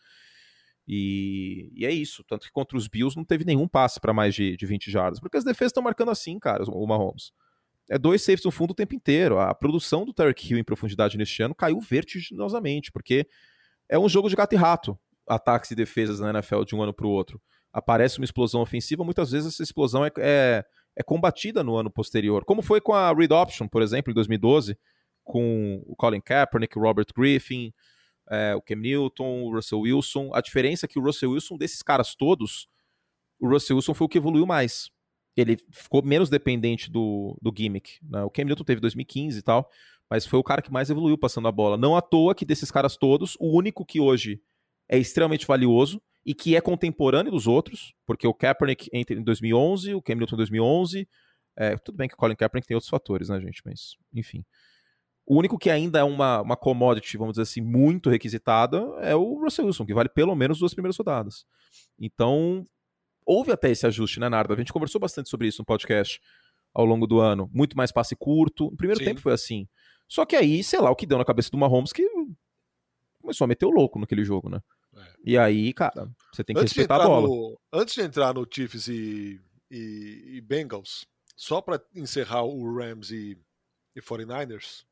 E, 0.87 1.73
e 1.75 1.85
é 1.85 1.91
isso. 1.91 2.23
Tanto 2.25 2.47
que 2.47 2.53
contra 2.53 2.79
os 2.79 2.87
Bills 2.87 3.17
não 3.17 3.25
teve 3.25 3.45
nenhum 3.45 3.67
passe 3.67 4.01
para 4.01 4.13
mais 4.13 4.37
de, 4.37 4.57
de 4.57 4.67
20 4.67 4.89
jardas. 4.89 5.19
Porque 5.19 5.37
as 5.37 5.45
defesas 5.45 5.71
estão 5.71 5.83
marcando 5.83 6.13
assim, 6.13 6.39
cara, 6.39 6.63
o 6.65 6.87
Mahomes. 6.87 7.33
É 7.91 7.99
dois 7.99 8.23
safes 8.23 8.45
no 8.45 8.53
fundo 8.53 8.71
o 8.71 8.75
tempo 8.75 8.95
inteiro. 8.95 9.41
A 9.41 9.53
produção 9.53 10.05
do 10.05 10.13
Tarek 10.13 10.49
Hill 10.49 10.59
em 10.59 10.65
profundidade 10.65 11.19
neste 11.19 11.43
ano 11.43 11.55
caiu 11.57 11.81
vertiginosamente, 11.81 12.93
porque 12.93 13.27
é 13.89 13.99
um 13.99 14.09
jogo 14.09 14.29
de 14.29 14.37
gato 14.37 14.53
e 14.53 14.57
rato, 14.57 14.99
ataques 15.29 15.71
e 15.71 15.75
defesas 15.75 16.21
na 16.21 16.31
NFL 16.31 16.63
de 16.65 16.75
um 16.75 16.83
ano 16.83 16.93
para 16.93 17.07
o 17.07 17.11
outro. 17.11 17.41
Aparece 17.73 18.19
uma 18.19 18.25
explosão 18.25 18.61
ofensiva, 18.61 19.05
muitas 19.05 19.31
vezes 19.31 19.55
essa 19.55 19.63
explosão 19.63 20.05
é, 20.05 20.11
é 20.19 20.65
é 20.99 21.03
combatida 21.05 21.63
no 21.63 21.77
ano 21.77 21.89
posterior, 21.89 22.45
como 22.45 22.61
foi 22.61 22.81
com 22.81 22.93
a 22.93 23.15
Read 23.15 23.33
Option, 23.33 23.69
por 23.69 23.83
exemplo, 23.83 24.11
em 24.11 24.15
2012, 24.15 24.77
com 25.23 25.81
o 25.87 25.95
Colin 25.95 26.21
Kaepernick, 26.21 26.77
o 26.77 26.83
Robert 26.83 27.07
Griffin, 27.17 27.73
é, 28.29 28.55
o 28.57 28.61
Cam 28.61 28.77
Newton, 28.77 29.45
o 29.45 29.55
Russell 29.55 29.81
Wilson. 29.81 30.31
A 30.35 30.41
diferença 30.41 30.87
é 30.87 30.89
que 30.89 30.99
o 30.99 31.03
Russell 31.03 31.31
Wilson, 31.31 31.57
desses 31.57 31.83
caras 31.83 32.17
todos, 32.17 32.67
o 33.39 33.49
Russell 33.49 33.77
Wilson 33.77 33.95
foi 33.95 34.07
o 34.07 34.09
que 34.09 34.19
evoluiu 34.19 34.45
mais. 34.45 34.91
Ele 35.37 35.57
ficou 35.71 36.03
menos 36.03 36.29
dependente 36.29 36.91
do, 36.91 37.39
do 37.41 37.55
gimmick. 37.57 38.01
Né? 38.03 38.25
O 38.25 38.31
Cam 38.31 38.45
Newton 38.45 38.65
teve 38.65 38.81
2015 38.81 39.39
e 39.39 39.43
tal, 39.43 39.71
mas 40.11 40.27
foi 40.27 40.41
o 40.41 40.43
cara 40.43 40.61
que 40.61 40.73
mais 40.73 40.91
evoluiu 40.91 41.17
passando 41.17 41.47
a 41.47 41.53
bola. 41.53 41.77
Não 41.77 41.97
à 41.97 42.03
toa 42.03 42.35
que 42.35 42.45
desses 42.45 42.73
caras 42.73 42.97
todos, 42.97 43.37
o 43.39 43.57
único 43.57 43.87
que 43.87 44.01
hoje 44.01 44.43
é 44.89 44.99
extremamente 44.99 45.47
valioso 45.47 46.01
e 46.25 46.35
que 46.35 46.57
é 46.57 46.61
contemporâneo 46.61 47.33
dos 47.33 47.47
outros, 47.47 47.95
porque 48.07 48.27
o 48.27 48.35
Kaepernick 48.35 48.89
entra 48.93 49.17
em 49.17 49.23
2011, 49.23 49.95
o 49.95 50.03
Cam 50.03 50.15
Newton 50.17 50.35
em 50.35 50.39
2011, 50.39 51.09
é, 51.57 51.77
tudo 51.77 51.97
bem 51.97 52.09
que 52.09 52.15
o 52.15 52.17
Colin 52.17 52.37
Kaepernick 52.37 52.67
tem 52.67 52.75
outros 52.75 52.91
fatores, 52.91 53.29
né, 53.29 53.41
gente, 53.41 53.63
mas 53.65 53.97
enfim. 54.15 54.45
O 55.27 55.37
único 55.37 55.59
que 55.59 55.69
ainda 55.69 55.99
é 55.99 56.05
uma, 56.05 56.41
uma 56.41 56.57
commodity, 56.57 57.19
vamos 57.19 57.35
dizer 57.35 57.43
assim, 57.43 57.61
muito 57.61 58.09
requisitada 58.09 58.79
é 59.01 59.15
o 59.15 59.43
Russell 59.43 59.67
Wilson, 59.67 59.85
que 59.85 59.93
vale 59.93 60.09
pelo 60.09 60.35
menos 60.35 60.59
duas 60.59 60.73
primeiras 60.73 60.97
rodadas. 60.97 61.45
Então, 61.99 62.65
houve 63.27 63.53
até 63.53 63.71
esse 63.71 63.87
ajuste, 63.87 64.19
né, 64.19 64.29
Narda? 64.29 64.55
A 64.55 64.57
gente 64.57 64.73
conversou 64.73 64.99
bastante 64.99 65.29
sobre 65.29 65.47
isso 65.47 65.61
no 65.61 65.67
podcast 65.67 66.19
ao 66.73 66.87
longo 66.87 67.07
do 67.07 67.21
ano. 67.21 67.51
Muito 67.53 67.77
mais 67.77 67.93
passe 67.93 68.17
curto. 68.17 68.71
No 68.71 68.77
primeiro 68.77 69.01
Sim. 69.01 69.07
tempo 69.07 69.21
foi 69.21 69.35
assim. 69.35 69.69
Só 70.09 70.25
que 70.25 70.35
aí, 70.35 70.65
sei 70.65 70.81
lá, 70.81 70.91
o 70.91 70.97
que 70.97 71.07
deu 71.07 71.19
na 71.19 71.25
cabeça 71.25 71.51
do 71.51 71.59
Mahomes 71.59 71.93
que 71.93 72.09
começou 73.21 73.45
a 73.45 73.49
meter 73.49 73.67
o 73.67 73.71
louco 73.71 73.99
naquele 73.99 74.25
jogo, 74.25 74.49
né? 74.49 74.61
E 75.25 75.37
aí, 75.37 75.73
cara, 75.73 76.09
você 76.33 76.45
tem 76.45 76.55
que 76.55 76.63
antes 76.63 76.73
respeitar 76.73 77.03
a 77.03 77.07
bola. 77.07 77.27
No, 77.27 77.61
antes 77.73 77.95
de 77.95 78.03
entrar 78.03 78.33
no 78.33 78.47
Chiefs 78.51 78.89
e, 78.89 79.41
e, 79.71 80.37
e 80.37 80.41
Bengals, 80.41 81.07
só 81.37 81.61
para 81.61 81.83
encerrar 81.95 82.43
o 82.43 82.77
Rams 82.77 83.11
e, 83.11 83.39
e 83.95 84.01
49ers, 84.01 84.85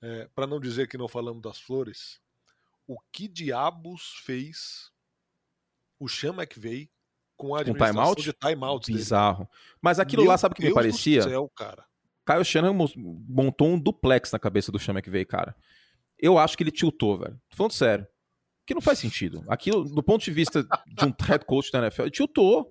é, 0.00 0.28
para 0.34 0.46
não 0.46 0.60
dizer 0.60 0.88
que 0.88 0.98
não 0.98 1.08
falamos 1.08 1.42
das 1.42 1.58
flores, 1.58 2.20
o 2.86 2.98
que 3.12 3.28
diabos 3.28 4.20
fez 4.24 4.90
o 5.98 6.08
Sean 6.08 6.34
McVay 6.34 6.90
com 7.36 7.54
a 7.54 7.60
administração 7.60 8.14
time 8.14 8.24
de 8.24 8.32
timeouts 8.32 8.88
Bizarro. 8.88 9.44
Dele? 9.44 9.50
Mas 9.80 9.98
aquilo 9.98 10.22
Meu 10.22 10.30
lá, 10.30 10.38
sabe 10.38 10.52
o 10.52 10.56
que 10.56 10.62
Deus 10.62 10.70
me 10.70 10.74
parecia? 10.74 11.22
Céu, 11.22 11.50
cara. 11.54 11.84
Kyle 12.26 12.44
Shannon 12.44 12.74
montou 13.28 13.68
um 13.68 13.78
duplex 13.78 14.32
na 14.32 14.38
cabeça 14.38 14.70
do 14.70 14.78
Sean 14.78 14.94
McVay, 14.94 15.24
cara. 15.24 15.56
Eu 16.18 16.36
acho 16.36 16.56
que 16.56 16.62
ele 16.62 16.70
tiltou, 16.70 17.18
velho. 17.18 17.40
Tô 17.48 17.56
falando 17.56 17.72
sério. 17.72 18.06
Que 18.68 18.74
não 18.74 18.82
faz 18.82 18.98
sentido. 18.98 19.42
Aquilo, 19.48 19.82
do 19.82 20.02
ponto 20.02 20.22
de 20.22 20.30
vista 20.30 20.62
de 20.62 21.06
um 21.06 21.14
head 21.22 21.42
coach 21.46 21.72
da 21.72 21.78
NFL, 21.78 22.08
tiltou. 22.10 22.70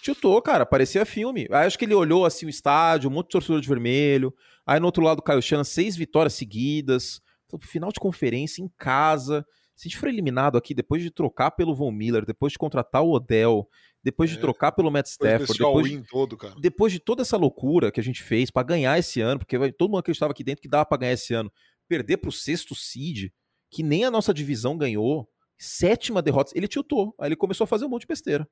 Tiltou, 0.00 0.40
cara. 0.40 0.64
Parecia 0.64 1.04
filme. 1.04 1.48
Aí 1.50 1.66
acho 1.66 1.76
que 1.76 1.84
ele 1.84 1.94
olhou 1.94 2.24
assim 2.24 2.46
o 2.46 2.48
estádio, 2.48 3.10
um 3.10 3.12
monte 3.12 3.26
de 3.26 3.32
torcedor 3.32 3.60
de 3.60 3.66
vermelho. 3.66 4.32
Aí 4.64 4.78
no 4.78 4.86
outro 4.86 5.02
lado, 5.02 5.18
o 5.18 5.22
Caio 5.22 5.42
Shannon, 5.42 5.64
seis 5.64 5.96
vitórias 5.96 6.34
seguidas. 6.34 7.20
Então, 7.46 7.58
final 7.60 7.90
de 7.90 7.98
conferência 7.98 8.62
em 8.62 8.70
casa. 8.78 9.44
Se 9.74 9.88
a 9.88 9.90
gente 9.90 9.98
for 9.98 10.08
eliminado 10.08 10.56
aqui 10.56 10.72
depois 10.72 11.02
de 11.02 11.10
trocar 11.10 11.50
pelo 11.50 11.74
Von 11.74 11.90
Miller, 11.90 12.24
depois 12.24 12.52
de 12.52 12.58
contratar 12.60 13.02
o 13.02 13.10
Odell, 13.10 13.68
depois 14.04 14.30
de 14.30 14.36
é, 14.36 14.40
trocar 14.40 14.70
pelo 14.70 14.88
Matt 14.88 15.08
Stafford, 15.08 15.52
depois, 15.52 15.90
de, 15.90 16.08
todo, 16.08 16.38
depois 16.60 16.92
de 16.92 17.00
toda 17.00 17.22
essa 17.22 17.36
loucura 17.36 17.90
que 17.90 17.98
a 17.98 18.04
gente 18.04 18.22
fez 18.22 18.52
para 18.52 18.62
ganhar 18.62 18.96
esse 18.96 19.20
ano, 19.20 19.40
porque 19.40 19.58
todo 19.72 19.88
mundo 19.88 19.98
acreditava 19.98 20.30
aqui 20.30 20.44
dentro 20.44 20.62
que 20.62 20.68
dava 20.68 20.86
para 20.86 20.98
ganhar 20.98 21.14
esse 21.14 21.34
ano, 21.34 21.52
perder 21.88 22.18
pro 22.18 22.30
sexto 22.30 22.72
seed, 22.72 23.32
que 23.70 23.82
nem 23.82 24.04
a 24.04 24.10
nossa 24.10 24.32
divisão 24.32 24.76
ganhou, 24.76 25.28
sétima 25.58 26.22
derrota, 26.22 26.52
ele 26.54 26.68
tiltou. 26.68 27.14
Aí 27.18 27.28
ele 27.28 27.36
começou 27.36 27.64
a 27.64 27.68
fazer 27.68 27.84
um 27.84 27.88
monte 27.88 28.02
de 28.02 28.08
besteira. 28.08 28.48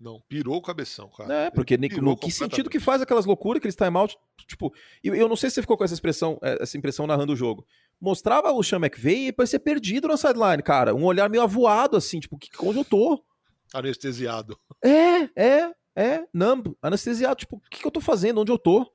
Não, 0.00 0.22
pirou 0.26 0.56
o 0.56 0.62
cabeção, 0.62 1.10
cara. 1.10 1.34
É, 1.34 1.50
porque 1.50 1.76
no 1.76 2.16
que 2.16 2.30
sentido 2.30 2.70
que 2.70 2.80
faz 2.80 3.02
aquelas 3.02 3.26
loucuras, 3.26 3.58
aqueles 3.58 3.76
timeout, 3.76 4.16
tipo, 4.48 4.72
eu, 5.04 5.14
eu 5.14 5.28
não 5.28 5.36
sei 5.36 5.50
se 5.50 5.56
você 5.56 5.60
ficou 5.60 5.76
com 5.76 5.84
essa 5.84 5.92
expressão, 5.92 6.38
é, 6.42 6.62
essa 6.62 6.78
impressão 6.78 7.06
narrando 7.06 7.34
o 7.34 7.36
jogo. 7.36 7.66
Mostrava 8.00 8.50
o 8.50 8.62
Sean 8.62 8.78
McVay 8.78 9.26
e 9.26 9.32
parecia 9.32 9.60
perdido 9.60 10.08
na 10.08 10.16
sideline, 10.16 10.62
cara. 10.62 10.94
Um 10.94 11.04
olhar 11.04 11.28
meio 11.28 11.42
avoado, 11.42 11.98
assim, 11.98 12.18
tipo, 12.18 12.38
onde 12.62 12.78
eu 12.78 12.84
tô? 12.84 13.22
Anestesiado. 13.74 14.58
É, 14.82 15.28
é, 15.36 15.74
é, 15.94 16.26
numb, 16.32 16.74
anestesiado, 16.80 17.36
tipo, 17.36 17.56
o 17.56 17.60
que, 17.70 17.80
que 17.80 17.86
eu 17.86 17.90
tô 17.90 18.00
fazendo, 18.00 18.40
onde 18.40 18.50
eu 18.50 18.58
tô? 18.58 18.90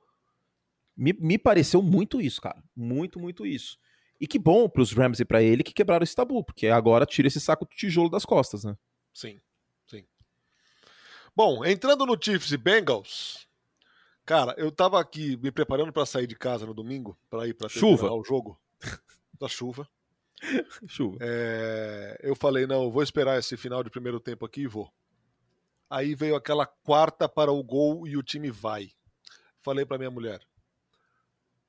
Me, 0.96 1.12
me 1.12 1.38
pareceu 1.38 1.80
muito 1.80 2.20
isso, 2.20 2.40
cara. 2.40 2.60
Muito, 2.74 3.20
muito 3.20 3.46
isso. 3.46 3.78
E 4.20 4.26
que 4.26 4.38
bom 4.38 4.68
pros 4.68 4.92
Rams 4.92 5.20
e 5.20 5.24
para 5.24 5.42
ele 5.42 5.62
que 5.62 5.72
quebraram 5.72 6.02
esse 6.02 6.14
tabu, 6.14 6.42
porque 6.42 6.68
agora 6.68 7.04
tira 7.04 7.28
esse 7.28 7.40
saco 7.40 7.66
de 7.68 7.76
tijolo 7.76 8.08
das 8.08 8.24
costas, 8.24 8.64
né? 8.64 8.76
Sim, 9.12 9.40
sim. 9.86 10.06
Bom, 11.34 11.64
entrando 11.64 12.06
no 12.06 12.16
Chiefs 12.20 12.50
e 12.50 12.56
Bengals, 12.56 13.46
cara, 14.24 14.54
eu 14.56 14.72
tava 14.72 14.98
aqui 15.00 15.36
me 15.36 15.50
preparando 15.50 15.92
para 15.92 16.06
sair 16.06 16.26
de 16.26 16.34
casa 16.34 16.64
no 16.64 16.72
domingo, 16.72 17.18
para 17.28 17.46
ir 17.46 17.54
para 17.54 17.68
chuva 17.68 18.10
o 18.12 18.24
jogo 18.24 18.58
da 19.38 19.48
chuva. 19.48 19.88
chuva. 20.86 21.18
É, 21.20 22.18
eu 22.22 22.34
falei, 22.34 22.66
não, 22.66 22.84
eu 22.84 22.90
vou 22.90 23.02
esperar 23.02 23.38
esse 23.38 23.56
final 23.56 23.84
de 23.84 23.90
primeiro 23.90 24.18
tempo 24.18 24.46
aqui 24.46 24.62
e 24.62 24.66
vou. 24.66 24.90
Aí 25.90 26.14
veio 26.14 26.34
aquela 26.34 26.66
quarta 26.66 27.28
para 27.28 27.52
o 27.52 27.62
gol 27.62 28.08
e 28.08 28.16
o 28.16 28.22
time 28.22 28.50
vai. 28.50 28.90
Falei 29.60 29.84
para 29.84 29.98
minha 29.98 30.10
mulher, 30.10 30.40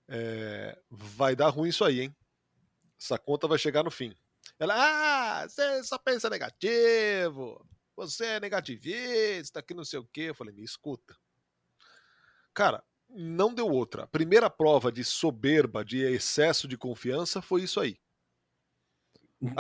é, 0.08 0.78
vai 0.90 1.36
dar 1.36 1.50
ruim 1.50 1.70
isso 1.70 1.84
aí, 1.84 2.02
hein? 2.02 2.16
Essa 3.00 3.18
conta 3.18 3.48
vai 3.48 3.58
chegar 3.58 3.84
no 3.84 3.92
fim. 3.92 4.16
Ela, 4.60 4.74
ah, 4.76 5.48
você 5.48 5.84
só 5.84 5.98
pensa 5.98 6.30
negativo, 6.30 7.64
você 7.96 8.26
é 8.26 8.40
negativista, 8.40 9.62
que 9.62 9.74
não 9.74 9.84
sei 9.84 10.00
o 10.00 10.08
quê. 10.12 10.22
Eu 10.30 10.36
falei, 10.36 10.54
me 10.54 10.64
escuta. 10.64 11.16
Cara, 12.54 12.84
não 13.10 13.54
deu 13.54 13.68
outra. 13.68 14.04
A 14.04 14.08
primeira 14.08 14.50
prova 14.50 14.92
de 14.92 15.04
soberba, 15.04 15.86
de 15.86 16.00
excesso 16.00 16.68
de 16.68 16.78
confiança 16.78 17.42
foi 17.42 17.64
isso 17.64 17.80
aí. 17.80 17.98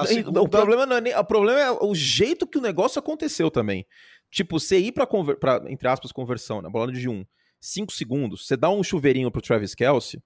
Segunda... 0.07 0.41
O, 0.41 0.49
problema 0.49 0.85
não 0.85 0.95
é 0.95 1.01
nem... 1.01 1.15
o 1.15 1.23
problema 1.23 1.59
é 1.59 1.71
o 1.71 1.93
jeito 1.93 2.47
que 2.47 2.57
o 2.57 2.61
negócio 2.61 2.97
aconteceu 2.97 3.51
também. 3.51 3.85
Tipo, 4.31 4.59
você 4.59 4.79
ir 4.79 4.91
pra, 4.91 5.05
conver... 5.05 5.37
pra 5.37 5.63
entre 5.67 5.87
aspas, 5.87 6.11
conversão, 6.11 6.61
na 6.61 6.69
bola 6.69 6.91
de 6.91 7.07
um, 7.07 7.25
5 7.59 7.91
segundos, 7.93 8.47
você 8.47 8.57
dá 8.57 8.69
um 8.69 8.83
chuveirinho 8.83 9.31
pro 9.31 9.41
Travis 9.41 9.75
Kelsey, 9.75 10.21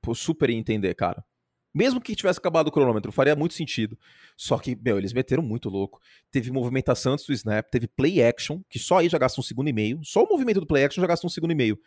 pô, 0.00 0.14
super 0.14 0.50
entender, 0.50 0.94
cara. 0.94 1.24
Mesmo 1.72 2.00
que 2.00 2.16
tivesse 2.16 2.38
acabado 2.38 2.68
o 2.68 2.72
cronômetro, 2.72 3.12
faria 3.12 3.36
muito 3.36 3.54
sentido. 3.54 3.96
Só 4.36 4.58
que, 4.58 4.76
meu, 4.76 4.98
eles 4.98 5.12
meteram 5.12 5.42
muito 5.42 5.68
louco. 5.68 6.00
Teve 6.30 6.50
movimentação 6.50 7.12
antes 7.12 7.24
do 7.24 7.32
snap, 7.32 7.68
teve 7.70 7.86
play 7.86 8.22
action, 8.22 8.60
que 8.68 8.78
só 8.78 8.98
aí 8.98 9.08
já 9.08 9.18
gasta 9.18 9.40
um 9.40 9.44
segundo 9.44 9.68
e 9.68 9.72
meio. 9.72 10.00
Só 10.02 10.24
o 10.24 10.28
movimento 10.28 10.60
do 10.60 10.66
play 10.66 10.84
action 10.84 11.00
já 11.00 11.06
gasta 11.06 11.26
um 11.26 11.30
segundo 11.30 11.52
e 11.52 11.54
meio. 11.54 11.78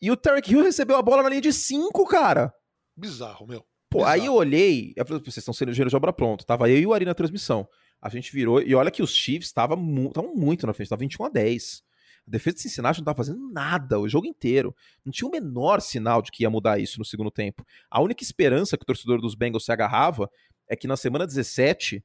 E 0.00 0.10
o 0.10 0.16
Tarek 0.16 0.50
Hill 0.50 0.62
recebeu 0.62 0.96
a 0.96 1.02
bola 1.02 1.22
na 1.22 1.28
linha 1.28 1.40
de 1.40 1.52
5, 1.52 2.06
cara. 2.06 2.52
Bizarro, 2.96 3.46
meu. 3.46 3.64
Pô, 3.90 3.98
Bizarro. 3.98 4.14
aí 4.14 4.26
eu 4.26 4.34
olhei, 4.34 4.92
eu 4.96 5.06
falei, 5.06 5.22
vocês 5.22 5.38
estão 5.38 5.54
sendo 5.54 5.70
engenheiro 5.70 5.90
de 5.90 5.96
obra 5.96 6.12
pronto. 6.12 6.44
Tava 6.44 6.68
eu 6.70 6.78
e 6.78 6.86
o 6.86 6.94
Ari 6.94 7.04
na 7.04 7.14
transmissão. 7.14 7.68
A 8.00 8.08
gente 8.08 8.32
virou, 8.32 8.60
e 8.60 8.74
olha 8.74 8.90
que 8.90 9.02
os 9.02 9.14
Chiefs 9.14 9.48
estavam 9.48 9.76
mu 9.76 10.12
muito 10.34 10.66
na 10.66 10.72
frente, 10.74 10.88
tava 10.88 11.00
21 11.00 11.24
a 11.24 11.28
10. 11.28 11.82
A 12.26 12.30
defesa 12.30 12.56
de 12.56 12.62
Cincinnati 12.62 12.98
não 12.98 13.02
estava 13.02 13.16
fazendo 13.16 13.50
nada 13.52 14.00
o 14.00 14.08
jogo 14.08 14.26
inteiro. 14.26 14.74
Não 15.04 15.12
tinha 15.12 15.28
o 15.28 15.30
menor 15.30 15.80
sinal 15.80 16.20
de 16.20 16.30
que 16.30 16.42
ia 16.42 16.50
mudar 16.50 16.78
isso 16.78 16.98
no 16.98 17.04
segundo 17.04 17.30
tempo. 17.30 17.64
A 17.90 18.00
única 18.00 18.22
esperança 18.22 18.76
que 18.76 18.82
o 18.82 18.86
torcedor 18.86 19.20
dos 19.20 19.34
Bengals 19.34 19.64
se 19.64 19.72
agarrava 19.72 20.30
é 20.68 20.74
que 20.74 20.88
na 20.88 20.96
semana 20.96 21.26
17 21.26 22.04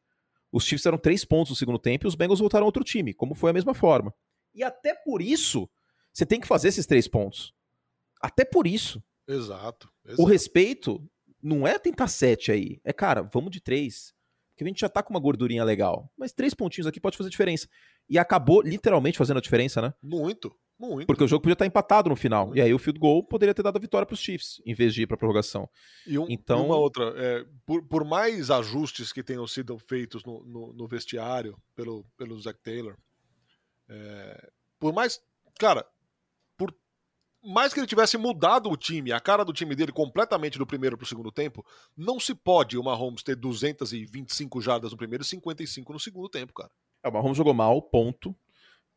os 0.52 0.66
Chiefs 0.66 0.86
eram 0.86 0.98
três 0.98 1.26
pontos 1.26 1.52
no 1.52 1.56
segundo 1.56 1.80
tempo 1.80 2.06
e 2.06 2.08
os 2.08 2.16
Bengals 2.16 2.40
voltaram 2.40 2.66
a 2.66 2.68
outro 2.68 2.84
time, 2.84 3.14
como 3.14 3.34
foi 3.34 3.50
a 3.50 3.54
mesma 3.54 3.74
forma. 3.74 4.14
E 4.54 4.64
até 4.64 4.94
por 4.94 5.22
isso, 5.22 5.70
você 6.14 6.26
tem 6.26 6.40
que 6.40 6.48
fazer 6.48 6.68
esses 6.68 6.86
três 6.86 7.08
pontos. 7.08 7.54
Até 8.22 8.44
por 8.46 8.68
isso. 8.68 9.02
Exato. 9.28 9.90
exato. 10.06 10.22
O 10.22 10.26
respeito 10.26 11.02
não 11.42 11.66
é 11.66 11.80
tentar 11.80 12.08
sete 12.08 12.52
aí. 12.52 12.80
É, 12.84 12.94
cara, 12.94 13.24
vamos 13.24 13.52
de 13.52 13.62
três. 13.62 14.14
Porque 14.62 14.70
a 14.70 14.74
gente 14.74 14.82
já 14.82 14.90
tá 14.90 15.02
com 15.02 15.12
uma 15.12 15.20
gordurinha 15.20 15.64
legal. 15.64 16.08
Mas 16.16 16.32
três 16.32 16.54
pontinhos 16.54 16.86
aqui 16.86 17.00
pode 17.00 17.18
fazer 17.18 17.32
diferença. 17.32 17.68
E 18.08 18.20
acabou 18.20 18.62
literalmente 18.62 19.18
fazendo 19.18 19.38
a 19.38 19.42
diferença, 19.42 19.82
né? 19.82 19.92
Muito, 20.04 20.56
muito. 20.78 21.08
Porque 21.08 21.24
o 21.24 21.28
jogo 21.28 21.42
podia 21.42 21.54
estar 21.54 21.66
empatado 21.66 22.10
no 22.10 22.16
final. 22.16 22.46
Muito. 22.46 22.60
E 22.60 22.62
aí 22.62 22.72
o 22.72 22.78
field 22.78 23.00
goal 23.00 23.24
poderia 23.24 23.56
ter 23.56 23.64
dado 23.64 23.78
a 23.78 23.80
vitória 23.80 24.06
para 24.06 24.14
os 24.14 24.20
Chiefs, 24.20 24.62
em 24.64 24.76
vez 24.76 24.94
de 24.94 25.02
ir 25.02 25.08
para 25.08 25.18
prorrogação. 25.18 25.68
E 26.06 26.20
um, 26.20 26.28
então... 26.30 26.64
uma 26.68 26.76
outra, 26.76 27.12
é, 27.18 27.44
por, 27.66 27.84
por, 27.88 28.06
mais 28.06 28.52
ajustes 28.52 29.12
que 29.12 29.24
tenham 29.24 29.48
sido 29.48 29.80
feitos 29.80 30.24
no, 30.24 30.44
no, 30.46 30.74
no 30.74 30.88
vestiário 30.88 31.58
pelo, 31.76 32.06
pelo 32.16 32.40
Zach 32.40 32.60
Taylor, 32.62 32.96
é, 33.90 34.48
por 34.80 34.94
mais. 34.94 35.20
Cara, 35.58 35.88
mais 37.44 37.74
que 37.74 37.80
ele 37.80 37.88
tivesse 37.88 38.18
mudado 38.18 38.70
o 38.70 38.78
time, 38.78 39.12
a 39.12 39.20
cara 39.20 39.44
do 39.44 39.54
time 39.54 39.76
dele 39.76 39.92
completamente 39.92 40.58
do 40.58 40.66
primeiro 40.66 40.98
para 40.98 41.06
o 41.06 41.08
segundo 41.08 41.32
tempo, 41.32 41.66
não 41.98 42.20
se 42.20 42.36
pode 42.36 42.78
o 42.78 42.84
Mahomes 42.84 43.24
ter 43.24 43.36
225 43.36 44.62
jardas 44.62 44.92
no 44.92 44.98
primeiro 44.98 45.24
e 45.24 45.28
55 45.28 45.94
no 45.94 46.00
segundo 46.00 46.30
tempo, 46.30 46.54
cara. 46.54 46.70
É, 47.04 47.10
o 47.10 47.14
Mahomes 47.14 47.38
jogou 47.38 47.54
mal, 47.54 47.82
ponto. 47.82 48.36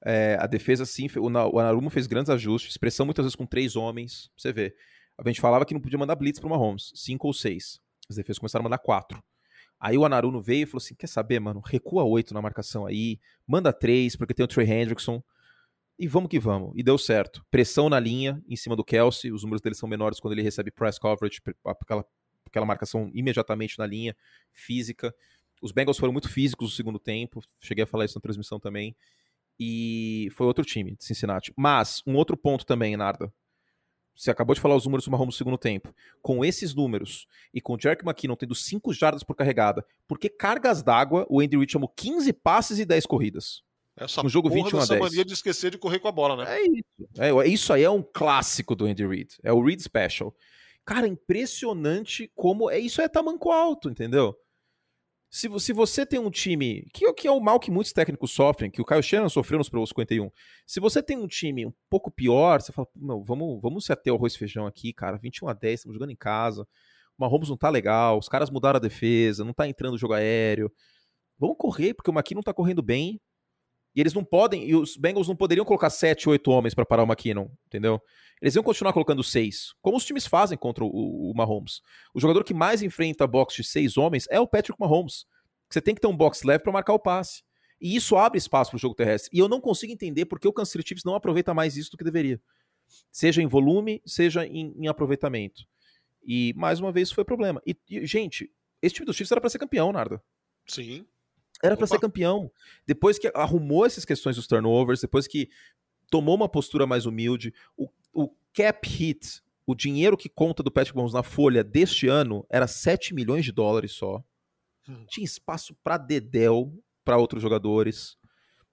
É, 0.04 0.36
a 0.38 0.46
defesa, 0.46 0.84
sim, 0.84 1.08
o, 1.16 1.26
o 1.26 1.58
Anarumo 1.58 1.88
fez 1.88 2.06
grandes 2.06 2.28
ajustes, 2.28 2.76
pressão 2.76 3.06
muitas 3.06 3.24
vezes 3.24 3.36
com 3.36 3.46
três 3.46 3.74
homens. 3.76 4.30
Você 4.36 4.52
vê. 4.52 4.74
A 5.16 5.26
gente 5.28 5.40
falava 5.40 5.64
que 5.64 5.72
não 5.72 5.80
podia 5.80 5.98
mandar 5.98 6.16
blitz 6.16 6.38
para 6.38 6.48
o 6.48 6.50
Mahomes, 6.50 6.92
cinco 6.94 7.26
ou 7.26 7.32
seis. 7.32 7.80
As 8.08 8.16
defesas 8.16 8.38
começaram 8.38 8.62
a 8.62 8.64
mandar 8.64 8.78
quatro. 8.78 9.22
Aí 9.80 9.96
o 9.96 10.04
Anaruno 10.04 10.40
veio 10.40 10.64
e 10.64 10.66
falou 10.66 10.82
assim: 10.82 10.94
quer 10.94 11.06
saber, 11.06 11.40
mano? 11.40 11.60
Recua 11.64 12.04
oito 12.04 12.34
na 12.34 12.42
marcação 12.42 12.84
aí, 12.84 13.18
manda 13.46 13.72
três, 13.72 14.16
porque 14.16 14.34
tem 14.34 14.44
o 14.44 14.48
Trey 14.48 14.70
Hendrickson. 14.70 15.22
E 15.98 16.08
vamos 16.08 16.28
que 16.28 16.38
vamos. 16.38 16.72
E 16.74 16.82
deu 16.82 16.98
certo. 16.98 17.44
Pressão 17.50 17.88
na 17.88 18.00
linha, 18.00 18.42
em 18.48 18.56
cima 18.56 18.74
do 18.74 18.84
Kelsey. 18.84 19.32
Os 19.32 19.42
números 19.42 19.60
dele 19.60 19.74
são 19.74 19.88
menores 19.88 20.18
quando 20.18 20.32
ele 20.32 20.42
recebe 20.42 20.70
press 20.70 20.98
coverage, 20.98 21.40
aquela, 21.64 22.04
aquela 22.46 22.66
marcação 22.66 23.10
imediatamente 23.14 23.78
na 23.78 23.86
linha, 23.86 24.16
física. 24.50 25.14
Os 25.62 25.72
Bengals 25.72 25.98
foram 25.98 26.12
muito 26.12 26.28
físicos 26.28 26.70
no 26.70 26.74
segundo 26.74 26.98
tempo. 26.98 27.42
Cheguei 27.60 27.84
a 27.84 27.86
falar 27.86 28.04
isso 28.04 28.18
na 28.18 28.22
transmissão 28.22 28.58
também. 28.58 28.96
E 29.58 30.28
foi 30.32 30.46
outro 30.46 30.64
time 30.64 30.96
de 30.96 31.04
Cincinnati. 31.04 31.52
Mas, 31.56 32.02
um 32.06 32.16
outro 32.16 32.36
ponto 32.36 32.66
também, 32.66 32.96
Narda. 32.96 33.32
Você 34.16 34.30
acabou 34.30 34.54
de 34.54 34.60
falar 34.60 34.76
os 34.76 34.84
números 34.84 35.04
do 35.04 35.10
Mahomes 35.10 35.34
no 35.34 35.38
segundo 35.38 35.58
tempo. 35.58 35.94
Com 36.22 36.44
esses 36.44 36.74
números 36.74 37.26
e 37.52 37.60
com 37.60 37.74
o 37.74 37.80
Jerry 37.80 37.98
McKinnon 38.04 38.36
tendo 38.36 38.54
5 38.54 38.92
jardas 38.92 39.24
por 39.24 39.34
carregada, 39.34 39.84
por 40.06 40.18
que 40.18 40.28
cargas 40.28 40.82
d'água 40.82 41.26
o 41.28 41.40
Andy 41.40 41.56
Reid 41.56 41.72
chamou 41.72 41.88
15 41.88 42.32
passes 42.32 42.78
e 42.78 42.84
10 42.84 43.06
corridas? 43.06 43.62
Essa 43.96 44.22
no 44.22 44.28
jogo 44.28 44.50
21 44.50 44.80
a 44.80 44.86
10. 44.86 45.00
mania 45.00 45.24
de 45.24 45.32
esquecer 45.32 45.70
de 45.70 45.78
correr 45.78 46.00
com 46.00 46.08
a 46.08 46.12
bola, 46.12 46.44
né? 46.44 46.58
É 46.58 46.62
isso. 46.66 47.08
É, 47.18 47.48
isso 47.48 47.72
aí 47.72 47.84
é 47.84 47.90
um 47.90 48.02
clássico 48.02 48.74
do 48.74 48.86
Andy 48.86 49.06
Reid. 49.06 49.36
É 49.42 49.52
o 49.52 49.62
Reid 49.62 49.80
Special. 49.82 50.34
Cara, 50.84 51.06
impressionante 51.06 52.30
como. 52.34 52.70
É, 52.70 52.78
isso 52.78 53.00
é 53.00 53.08
tamanco 53.08 53.50
alto, 53.52 53.88
entendeu? 53.88 54.36
Se, 55.30 55.48
se 55.58 55.72
você 55.72 56.04
tem 56.04 56.18
um 56.18 56.30
time. 56.30 56.86
Que, 56.92 57.12
que 57.12 57.26
é 57.26 57.30
o 57.30 57.40
mal 57.40 57.58
que 57.58 57.70
muitos 57.70 57.92
técnicos 57.92 58.32
sofrem, 58.32 58.70
que 58.70 58.82
o 58.82 58.84
Kyle 58.84 59.02
Shannon 59.02 59.28
sofreu 59.28 59.58
nos 59.58 59.68
Pro 59.68 59.86
51. 59.86 60.30
Se 60.66 60.80
você 60.80 61.02
tem 61.02 61.16
um 61.16 61.26
time 61.26 61.66
um 61.66 61.72
pouco 61.88 62.10
pior, 62.10 62.60
você 62.60 62.72
fala, 62.72 62.86
não, 62.94 63.24
vamos, 63.24 63.60
vamos 63.60 63.84
se 63.84 63.92
ater 63.92 64.12
ao 64.12 64.16
arroz 64.16 64.34
e 64.34 64.38
feijão 64.38 64.66
aqui, 64.66 64.92
cara. 64.92 65.16
21 65.16 65.48
a 65.48 65.52
10, 65.52 65.80
estamos 65.80 65.94
jogando 65.94 66.10
em 66.10 66.16
casa. 66.16 66.62
O 67.16 67.22
Mahomes 67.22 67.48
não 67.48 67.56
tá 67.56 67.70
legal, 67.70 68.18
os 68.18 68.28
caras 68.28 68.50
mudaram 68.50 68.76
a 68.76 68.80
defesa, 68.80 69.44
não 69.44 69.52
tá 69.52 69.68
entrando 69.68 69.94
o 69.94 69.98
jogo 69.98 70.14
aéreo. 70.14 70.70
Vamos 71.38 71.56
correr, 71.58 71.94
porque 71.94 72.10
o 72.10 72.14
Maqui 72.14 72.34
não 72.34 72.42
tá 72.42 72.52
correndo 72.52 72.82
bem. 72.82 73.20
E 73.94 74.00
eles 74.00 74.12
não 74.12 74.24
podem, 74.24 74.68
e 74.68 74.74
os 74.74 74.96
Bengals 74.96 75.28
não 75.28 75.36
poderiam 75.36 75.64
colocar 75.64 75.88
7, 75.88 76.28
8 76.28 76.50
homens 76.50 76.74
para 76.74 76.84
parar 76.84 77.04
o 77.04 77.06
McKinnon, 77.06 77.48
entendeu? 77.66 78.00
Eles 78.42 78.54
iam 78.56 78.64
continuar 78.64 78.92
colocando 78.92 79.22
6, 79.22 79.74
como 79.80 79.96
os 79.96 80.04
times 80.04 80.26
fazem 80.26 80.58
contra 80.58 80.84
o, 80.84 81.30
o, 81.30 81.34
Mahomes. 81.34 81.80
O 82.12 82.20
jogador 82.20 82.42
que 82.42 82.52
mais 82.52 82.82
enfrenta 82.82 83.26
box 83.26 83.54
de 83.54 83.64
6 83.64 83.96
homens 83.96 84.26
é 84.28 84.40
o 84.40 84.46
Patrick 84.46 84.78
Mahomes. 84.80 85.26
Você 85.70 85.80
tem 85.80 85.94
que 85.94 86.00
ter 86.00 86.08
um 86.08 86.16
box 86.16 86.42
leve 86.42 86.62
para 86.62 86.72
marcar 86.72 86.92
o 86.92 86.98
passe. 86.98 87.42
E 87.80 87.94
isso 87.94 88.16
abre 88.16 88.38
espaço 88.38 88.70
para 88.70 88.76
o 88.76 88.80
jogo 88.80 88.94
terrestre. 88.94 89.30
E 89.32 89.38
eu 89.38 89.48
não 89.48 89.60
consigo 89.60 89.92
entender 89.92 90.26
porque 90.26 90.48
o 90.48 90.52
Kansas 90.52 90.72
City 90.72 90.88
Chiefs 90.88 91.04
não 91.04 91.14
aproveita 91.14 91.54
mais 91.54 91.76
isso 91.76 91.90
do 91.90 91.96
que 91.96 92.04
deveria. 92.04 92.40
Seja 93.10 93.42
em 93.42 93.46
volume, 93.46 94.02
seja 94.04 94.46
em, 94.46 94.74
em 94.76 94.88
aproveitamento. 94.88 95.62
E 96.26 96.52
mais 96.56 96.80
uma 96.80 96.92
vez 96.92 97.08
isso 97.08 97.14
foi 97.14 97.24
problema. 97.24 97.62
E, 97.66 97.76
e 97.88 98.06
gente, 98.06 98.50
esse 98.80 98.94
time 98.94 99.06
dos 99.06 99.16
Chiefs 99.16 99.32
era 99.32 99.40
para 99.40 99.50
ser 99.50 99.58
campeão, 99.58 99.92
Nardo. 99.92 100.20
Sim. 100.66 101.06
Era 101.62 101.76
para 101.76 101.86
ser 101.86 101.98
campeão. 101.98 102.50
Depois 102.86 103.18
que 103.18 103.30
arrumou 103.34 103.86
essas 103.86 104.04
questões 104.04 104.36
dos 104.36 104.46
turnovers, 104.46 105.00
depois 105.00 105.26
que 105.26 105.48
tomou 106.10 106.34
uma 106.34 106.48
postura 106.48 106.86
mais 106.86 107.06
humilde, 107.06 107.54
o, 107.76 107.88
o 108.12 108.30
cap 108.52 108.88
hit, 108.88 109.42
o 109.66 109.74
dinheiro 109.74 110.16
que 110.16 110.28
conta 110.28 110.62
do 110.62 110.70
Patrick 110.70 110.96
Mahomes 110.96 111.14
na 111.14 111.22
folha 111.22 111.64
deste 111.64 112.06
ano 112.06 112.46
era 112.50 112.66
7 112.66 113.14
milhões 113.14 113.44
de 113.44 113.52
dólares 113.52 113.92
só. 113.92 114.22
Hum. 114.88 115.04
Tinha 115.08 115.24
espaço 115.24 115.74
para 115.82 115.96
Dedel, 115.96 116.72
para 117.04 117.16
outros 117.16 117.42
jogadores. 117.42 118.16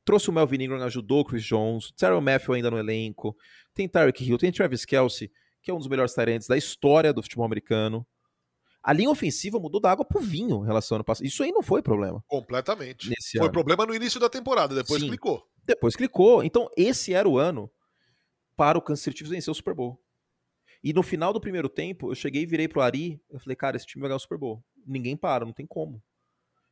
Trouxe 0.03 0.29
o 0.29 0.33
Melvin 0.33 0.63
Ingram, 0.63 0.83
ajudou 0.83 1.21
o 1.21 1.25
Chris 1.25 1.43
Jones. 1.43 1.91
Terrell 1.91 2.21
Matthew 2.21 2.55
ainda 2.55 2.71
no 2.71 2.77
elenco. 2.77 3.35
Tem 3.73 3.87
Tyreek 3.87 4.23
Hill, 4.23 4.37
tem 4.37 4.51
Travis 4.51 4.83
Kelsey, 4.83 5.31
que 5.61 5.71
é 5.71 5.73
um 5.73 5.77
dos 5.77 5.87
melhores 5.87 6.13
talentos 6.13 6.47
da 6.47 6.57
história 6.57 7.13
do 7.13 7.21
futebol 7.21 7.45
americano. 7.45 8.05
A 8.83 8.93
linha 8.93 9.09
ofensiva 9.09 9.59
mudou 9.59 9.79
da 9.79 9.91
água 9.91 10.03
pro 10.03 10.19
vinho 10.19 10.63
em 10.63 10.65
relação 10.65 10.95
ao 10.95 10.97
ano 10.97 11.03
passado. 11.05 11.25
Isso 11.25 11.43
aí 11.43 11.51
não 11.51 11.61
foi 11.61 11.83
problema. 11.83 12.23
Completamente. 12.27 13.13
foi 13.37 13.41
ano. 13.41 13.51
problema 13.51 13.85
no 13.85 13.93
início 13.93 14.19
da 14.19 14.27
temporada, 14.27 14.73
depois 14.73 15.01
Sim, 15.01 15.07
clicou. 15.07 15.47
Depois 15.63 15.95
clicou. 15.95 16.43
Então, 16.43 16.67
esse 16.75 17.13
era 17.13 17.29
o 17.29 17.37
ano 17.37 17.71
para 18.55 18.77
o 18.77 18.81
Kansas 18.81 19.03
City 19.03 19.19
Chiefs 19.19 19.31
vencer 19.31 19.51
o 19.51 19.55
Super 19.55 19.75
Bowl. 19.75 20.03
E 20.83 20.93
no 20.93 21.03
final 21.03 21.31
do 21.31 21.39
primeiro 21.39 21.69
tempo, 21.69 22.09
eu 22.09 22.15
cheguei 22.15 22.41
e 22.41 22.45
virei 22.45 22.67
pro 22.67 22.81
Ari, 22.81 23.21
eu 23.29 23.39
falei, 23.39 23.55
cara, 23.55 23.77
esse 23.77 23.85
time 23.85 24.01
vai 24.01 24.09
ganhar 24.09 24.17
o 24.17 24.19
Super 24.19 24.39
Bowl. 24.39 24.63
Ninguém 24.85 25.15
para, 25.15 25.45
não 25.45 25.53
tem 25.53 25.67
como. 25.67 26.03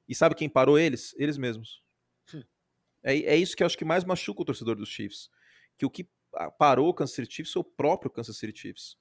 E 0.07 0.15
sabe 0.15 0.33
quem 0.33 0.49
parou 0.49 0.79
eles? 0.79 1.13
Eles 1.15 1.37
mesmos. 1.37 1.83
Hum. 2.33 2.43
É, 3.03 3.15
é 3.15 3.35
isso 3.35 3.55
que 3.55 3.61
eu 3.61 3.67
acho 3.67 3.77
que 3.77 3.85
mais 3.85 4.03
machuca 4.03 4.41
o 4.41 4.45
torcedor 4.45 4.75
dos 4.75 4.89
Chiefs. 4.89 5.29
Que 5.77 5.85
o 5.85 5.89
que 5.91 6.09
parou 6.57 6.89
o 6.89 6.93
Kansas 6.93 7.15
City 7.15 7.31
Chiefs 7.31 7.53
foi 7.53 7.61
o 7.61 7.65
próprio 7.65 8.09
Kansas 8.09 8.35
City 8.35 8.59
Chiefs 8.59 8.97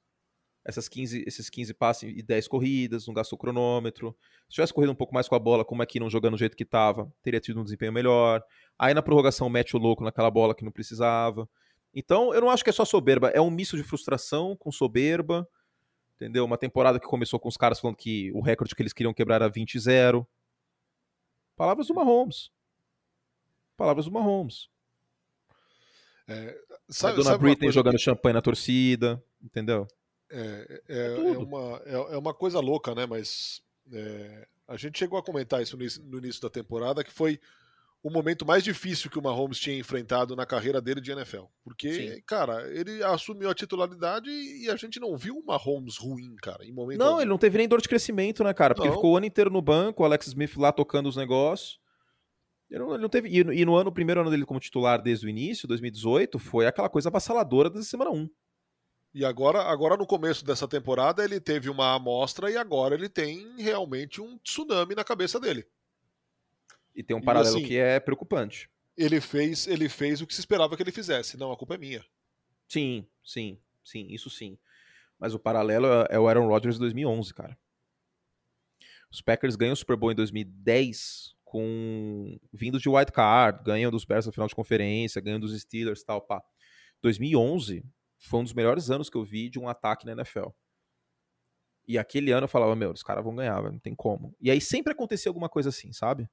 essas 0.69 0.87
15, 0.87 1.25
esses 1.27 1.49
15 1.49 1.73
passes 1.73 2.15
e 2.15 2.23
10 2.23 2.47
corridas, 2.47 3.07
não 3.07 3.15
gastou 3.15 3.39
cronômetro. 3.39 4.15
Se 4.47 4.57
tivesse 4.57 4.73
corrido 4.73 4.93
um 4.93 4.95
pouco 4.95 5.15
mais 5.15 5.27
com 5.27 5.35
a 5.35 5.39
bola, 5.39 5.65
como 5.65 5.83
aqui 5.83 5.99
não 5.99 6.11
jogando 6.11 6.35
do 6.35 6.39
jeito 6.39 6.55
que 6.55 6.63
estava, 6.63 7.11
teria 7.23 7.41
tido 7.41 7.59
um 7.59 7.65
desempenho 7.65 7.91
melhor. 7.91 8.45
Aí 8.79 8.93
na 8.93 9.01
prorrogação 9.01 9.49
mete 9.49 9.75
o 9.75 9.79
louco 9.79 10.05
naquela 10.05 10.31
bola 10.31 10.55
que 10.55 10.63
não 10.63 10.71
precisava. 10.71 11.49
Então, 11.95 12.35
eu 12.35 12.43
não 12.43 12.51
acho 12.51 12.63
que 12.63 12.69
é 12.69 12.73
só 12.73 12.85
soberba, 12.85 13.31
é 13.31 13.41
um 13.41 13.51
misto 13.51 13.79
de 13.79 13.83
frustração 13.83 14.55
com 14.55 14.71
soberba, 14.71 15.49
entendeu? 16.17 16.45
Uma 16.45 16.59
temporada 16.59 17.01
que 17.01 17.07
começou 17.07 17.41
com 17.41 17.49
os 17.49 17.57
caras 17.57 17.81
falando 17.81 17.97
que 17.97 18.31
o 18.33 18.43
recorde 18.43 18.75
que 18.75 18.83
eles 18.83 18.93
queriam 18.93 19.15
quebrar 19.15 19.37
era 19.37 19.51
20-0. 19.51 20.27
Palavras 21.57 21.87
do 21.87 21.95
Mahomes. 21.95 22.51
Palavras 23.75 24.05
do 24.05 24.13
Mahomes. 24.13 24.69
É, 26.29 26.59
sabe, 26.91 27.15
a 27.21 27.25
dona 27.25 27.39
Britney 27.39 27.73
jogando 27.73 27.97
que... 27.97 28.03
champanhe 28.03 28.35
na 28.35 28.43
torcida, 28.43 29.23
entendeu? 29.43 29.89
É, 30.31 30.83
é, 30.89 30.97
é, 30.97 31.15
é 31.17 31.39
uma, 31.39 31.83
é, 31.87 31.95
é, 32.15 32.19
uma 32.19 32.35
coisa 32.35 32.61
louca, 32.61 32.95
né? 32.95 33.07
Mas 33.07 33.63
é, 33.93 34.47
a 34.67 34.77
gente 34.77 34.99
chegou 34.99 35.19
a 35.19 35.23
comentar 35.23 35.63
isso 35.63 35.77
no, 35.77 36.19
início 36.19 36.43
da 36.43 36.51
temporada, 36.51 37.03
que 37.03 37.13
foi 37.13 37.41
o 38.03 38.11
momento 38.11 38.47
mais 38.47 38.63
difícil 38.63 39.11
que 39.11 39.19
o 39.19 39.23
Mahomes 39.23 39.59
tinha 39.59 39.77
enfrentado 39.77 40.37
na 40.37 40.47
carreira 40.47 40.81
dele 40.81 41.01
de 41.01 41.11
NFL. 41.11 41.45
Porque, 41.65 41.93
Sim. 41.93 42.23
cara, 42.27 42.69
ele 42.71 43.03
assumiu 43.03 43.51
a 43.51 43.55
titularidade 43.55 44.31
e 44.31 44.71
a 44.71 44.77
gente 44.77 45.01
não 45.01 45.17
viu 45.17 45.37
o 45.37 45.45
Mahomes 45.45 45.97
ruim, 45.97 46.37
cara, 46.37 46.65
em 46.65 46.73
momento 46.73 46.99
Não, 46.99 47.07
algum. 47.07 47.21
ele 47.21 47.31
não 47.31 47.39
teve 47.39 47.59
nem 47.59 47.69
dor 47.69 47.81
de 47.81 47.89
crescimento, 47.89 48.45
né, 48.45 48.55
cara? 48.55 48.75
Porque 48.75 48.89
não. 48.89 48.95
ficou 48.95 49.13
o 49.13 49.17
ano 49.17 49.27
inteiro 49.27 49.51
no 49.51 49.63
banco, 49.63 50.03
o 50.03 50.07
Alex 50.07 50.29
Smith 50.29 50.57
lá 50.57 50.71
tocando 50.71 51.09
os 51.09 51.17
negócios. 51.17 51.81
Ele 52.71 52.81
não, 52.81 52.93
ele 52.93 53.03
não 53.03 53.09
teve, 53.09 53.29
e, 53.31 53.39
e 53.39 53.65
no 53.65 53.75
ano, 53.75 53.89
o 53.89 53.93
primeiro 53.93 54.21
ano 54.21 54.31
dele 54.31 54.45
como 54.45 54.61
titular 54.61 55.01
desde 55.03 55.27
o 55.27 55.29
início, 55.29 55.67
2018, 55.67 56.39
foi 56.39 56.67
aquela 56.67 56.89
coisa 56.89 57.09
avassaladora 57.09 57.71
da 57.71 57.83
semana 57.83 58.11
1. 58.11 58.29
E 59.15 59.25
agora, 59.25 59.63
agora 59.63 59.97
no 59.97 60.07
começo 60.07 60.45
dessa 60.45 60.69
temporada 60.69 61.25
ele 61.25 61.41
teve 61.41 61.71
uma 61.71 61.95
amostra 61.95 62.51
e 62.51 62.57
agora 62.57 62.95
ele 62.95 63.09
tem 63.09 63.61
realmente 63.61 64.21
um 64.21 64.39
tsunami 64.39 64.95
na 64.95 65.03
cabeça 65.03 65.41
dele. 65.41 65.67
E 66.95 67.03
tem 67.03 67.17
um 67.17 67.23
paralelo 67.23 67.57
assim, 67.57 67.67
que 67.67 67.77
é 67.77 67.99
preocupante. 67.99 68.71
Ele 68.97 69.21
fez, 69.21 69.67
ele 69.67 69.89
fez 69.89 70.21
o 70.21 70.27
que 70.27 70.35
se 70.35 70.41
esperava 70.41 70.77
que 70.77 70.83
ele 70.83 70.93
fizesse. 70.93 71.37
Não, 71.37 71.53
a 71.53 71.57
culpa 71.57 71.75
é 71.75 71.79
minha. 71.79 72.05
Sim, 72.69 73.07
sim, 73.25 73.59
sim, 73.85 74.09
isso 74.11 74.29
sim. 74.29 74.59
Mas 75.19 75.33
o 75.35 75.39
paralelo 75.39 75.87
é, 75.87 76.09
é 76.11 76.19
o 76.19 76.29
Aaron 76.29 76.47
Rodgers 76.47 76.75
de 76.75 76.81
2011, 76.81 77.33
cara. 77.33 77.59
Os 79.11 79.23
Packers 79.23 79.57
ganham 79.57 79.73
o 79.73 79.77
Super 79.77 79.97
Bowl 79.97 80.13
em 80.13 80.17
2010 80.17 81.35
com 81.45 82.39
vindo 82.53 82.79
de 82.79 82.91
wild 82.91 83.11
card, 83.11 83.65
ganham 83.65 83.91
dos 83.91 84.05
Bears 84.05 84.27
na 84.27 84.33
final 84.33 84.47
de 84.47 84.55
conferência, 84.55 85.21
ganham 85.21 85.41
dos 85.41 85.59
Steelers, 85.59 86.05
tal, 86.05 86.21
pá. 86.21 86.43
2011 87.01 87.83
foi 88.19 88.41
um 88.41 88.45
dos 88.45 88.53
melhores 88.53 88.91
anos 88.91 89.09
que 89.09 89.17
eu 89.17 89.25
vi 89.25 89.49
de 89.49 89.59
um 89.59 89.69
ataque 89.69 90.05
na 90.05 90.13
NFL. 90.13 90.49
E 91.87 91.97
aquele 91.97 92.33
ano 92.33 92.45
eu 92.45 92.49
falava, 92.49 92.77
meu, 92.77 92.93
os 92.93 93.03
caras 93.03 93.25
vão 93.25 93.35
ganhar, 93.35 93.63
não 93.63 93.79
tem 93.79 93.95
como. 93.95 94.35
E 94.41 94.51
aí 94.51 94.61
sempre 94.61 94.93
acontecia 94.93 95.31
alguma 95.31 95.49
coisa 95.49 95.71
assim, 95.71 95.93
sabe? 95.93 96.29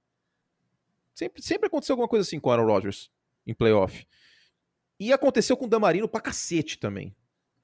Sempre, 1.13 1.41
sempre 1.41 1.67
aconteceu 1.67 1.93
alguma 1.93 2.09
coisa 2.09 2.27
assim 2.27 2.39
com 2.39 2.49
o 2.49 2.51
Aaron 2.51 2.65
Rodgers 2.65 3.09
em 3.47 3.53
playoff. 3.53 4.05
E 4.99 5.13
aconteceu 5.13 5.55
com 5.55 5.65
o 5.65 5.69
Damarino 5.69 6.09
pra 6.09 6.19
cacete 6.19 6.77
também. 6.77 7.15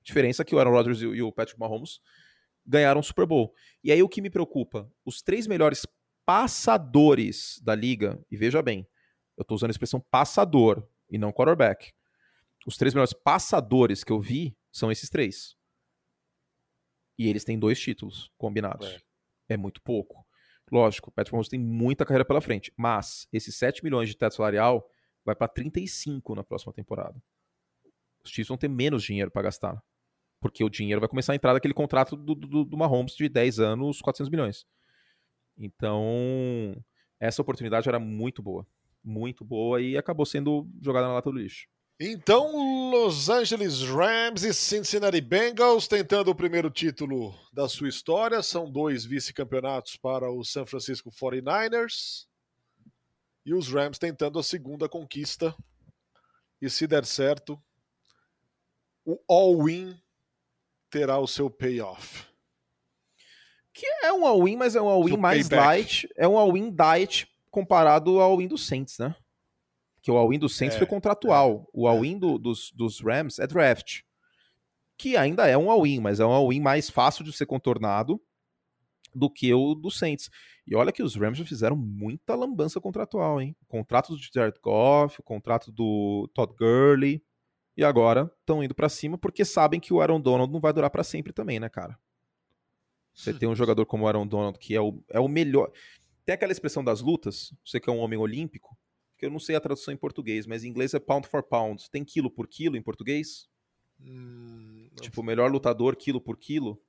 Diferença 0.03 0.41
é 0.41 0.45
que 0.45 0.55
o 0.55 0.59
Aaron 0.59 0.71
Rodgers 0.71 1.01
e 1.01 1.21
o 1.21 1.31
Patrick 1.31 1.59
Mahomes 1.59 1.99
ganharam 2.65 3.01
o 3.01 3.03
Super 3.03 3.25
Bowl. 3.25 3.53
E 3.83 3.91
aí 3.91 4.01
o 4.01 4.09
que 4.09 4.21
me 4.21 4.29
preocupa? 4.29 4.89
Os 5.03 5.21
três 5.21 5.47
melhores 5.47 5.85
passadores 6.25 7.59
da 7.61 7.75
liga, 7.75 8.23
e 8.29 8.37
veja 8.37 8.61
bem, 8.61 8.87
eu 9.37 9.43
tô 9.43 9.55
usando 9.55 9.69
a 9.69 9.71
expressão 9.71 9.99
passador 9.99 10.87
e 11.09 11.17
não 11.17 11.31
quarterback. 11.31 11.93
Os 12.65 12.77
três 12.77 12.93
melhores 12.93 13.13
passadores 13.13 14.03
que 14.03 14.11
eu 14.11 14.19
vi 14.19 14.55
são 14.71 14.91
esses 14.91 15.09
três. 15.09 15.55
E 17.17 17.27
eles 17.27 17.43
têm 17.43 17.57
dois 17.57 17.79
títulos 17.79 18.31
combinados. 18.37 18.87
É, 19.49 19.53
é 19.53 19.57
muito 19.57 19.81
pouco. 19.81 20.25
Lógico, 20.71 21.09
o 21.09 21.11
Patrick 21.11 21.33
Mahomes 21.33 21.49
tem 21.49 21.59
muita 21.59 22.05
carreira 22.05 22.23
pela 22.23 22.39
frente, 22.39 22.71
mas 22.77 23.27
esses 23.31 23.55
7 23.55 23.83
milhões 23.83 24.07
de 24.07 24.15
teto 24.15 24.35
salarial 24.35 24.89
vai 25.25 25.35
para 25.35 25.47
35 25.47 26.33
na 26.33 26.43
próxima 26.43 26.71
temporada. 26.71 27.21
Os 28.23 28.31
Chiefs 28.31 28.47
vão 28.47 28.57
ter 28.57 28.69
menos 28.69 29.03
dinheiro 29.03 29.29
para 29.29 29.41
gastar. 29.41 29.83
Porque 30.39 30.63
o 30.63 30.69
dinheiro 30.69 30.99
vai 30.99 31.09
começar 31.09 31.33
a 31.33 31.35
entrar 31.35 31.53
daquele 31.53 31.73
contrato 31.73 32.15
do, 32.15 32.33
do, 32.33 32.63
do 32.63 32.77
Mahomes 32.77 33.15
de 33.15 33.29
10 33.29 33.59
anos, 33.59 34.01
400 34.01 34.29
milhões. 34.29 34.65
Então, 35.57 36.75
essa 37.19 37.41
oportunidade 37.41 37.87
era 37.87 37.99
muito 37.99 38.41
boa. 38.41 38.65
Muito 39.03 39.43
boa 39.43 39.81
e 39.81 39.97
acabou 39.97 40.25
sendo 40.25 40.67
jogada 40.81 41.07
na 41.07 41.13
lata 41.13 41.29
do 41.29 41.37
lixo. 41.37 41.67
Então, 42.03 42.89
Los 42.89 43.29
Angeles 43.29 43.83
Rams 43.83 44.41
e 44.41 44.51
Cincinnati 44.55 45.21
Bengals 45.21 45.87
tentando 45.87 46.31
o 46.31 46.35
primeiro 46.35 46.71
título 46.71 47.31
da 47.53 47.69
sua 47.69 47.89
história. 47.89 48.41
São 48.41 48.67
dois 48.71 49.05
vice-campeonatos 49.05 49.97
para 49.97 50.31
o 50.31 50.43
San 50.43 50.65
Francisco 50.65 51.11
49ers. 51.11 52.25
E 53.45 53.53
os 53.53 53.71
Rams 53.71 53.99
tentando 53.99 54.39
a 54.39 54.43
segunda 54.43 54.89
conquista. 54.89 55.55
E 56.59 56.71
se 56.71 56.87
der 56.87 57.05
certo, 57.05 57.61
o 59.05 59.19
all-in 59.29 59.95
terá 60.89 61.19
o 61.19 61.27
seu 61.27 61.51
payoff. 61.51 62.25
Que 63.71 63.85
é 64.01 64.11
um 64.11 64.25
all-in, 64.25 64.57
mas 64.57 64.75
é 64.75 64.81
um 64.81 64.89
all-in 64.89 65.17
mais 65.17 65.47
payback. 65.47 65.67
light. 65.67 66.09
É 66.17 66.27
um 66.27 66.35
all-in 66.35 66.75
diet 66.75 67.31
comparado 67.51 68.19
ao 68.19 68.31
all-in 68.31 68.47
do 68.47 68.57
Saints, 68.57 68.97
né? 68.97 69.15
Que 70.01 70.09
o 70.09 70.17
all-in 70.17 70.39
do 70.39 70.49
Saints 70.49 70.75
é, 70.75 70.77
foi 70.79 70.87
contratual. 70.87 71.67
É, 71.67 71.69
o 71.73 71.87
all-in 71.87 72.17
do, 72.17 72.37
dos, 72.37 72.71
dos 72.71 72.99
Rams 73.01 73.39
é 73.39 73.45
draft. 73.45 74.01
Que 74.97 75.15
ainda 75.15 75.47
é 75.47 75.57
um 75.57 75.69
all-in, 75.69 75.99
mas 75.99 76.19
é 76.19 76.25
um 76.25 76.31
all-in 76.31 76.59
mais 76.59 76.89
fácil 76.89 77.23
de 77.23 77.33
ser 77.33 77.45
contornado 77.45 78.21
do 79.13 79.29
que 79.29 79.53
o 79.53 79.75
do 79.75 79.91
Saints. 79.91 80.29
E 80.65 80.75
olha 80.75 80.91
que 80.91 81.03
os 81.03 81.15
Rams 81.15 81.37
já 81.37 81.45
fizeram 81.45 81.75
muita 81.75 82.35
lambança 82.35 82.79
contratual, 82.79 83.41
hein? 83.41 83.55
O 83.61 83.65
contrato 83.65 84.15
do 84.15 84.17
Jared 84.17 84.59
Goff, 84.61 85.19
o 85.19 85.23
contrato 85.23 85.71
do 85.71 86.29
Todd 86.33 86.53
Gurley. 86.57 87.23
E 87.75 87.83
agora 87.83 88.31
estão 88.39 88.63
indo 88.63 88.75
para 88.75 88.89
cima 88.89 89.17
porque 89.17 89.45
sabem 89.45 89.79
que 89.79 89.93
o 89.93 90.01
Aaron 90.01 90.19
Donald 90.19 90.51
não 90.51 90.59
vai 90.59 90.73
durar 90.73 90.89
para 90.89 91.03
sempre 91.03 91.33
também, 91.33 91.59
né, 91.59 91.69
cara? 91.69 91.97
Você 93.13 93.33
tem 93.33 93.49
um 93.49 93.55
jogador 93.55 93.85
como 93.85 94.05
o 94.05 94.07
Aaron 94.07 94.25
Donald 94.25 94.57
que 94.57 94.75
é 94.75 94.81
o, 94.81 95.03
é 95.09 95.19
o 95.19 95.27
melhor. 95.27 95.71
Tem 96.25 96.33
aquela 96.33 96.51
expressão 96.51 96.83
das 96.83 97.01
lutas, 97.01 97.53
você 97.65 97.79
que 97.79 97.89
é 97.89 97.93
um 97.93 97.99
homem 97.99 98.17
olímpico, 98.19 98.77
que 99.21 99.27
eu 99.27 99.29
não 99.29 99.37
sei 99.37 99.55
a 99.55 99.61
tradução 99.61 99.93
em 99.93 99.97
português, 99.97 100.47
mas 100.47 100.63
em 100.63 100.67
inglês 100.67 100.95
é 100.95 100.99
pound 100.99 101.27
for 101.27 101.43
pound. 101.43 101.87
Tem 101.91 102.03
quilo 102.03 102.31
por 102.31 102.47
quilo 102.47 102.75
em 102.75 102.81
português? 102.81 103.47
Hum, 103.99 104.89
tipo, 104.99 105.21
melhor 105.21 105.51
lutador 105.51 105.95
quilo 105.95 106.19
por 106.19 106.35
quilo? 106.37 106.81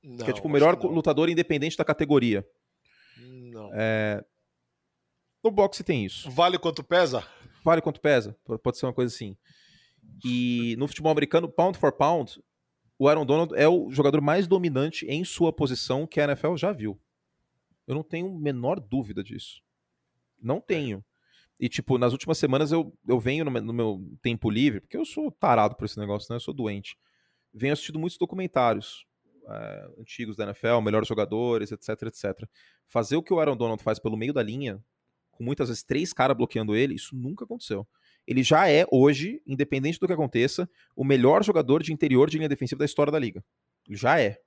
Não, 0.00 0.24
que 0.24 0.30
é 0.30 0.32
tipo 0.32 0.46
o 0.46 0.50
melhor 0.50 0.80
lutador 0.80 1.28
independente 1.28 1.76
da 1.76 1.84
categoria. 1.84 2.46
Não. 3.18 3.68
É... 3.74 4.24
No 5.42 5.50
boxe 5.50 5.82
tem 5.82 6.04
isso. 6.04 6.30
Vale 6.30 6.56
quanto 6.56 6.84
pesa? 6.84 7.26
Vale 7.64 7.82
quanto 7.82 8.00
pesa. 8.00 8.38
Pode 8.62 8.78
ser 8.78 8.86
uma 8.86 8.92
coisa 8.92 9.12
assim. 9.12 9.36
E 10.24 10.76
no 10.78 10.86
futebol 10.86 11.10
americano, 11.10 11.48
pound 11.48 11.78
for 11.78 11.90
pound, 11.90 12.40
o 12.96 13.08
Aaron 13.08 13.26
Donald 13.26 13.52
é 13.56 13.66
o 13.66 13.90
jogador 13.90 14.20
mais 14.20 14.46
dominante 14.46 15.04
em 15.06 15.24
sua 15.24 15.52
posição 15.52 16.06
que 16.06 16.20
a 16.20 16.24
NFL 16.24 16.54
já 16.54 16.70
viu. 16.70 17.00
Eu 17.88 17.96
não 17.96 18.04
tenho 18.04 18.28
a 18.28 18.38
menor 18.38 18.78
dúvida 18.78 19.24
disso. 19.24 19.61
Não 20.42 20.60
tenho. 20.60 21.04
E, 21.60 21.68
tipo, 21.68 21.96
nas 21.98 22.12
últimas 22.12 22.38
semanas 22.38 22.72
eu, 22.72 22.92
eu 23.06 23.20
venho 23.20 23.44
no, 23.44 23.50
no 23.50 23.72
meu 23.72 24.00
tempo 24.20 24.50
livre, 24.50 24.80
porque 24.80 24.96
eu 24.96 25.04
sou 25.04 25.30
tarado 25.30 25.76
por 25.76 25.84
esse 25.84 25.98
negócio, 25.98 26.26
né? 26.30 26.36
Eu 26.36 26.40
sou 26.40 26.52
doente. 26.52 26.96
Venho 27.54 27.72
assistindo 27.72 27.98
muitos 27.98 28.18
documentários 28.18 29.06
é, 29.48 29.88
antigos 29.98 30.36
da 30.36 30.44
NFL, 30.44 30.80
melhores 30.80 31.06
jogadores, 31.06 31.70
etc, 31.72 32.02
etc. 32.02 32.48
Fazer 32.88 33.16
o 33.16 33.22
que 33.22 33.32
o 33.32 33.40
Aaron 33.40 33.56
Donald 33.56 33.82
faz 33.82 33.98
pelo 33.98 34.16
meio 34.16 34.32
da 34.32 34.42
linha, 34.42 34.82
com 35.30 35.44
muitas 35.44 35.68
vezes 35.68 35.82
três 35.82 36.12
caras 36.12 36.36
bloqueando 36.36 36.74
ele, 36.74 36.94
isso 36.94 37.16
nunca 37.16 37.44
aconteceu. 37.44 37.86
Ele 38.26 38.42
já 38.42 38.68
é, 38.68 38.86
hoje, 38.90 39.42
independente 39.46 39.98
do 39.98 40.06
que 40.06 40.12
aconteça, 40.12 40.68
o 40.94 41.04
melhor 41.04 41.42
jogador 41.42 41.82
de 41.82 41.92
interior 41.92 42.30
de 42.30 42.38
linha 42.38 42.48
defensiva 42.48 42.78
da 42.78 42.84
história 42.84 43.10
da 43.10 43.18
liga. 43.18 43.44
Ele 43.86 43.96
já 43.96 44.20
é. 44.20 44.38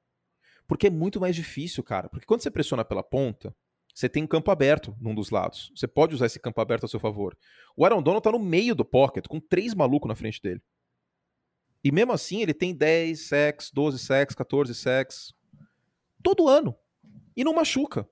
Porque 0.67 0.87
é 0.87 0.89
muito 0.89 1.19
mais 1.19 1.35
difícil, 1.35 1.83
cara. 1.83 2.09
Porque 2.09 2.25
quando 2.25 2.41
você 2.41 2.49
pressiona 2.49 2.85
pela 2.85 3.03
ponta, 3.03 3.55
você 3.95 4.09
tem 4.09 4.23
um 4.23 4.27
campo 4.27 4.51
aberto 4.51 4.93
num 4.99 5.15
dos 5.15 5.29
lados. 5.29 5.71
Você 5.73 5.87
pode 5.87 6.13
usar 6.13 6.25
esse 6.25 6.37
campo 6.37 6.59
aberto 6.59 6.83
a 6.83 6.87
seu 6.87 6.99
favor. 6.99 7.35
O 7.77 7.85
Aaron 7.85 8.03
Donald 8.03 8.21
tá 8.21 8.29
no 8.29 8.37
meio 8.39 8.75
do 8.75 8.83
pocket, 8.83 9.25
com 9.25 9.39
três 9.39 9.73
malucos 9.73 10.09
na 10.09 10.15
frente 10.15 10.41
dele. 10.41 10.61
E 11.81 11.93
mesmo 11.93 12.11
assim, 12.11 12.41
ele 12.41 12.53
tem 12.53 12.75
10 12.75 13.17
sacks, 13.21 13.71
12 13.71 13.99
sacks, 13.99 14.35
14 14.35 14.75
sacks. 14.75 15.33
Todo 16.21 16.49
ano. 16.49 16.75
E 17.37 17.43
não 17.45 17.53
machuca. 17.53 18.05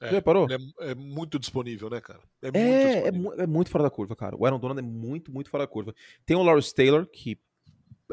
É, 0.00 0.08
reparou? 0.08 0.46
É, 0.50 0.92
é, 0.92 0.94
muito 0.94 1.38
disponível, 1.38 1.90
né, 1.90 2.00
cara? 2.00 2.20
É, 2.40 2.48
é, 2.48 3.12
muito 3.12 3.40
é, 3.40 3.44
é, 3.44 3.46
muito 3.46 3.70
fora 3.70 3.84
da 3.84 3.90
curva, 3.90 4.16
cara. 4.16 4.34
O 4.34 4.46
Aaron 4.46 4.58
Donald 4.58 4.80
é 4.80 4.82
muito, 4.82 5.30
muito 5.30 5.50
fora 5.50 5.64
da 5.64 5.68
curva. 5.68 5.94
Tem 6.24 6.38
o 6.38 6.42
Lawrence 6.42 6.74
Taylor, 6.74 7.06
que 7.06 7.38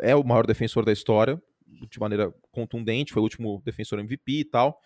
é 0.02 0.14
o 0.14 0.24
maior 0.24 0.46
defensor 0.46 0.84
da 0.84 0.92
história, 0.92 1.42
de 1.90 1.98
maneira 1.98 2.34
contundente, 2.52 3.14
foi 3.14 3.22
o 3.22 3.24
último 3.24 3.62
defensor 3.64 4.00
MVP 4.00 4.40
e 4.40 4.44
tal 4.44 4.82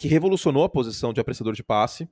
que 0.00 0.08
revolucionou 0.08 0.64
a 0.64 0.68
posição 0.68 1.12
de 1.12 1.20
apressador 1.20 1.52
de 1.52 1.62
passe. 1.62 2.08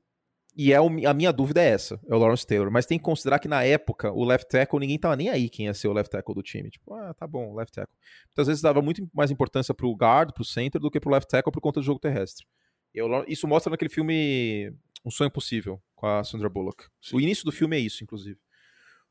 E 0.54 0.72
é 0.74 0.80
o, 0.80 0.88
a 1.06 1.14
minha 1.14 1.32
dúvida 1.32 1.62
é 1.62 1.68
essa, 1.68 1.98
é 2.06 2.14
o 2.14 2.18
Lawrence 2.18 2.46
Taylor. 2.46 2.70
Mas 2.70 2.84
tem 2.84 2.98
que 2.98 3.04
considerar 3.04 3.38
que 3.38 3.48
na 3.48 3.64
época, 3.64 4.12
o 4.12 4.24
left 4.24 4.46
tackle, 4.50 4.78
ninguém 4.78 4.98
tava 4.98 5.16
nem 5.16 5.30
aí 5.30 5.48
quem 5.48 5.66
ia 5.66 5.74
ser 5.74 5.88
o 5.88 5.92
left 5.92 6.10
tackle 6.10 6.34
do 6.34 6.42
time. 6.42 6.68
Tipo, 6.68 6.92
ah, 6.92 7.14
tá 7.14 7.26
bom, 7.26 7.54
left 7.54 7.72
tackle. 7.72 7.96
Muitas 8.26 8.46
vezes 8.46 8.60
dava 8.60 8.82
muito 8.82 9.08
mais 9.14 9.30
importância 9.30 9.72
pro 9.72 9.90
guard, 9.94 10.34
pro 10.34 10.44
center, 10.44 10.78
do 10.78 10.90
que 10.90 11.00
pro 11.00 11.10
left 11.10 11.30
tackle 11.30 11.50
por 11.50 11.62
conta 11.62 11.80
do 11.80 11.86
jogo 11.86 11.98
terrestre. 11.98 12.44
Eu, 12.92 13.08
isso 13.26 13.48
mostra 13.48 13.70
naquele 13.70 13.90
filme 13.90 14.70
Um 15.02 15.10
Sonho 15.10 15.30
Possível, 15.30 15.80
com 15.94 16.06
a 16.06 16.22
Sandra 16.24 16.50
Bullock. 16.50 16.84
Sim. 17.00 17.16
O 17.16 17.20
início 17.20 17.44
do 17.44 17.52
filme 17.52 17.76
é 17.76 17.80
isso, 17.80 18.04
inclusive. 18.04 18.38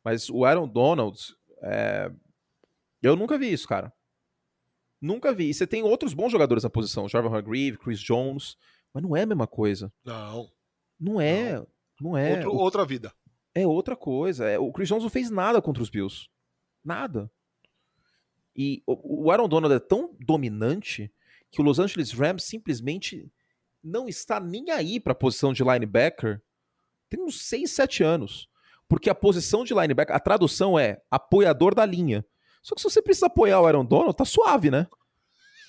Mas 0.03 0.29
o 0.29 0.45
Aaron 0.45 0.67
Donald, 0.67 1.17
é... 1.63 2.11
eu 3.01 3.15
nunca 3.15 3.39
vi 3.39 3.51
isso, 3.51 3.67
cara. 3.67 3.91
Nunca 5.01 5.33
vi. 5.33 5.49
E 5.49 5.53
você 5.53 5.67
tem 5.67 5.83
outros 5.83 6.13
bons 6.13 6.31
jogadores 6.31 6.63
na 6.63 6.69
posição. 6.69 7.07
Jarvan 7.07 7.35
Hargreave, 7.35 7.77
Chris 7.77 7.99
Jones. 7.99 8.57
Mas 8.93 9.03
não 9.03 9.15
é 9.15 9.23
a 9.23 9.25
mesma 9.25 9.47
coisa. 9.47 9.91
Não. 10.03 10.49
Não 10.99 11.21
é. 11.21 11.53
Não, 11.53 11.67
não 12.01 12.17
é. 12.17 12.35
Outro, 12.35 12.55
outra 12.55 12.85
vida. 12.85 13.13
É 13.53 13.65
outra 13.65 13.95
coisa. 13.95 14.45
É, 14.47 14.57
o 14.57 14.71
Chris 14.71 14.87
Jones 14.89 15.03
não 15.03 15.09
fez 15.09 15.29
nada 15.29 15.61
contra 15.61 15.83
os 15.83 15.89
Bills. 15.89 16.27
Nada. 16.83 17.31
E 18.55 18.81
o 18.87 19.31
Aaron 19.31 19.47
Donald 19.47 19.75
é 19.75 19.79
tão 19.79 20.15
dominante 20.19 21.11
que 21.51 21.61
o 21.61 21.63
Los 21.63 21.77
Angeles 21.77 22.11
Rams 22.11 22.43
simplesmente 22.43 23.31
não 23.83 24.07
está 24.07 24.39
nem 24.39 24.71
aí 24.71 24.99
para 24.99 25.11
a 25.11 25.15
posição 25.15 25.53
de 25.53 25.63
linebacker 25.63 26.41
tem 27.09 27.21
uns 27.21 27.41
6, 27.43 27.71
7 27.71 28.03
anos. 28.03 28.49
Porque 28.87 29.09
a 29.09 29.15
posição 29.15 29.63
de 29.63 29.73
linebacker, 29.73 30.15
a 30.15 30.19
tradução 30.19 30.77
é 30.79 31.01
apoiador 31.11 31.75
da 31.75 31.85
linha. 31.85 32.25
Só 32.67 32.75
que 32.75 32.81
se 32.81 32.89
você 32.89 33.01
precisa 33.01 33.27
apoiar 33.27 33.61
o 33.61 33.65
Aaron 33.65 33.85
Donald, 33.85 34.13
tá 34.13 34.25
suave, 34.25 34.69
né? 34.69 34.87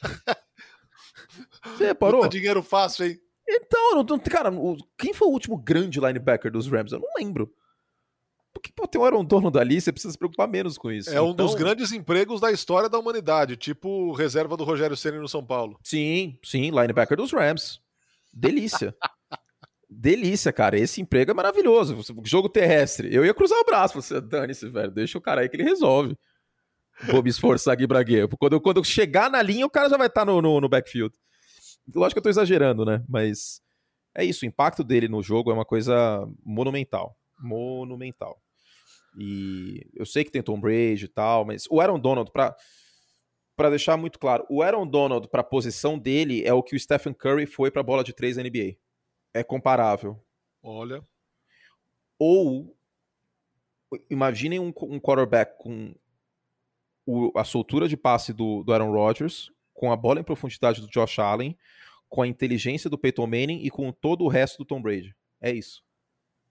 você 1.64 1.86
reparou? 1.86 2.22
Puta 2.22 2.36
dinheiro 2.36 2.60
fácil, 2.60 3.06
hein? 3.06 3.20
Então, 3.48 4.02
não, 4.02 4.18
cara, 4.18 4.50
quem 4.98 5.14
foi 5.14 5.28
o 5.28 5.30
último 5.30 5.56
grande 5.56 6.00
linebacker 6.00 6.50
dos 6.50 6.66
Rams? 6.66 6.90
Eu 6.90 6.98
não 6.98 7.08
lembro. 7.16 7.54
Porque 8.52 8.72
pô, 8.74 8.88
tem 8.88 9.00
o 9.00 9.04
Aaron 9.04 9.24
Donald 9.24 9.56
ali, 9.56 9.80
você 9.80 9.92
precisa 9.92 10.10
se 10.10 10.18
preocupar 10.18 10.48
menos 10.48 10.76
com 10.76 10.90
isso. 10.90 11.10
É 11.10 11.12
então... 11.12 11.28
um 11.28 11.34
dos 11.34 11.52
então 11.52 11.64
grandes 11.66 11.92
empregos 11.92 12.40
da 12.40 12.50
história 12.50 12.88
da 12.88 12.98
humanidade, 12.98 13.56
tipo 13.56 14.12
reserva 14.12 14.56
do 14.56 14.64
Rogério 14.64 14.96
Ceni 14.96 15.18
no 15.18 15.28
São 15.28 15.46
Paulo. 15.46 15.78
Sim, 15.84 16.36
sim, 16.42 16.70
linebacker 16.70 17.16
dos 17.16 17.30
Rams. 17.30 17.80
Delícia. 18.32 18.92
Delícia, 19.88 20.52
cara. 20.52 20.76
Esse 20.76 21.00
emprego 21.00 21.30
é 21.30 21.34
maravilhoso. 21.34 21.96
Jogo 22.24 22.48
terrestre. 22.48 23.14
Eu 23.14 23.24
ia 23.24 23.32
cruzar 23.32 23.60
o 23.60 23.64
braço. 23.64 24.02
Você, 24.02 24.20
dane-se, 24.20 24.68
velho. 24.68 24.90
Deixa 24.90 25.16
o 25.16 25.20
cara 25.20 25.42
aí 25.42 25.48
que 25.48 25.54
ele 25.54 25.62
resolve. 25.62 26.18
Vou 27.06 27.22
me 27.22 27.30
esforçar 27.30 27.74
aqui 27.74 27.86
pra 27.86 28.04
quê? 28.04 28.26
Quando, 28.38 28.60
quando 28.60 28.76
eu 28.78 28.84
chegar 28.84 29.30
na 29.30 29.40
linha, 29.40 29.66
o 29.66 29.70
cara 29.70 29.88
já 29.88 29.96
vai 29.96 30.08
estar 30.08 30.22
tá 30.22 30.24
no, 30.24 30.42
no, 30.42 30.60
no 30.60 30.68
backfield. 30.68 31.14
Lógico 31.94 32.14
que 32.14 32.18
eu 32.18 32.22
tô 32.24 32.28
exagerando, 32.28 32.84
né? 32.84 33.04
Mas 33.08 33.62
é 34.14 34.24
isso, 34.24 34.44
o 34.44 34.48
impacto 34.48 34.82
dele 34.82 35.08
no 35.08 35.22
jogo 35.22 35.50
é 35.50 35.54
uma 35.54 35.64
coisa 35.64 36.28
monumental. 36.44 37.16
Monumental. 37.38 38.42
E 39.18 39.88
eu 39.94 40.04
sei 40.04 40.24
que 40.24 40.30
tem 40.30 40.42
Tom 40.42 40.60
Brady 40.60 41.04
e 41.04 41.08
tal, 41.08 41.44
mas 41.44 41.66
o 41.70 41.80
Aaron 41.80 41.98
Donald, 41.98 42.30
para 42.32 42.54
para 43.56 43.70
deixar 43.70 43.96
muito 43.96 44.20
claro, 44.20 44.46
o 44.48 44.62
Aaron 44.62 44.86
Donald 44.86 45.28
para 45.28 45.40
a 45.40 45.44
posição 45.44 45.98
dele 45.98 46.44
é 46.44 46.52
o 46.52 46.62
que 46.62 46.76
o 46.76 46.78
Stephen 46.78 47.12
Curry 47.12 47.44
foi 47.44 47.72
para 47.72 47.80
a 47.80 47.84
bola 47.84 48.04
de 48.04 48.12
três 48.12 48.36
na 48.36 48.44
NBA. 48.44 48.76
É 49.34 49.42
comparável. 49.42 50.16
Olha. 50.62 51.04
Ou 52.16 52.76
imaginem 54.08 54.60
um, 54.60 54.72
um 54.82 55.00
quarterback 55.00 55.58
com 55.58 55.92
o, 57.08 57.32
a 57.34 57.42
soltura 57.42 57.88
de 57.88 57.96
passe 57.96 58.34
do, 58.34 58.62
do 58.62 58.70
Aaron 58.70 58.92
Rodgers, 58.92 59.50
com 59.72 59.90
a 59.90 59.96
bola 59.96 60.20
em 60.20 60.22
profundidade 60.22 60.82
do 60.82 60.88
Josh 60.88 61.18
Allen, 61.18 61.56
com 62.06 62.20
a 62.20 62.28
inteligência 62.28 62.90
do 62.90 62.98
Peyton 62.98 63.26
Manning 63.26 63.62
e 63.62 63.70
com 63.70 63.90
todo 63.90 64.24
o 64.24 64.28
resto 64.28 64.58
do 64.58 64.64
Tom 64.66 64.82
Brady. 64.82 65.16
É 65.40 65.50
isso. 65.50 65.82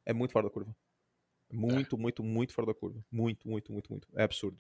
É 0.04 0.14
muito 0.14 0.32
fora 0.32 0.48
da 0.48 0.50
curva. 0.50 0.76
Muito, 1.54 1.96
é. 1.96 2.00
muito, 2.00 2.24
muito 2.24 2.54
fora 2.54 2.66
da 2.66 2.74
curva. 2.74 3.00
Muito, 3.12 3.48
muito, 3.48 3.72
muito, 3.72 3.92
muito. 3.92 4.08
É 4.16 4.24
absurdo. 4.24 4.58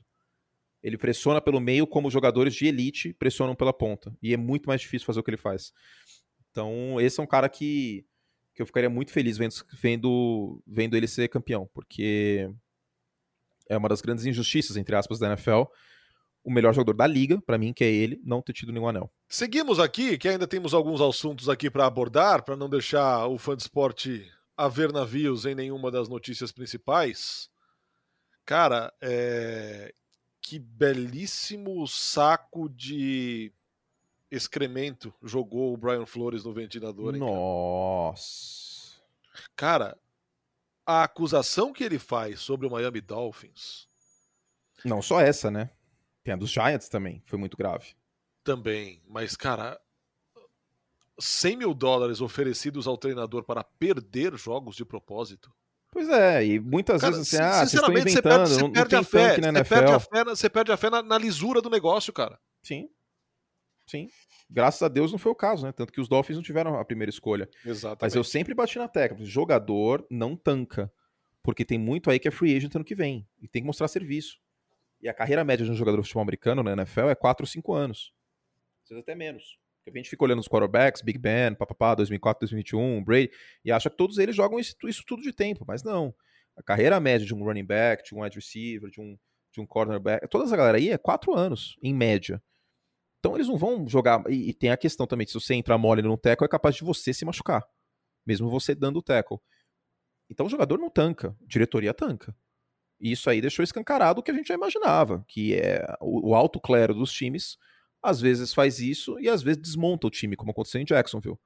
Ele 0.83 0.99
pressiona 0.99 1.41
pelo 1.41 1.59
meio 1.59 1.87
como 1.87 2.11
jogadores 2.11 2.53
de 2.53 2.67
elite 2.67 3.11
pressionam 3.13 3.55
pela 3.55 3.73
ponta. 3.73 4.15
E 4.21 4.35
é 4.35 4.37
muito 4.37 4.67
mais 4.67 4.81
difícil 4.81 5.07
fazer 5.07 5.19
o 5.19 5.23
que 5.23 5.31
ele 5.31 5.37
faz. 5.37 5.73
Então, 6.51 7.01
esse 7.01 7.19
é 7.19 7.23
um 7.23 7.27
cara 7.27 7.49
que, 7.49 8.05
que 8.53 8.61
eu 8.61 8.67
ficaria 8.67 8.89
muito 8.89 9.11
feliz 9.11 9.35
vendo, 9.35 9.55
vendo, 9.73 10.61
vendo 10.67 10.95
ele 10.95 11.07
ser 11.07 11.27
campeão, 11.27 11.67
porque 11.73 12.51
é 13.69 13.77
uma 13.77 13.89
das 13.89 14.01
grandes 14.01 14.25
injustiças, 14.25 14.77
entre 14.77 14.95
aspas, 14.95 15.19
da 15.19 15.27
NFL. 15.27 15.63
O 16.43 16.51
melhor 16.51 16.73
jogador 16.73 16.93
da 16.93 17.07
liga, 17.07 17.41
para 17.41 17.57
mim, 17.57 17.73
que 17.73 17.83
é 17.83 17.91
ele, 17.91 18.21
não 18.23 18.41
ter 18.41 18.53
tido 18.53 18.71
nenhum 18.71 18.87
anel. 18.87 19.11
Seguimos 19.27 19.79
aqui, 19.79 20.17
que 20.17 20.29
ainda 20.29 20.47
temos 20.47 20.73
alguns 20.73 21.01
assuntos 21.01 21.49
aqui 21.49 21.69
para 21.69 21.85
abordar, 21.85 22.43
para 22.43 22.55
não 22.55 22.69
deixar 22.69 23.27
o 23.27 23.37
fã 23.37 23.55
de 23.55 23.63
esporte 23.63 24.25
a 24.55 24.67
ver 24.67 24.91
navios 24.93 25.45
em 25.45 25.53
nenhuma 25.53 25.91
das 25.91 26.07
notícias 26.07 26.51
principais. 26.51 27.49
Cara, 28.45 28.93
é 29.01 29.93
que 30.47 30.57
belíssimo 30.57 31.85
saco 31.85 32.69
de 32.69 33.51
excremento 34.31 35.13
jogou 35.21 35.73
o 35.73 35.77
Brian 35.77 36.05
Flores 36.05 36.45
no 36.45 36.53
ventilador. 36.53 37.13
Hein, 37.13 37.19
Nossa. 37.19 38.95
Cara? 39.57 39.89
cara, 39.89 39.97
a 40.87 41.03
acusação 41.03 41.73
que 41.73 41.83
ele 41.83 41.99
faz 41.99 42.39
sobre 42.39 42.65
o 42.65 42.71
Miami 42.71 43.01
Dolphins. 43.01 43.85
Não 44.85 45.01
só 45.01 45.19
essa, 45.19 45.51
né? 45.51 45.69
Tem 46.23 46.33
a 46.33 46.37
dos 46.37 46.49
Giants 46.49 46.87
também, 46.87 47.21
foi 47.25 47.37
muito 47.37 47.57
grave. 47.57 47.93
Também, 48.41 49.03
mas, 49.05 49.35
cara, 49.35 49.77
100 51.19 51.57
mil 51.57 51.73
dólares 51.73 52.21
oferecidos 52.21 52.87
ao 52.87 52.97
treinador 52.97 53.43
para 53.43 53.65
perder 53.65 54.37
jogos 54.37 54.77
de 54.77 54.85
propósito. 54.85 55.53
Pois 55.91 56.07
é, 56.09 56.45
e 56.45 56.59
muitas 56.59 57.01
cara, 57.01 57.13
vezes 57.13 57.33
assim, 57.33 57.43
ah, 57.43 57.65
sinceramente, 57.65 58.11
você 58.11 58.21
perde, 58.21 58.53
você 58.53 58.69
perde 58.69 58.95
a 58.95 59.03
fé, 59.03 59.35
você 59.35 59.63
perde 59.63 59.91
a 59.91 59.99
fé, 59.99 60.23
você 60.23 60.49
perde 60.49 60.71
a 60.71 60.77
fé 60.77 60.89
na, 60.89 61.01
na, 61.01 61.17
lisura 61.17 61.61
do 61.61 61.69
negócio, 61.69 62.13
cara. 62.13 62.39
Sim, 62.61 62.89
sim. 63.85 64.09
Graças 64.49 64.81
a 64.81 64.87
Deus 64.87 65.11
não 65.11 65.19
foi 65.19 65.31
o 65.31 65.35
caso, 65.35 65.65
né? 65.65 65.71
Tanto 65.71 65.91
que 65.91 65.99
os 65.99 66.07
Dolphins 66.07 66.37
não 66.37 66.43
tiveram 66.43 66.79
a 66.79 66.85
primeira 66.85 67.09
escolha. 67.09 67.49
Exatamente. 67.65 68.01
Mas 68.01 68.15
eu 68.15 68.23
sempre 68.23 68.53
bati 68.53 68.77
na 68.77 68.87
tecla, 68.87 69.17
jogador 69.25 70.05
não 70.09 70.35
tanca, 70.35 70.91
porque 71.43 71.65
tem 71.65 71.77
muito 71.77 72.09
aí 72.09 72.19
que 72.19 72.27
é 72.27 72.31
free 72.31 72.55
agent 72.55 72.73
ano 72.75 72.85
que 72.85 72.95
vem, 72.95 73.27
e 73.41 73.47
tem 73.47 73.61
que 73.61 73.65
mostrar 73.65 73.87
serviço. 73.87 74.39
E 75.01 75.07
a 75.09 75.13
carreira 75.13 75.43
média 75.43 75.65
de 75.65 75.71
um 75.71 75.75
jogador 75.75 75.97
de 75.97 76.03
futebol 76.03 76.23
americano 76.23 76.63
na 76.63 76.73
NFL 76.73 77.09
é 77.09 77.15
4 77.15 77.43
ou 77.43 77.47
5 77.47 77.73
anos. 77.73 78.13
Às 78.83 78.89
vezes 78.89 79.03
até 79.03 79.13
menos. 79.13 79.59
Porque 79.83 79.99
a 79.99 80.01
gente 80.01 80.09
fica 80.09 80.23
olhando 80.23 80.39
os 80.39 80.47
quarterbacks, 80.47 81.01
Big 81.01 81.17
Ben, 81.17 81.53
papapá, 81.55 81.95
2004, 81.95 82.41
2021, 82.41 83.03
Brady, 83.03 83.31
e 83.63 83.71
acha 83.71 83.89
que 83.89 83.95
todos 83.95 84.17
eles 84.17 84.35
jogam 84.35 84.59
isso, 84.59 84.75
isso 84.85 85.03
tudo 85.05 85.21
de 85.21 85.31
tempo, 85.31 85.63
mas 85.67 85.83
não. 85.83 86.13
A 86.57 86.63
carreira 86.63 86.99
média 86.99 87.25
de 87.25 87.33
um 87.33 87.43
running 87.43 87.63
back, 87.63 88.03
de 88.03 88.15
um 88.15 88.21
wide 88.21 88.35
receiver, 88.35 88.89
de 88.89 88.99
um, 88.99 89.17
de 89.51 89.61
um 89.61 89.65
cornerback, 89.65 90.27
toda 90.27 90.45
essa 90.45 90.57
galera 90.57 90.77
aí 90.77 90.89
é 90.89 90.97
quatro 90.97 91.33
anos, 91.33 91.77
em 91.81 91.93
média. 91.93 92.41
Então 93.27 93.35
eles 93.35 93.47
não 93.47 93.57
vão 93.57 93.87
jogar. 93.87 94.23
E, 94.29 94.49
e 94.49 94.53
tem 94.53 94.69
a 94.69 94.77
questão 94.77 95.05
também: 95.05 95.27
se 95.27 95.33
você 95.33 95.53
entrar 95.53 95.77
mole 95.77 96.01
no 96.01 96.17
tackle, 96.17 96.45
é 96.45 96.49
capaz 96.49 96.75
de 96.75 96.83
você 96.83 97.13
se 97.13 97.25
machucar. 97.25 97.63
Mesmo 98.25 98.49
você 98.49 98.73
dando 98.73 98.97
o 98.97 99.01
tackle. 99.01 99.37
Então 100.29 100.45
o 100.45 100.49
jogador 100.49 100.77
não 100.77 100.89
tanca, 100.89 101.35
diretoria 101.41 101.93
tanca. 101.93 102.35
E 102.99 103.11
isso 103.11 103.29
aí 103.29 103.41
deixou 103.41 103.63
escancarado 103.63 104.19
o 104.19 104.23
que 104.23 104.31
a 104.31 104.33
gente 104.33 104.47
já 104.47 104.55
imaginava, 104.55 105.23
que 105.27 105.55
é 105.55 105.85
o, 106.01 106.31
o 106.31 106.35
alto 106.35 106.59
clero 106.59 106.93
dos 106.93 107.11
times 107.11 107.57
às 108.01 108.21
vezes 108.21 108.53
faz 108.53 108.79
isso 108.79 109.19
e 109.19 109.27
às 109.27 109.41
vezes 109.41 109.61
desmonta 109.61 110.07
o 110.07 110.09
time, 110.09 110.35
como 110.35 110.51
aconteceu 110.51 110.79
em 110.79 110.85
Jacksonville, 110.85 111.37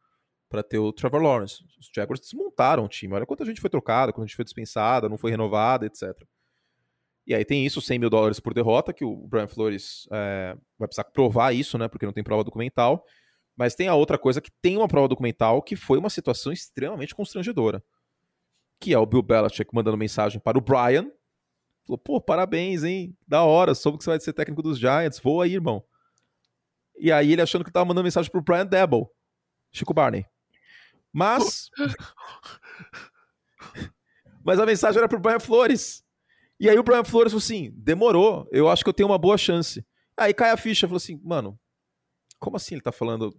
para 0.50 0.62
ter 0.62 0.80
o 0.80 0.92
Trevor 0.92 1.22
Lawrence. 1.22 1.64
Os 1.80 1.90
Jaguars 1.96 2.20
desmontaram 2.20 2.86
o 2.86 2.88
time. 2.88 3.14
Olha 3.14 3.26
quanta 3.26 3.46
gente 3.46 3.62
foi 3.62 3.70
trocada, 3.70 4.12
quanta 4.12 4.28
gente 4.28 4.36
foi 4.36 4.46
dispensada, 4.46 5.10
não 5.10 5.18
foi 5.18 5.32
renovada, 5.32 5.86
etc. 5.86 6.10
E 7.32 7.34
aí 7.34 7.46
tem 7.46 7.66
isso, 7.66 7.80
100 7.80 7.98
mil 7.98 8.10
dólares 8.10 8.42
por 8.42 8.54
derrota, 8.54 8.92
que 8.92 9.06
o 9.06 9.16
Brian 9.16 9.48
Flores 9.48 10.06
é, 10.12 10.54
vai 10.78 10.86
precisar 10.86 11.06
provar 11.06 11.54
isso, 11.54 11.78
né? 11.78 11.88
Porque 11.88 12.06
não 12.06 12.12
tem 12.12 12.22
prova 12.22 12.44
documental. 12.44 13.06
Mas 13.56 13.74
tem 13.74 13.88
a 13.88 13.96
outra 13.96 14.18
coisa 14.18 14.42
que 14.42 14.52
tem 14.62 14.76
uma 14.76 14.86
prova 14.86 15.08
documental, 15.08 15.62
que 15.62 15.78
foi 15.78 15.98
uma 15.98 16.10
situação 16.10 16.52
extremamente 16.52 17.16
constrangedora. 17.16 17.82
Que 18.82 18.94
é 18.94 19.00
o 19.00 19.06
Bill 19.06 19.22
Belichick 19.22 19.74
mandando 19.74 19.96
mensagem 19.96 20.42
para 20.42 20.58
o 20.58 20.62
Brian. 20.62 21.10
Falou, 21.86 21.98
pô, 21.98 22.20
parabéns, 22.20 22.84
hein? 22.84 23.16
Da 23.26 23.44
hora, 23.44 23.74
soube 23.74 23.98
que 23.98 24.04
você 24.04 24.10
vai 24.10 24.20
ser 24.20 24.34
técnico 24.34 24.62
dos 24.62 24.78
Giants. 24.78 25.18
Voa 25.18 25.46
aí, 25.46 25.54
irmão. 25.54 25.82
E 27.00 27.14
aí 27.14 27.32
ele 27.32 27.42
achando 27.42 27.64
que 27.64 27.72
tava 27.72 27.86
mandando 27.86 28.04
mensagem 28.04 28.30
pro 28.30 28.42
Brian 28.42 28.66
Debo. 28.66 29.10
Chico 29.72 29.94
Barney. 29.94 30.26
Mas. 31.14 31.70
Mas 34.44 34.60
a 34.60 34.66
mensagem 34.66 34.98
era 34.98 35.08
pro 35.08 35.18
Brian 35.18 35.40
Flores. 35.40 36.01
E 36.62 36.70
aí 36.70 36.78
o 36.78 36.84
Brian 36.84 37.04
Flores 37.04 37.32
falou 37.32 37.42
assim: 37.42 37.74
demorou, 37.76 38.48
eu 38.52 38.70
acho 38.70 38.84
que 38.84 38.90
eu 38.90 38.94
tenho 38.94 39.10
uma 39.10 39.18
boa 39.18 39.36
chance. 39.36 39.84
Aí 40.16 40.32
cai 40.32 40.52
a 40.52 40.58
ficha, 40.58 40.88
falou 40.88 40.98
assim, 40.98 41.20
mano, 41.24 41.60
como 42.40 42.56
assim 42.56 42.76
ele 42.76 42.84
tá 42.84 42.92
falando? 42.92 43.36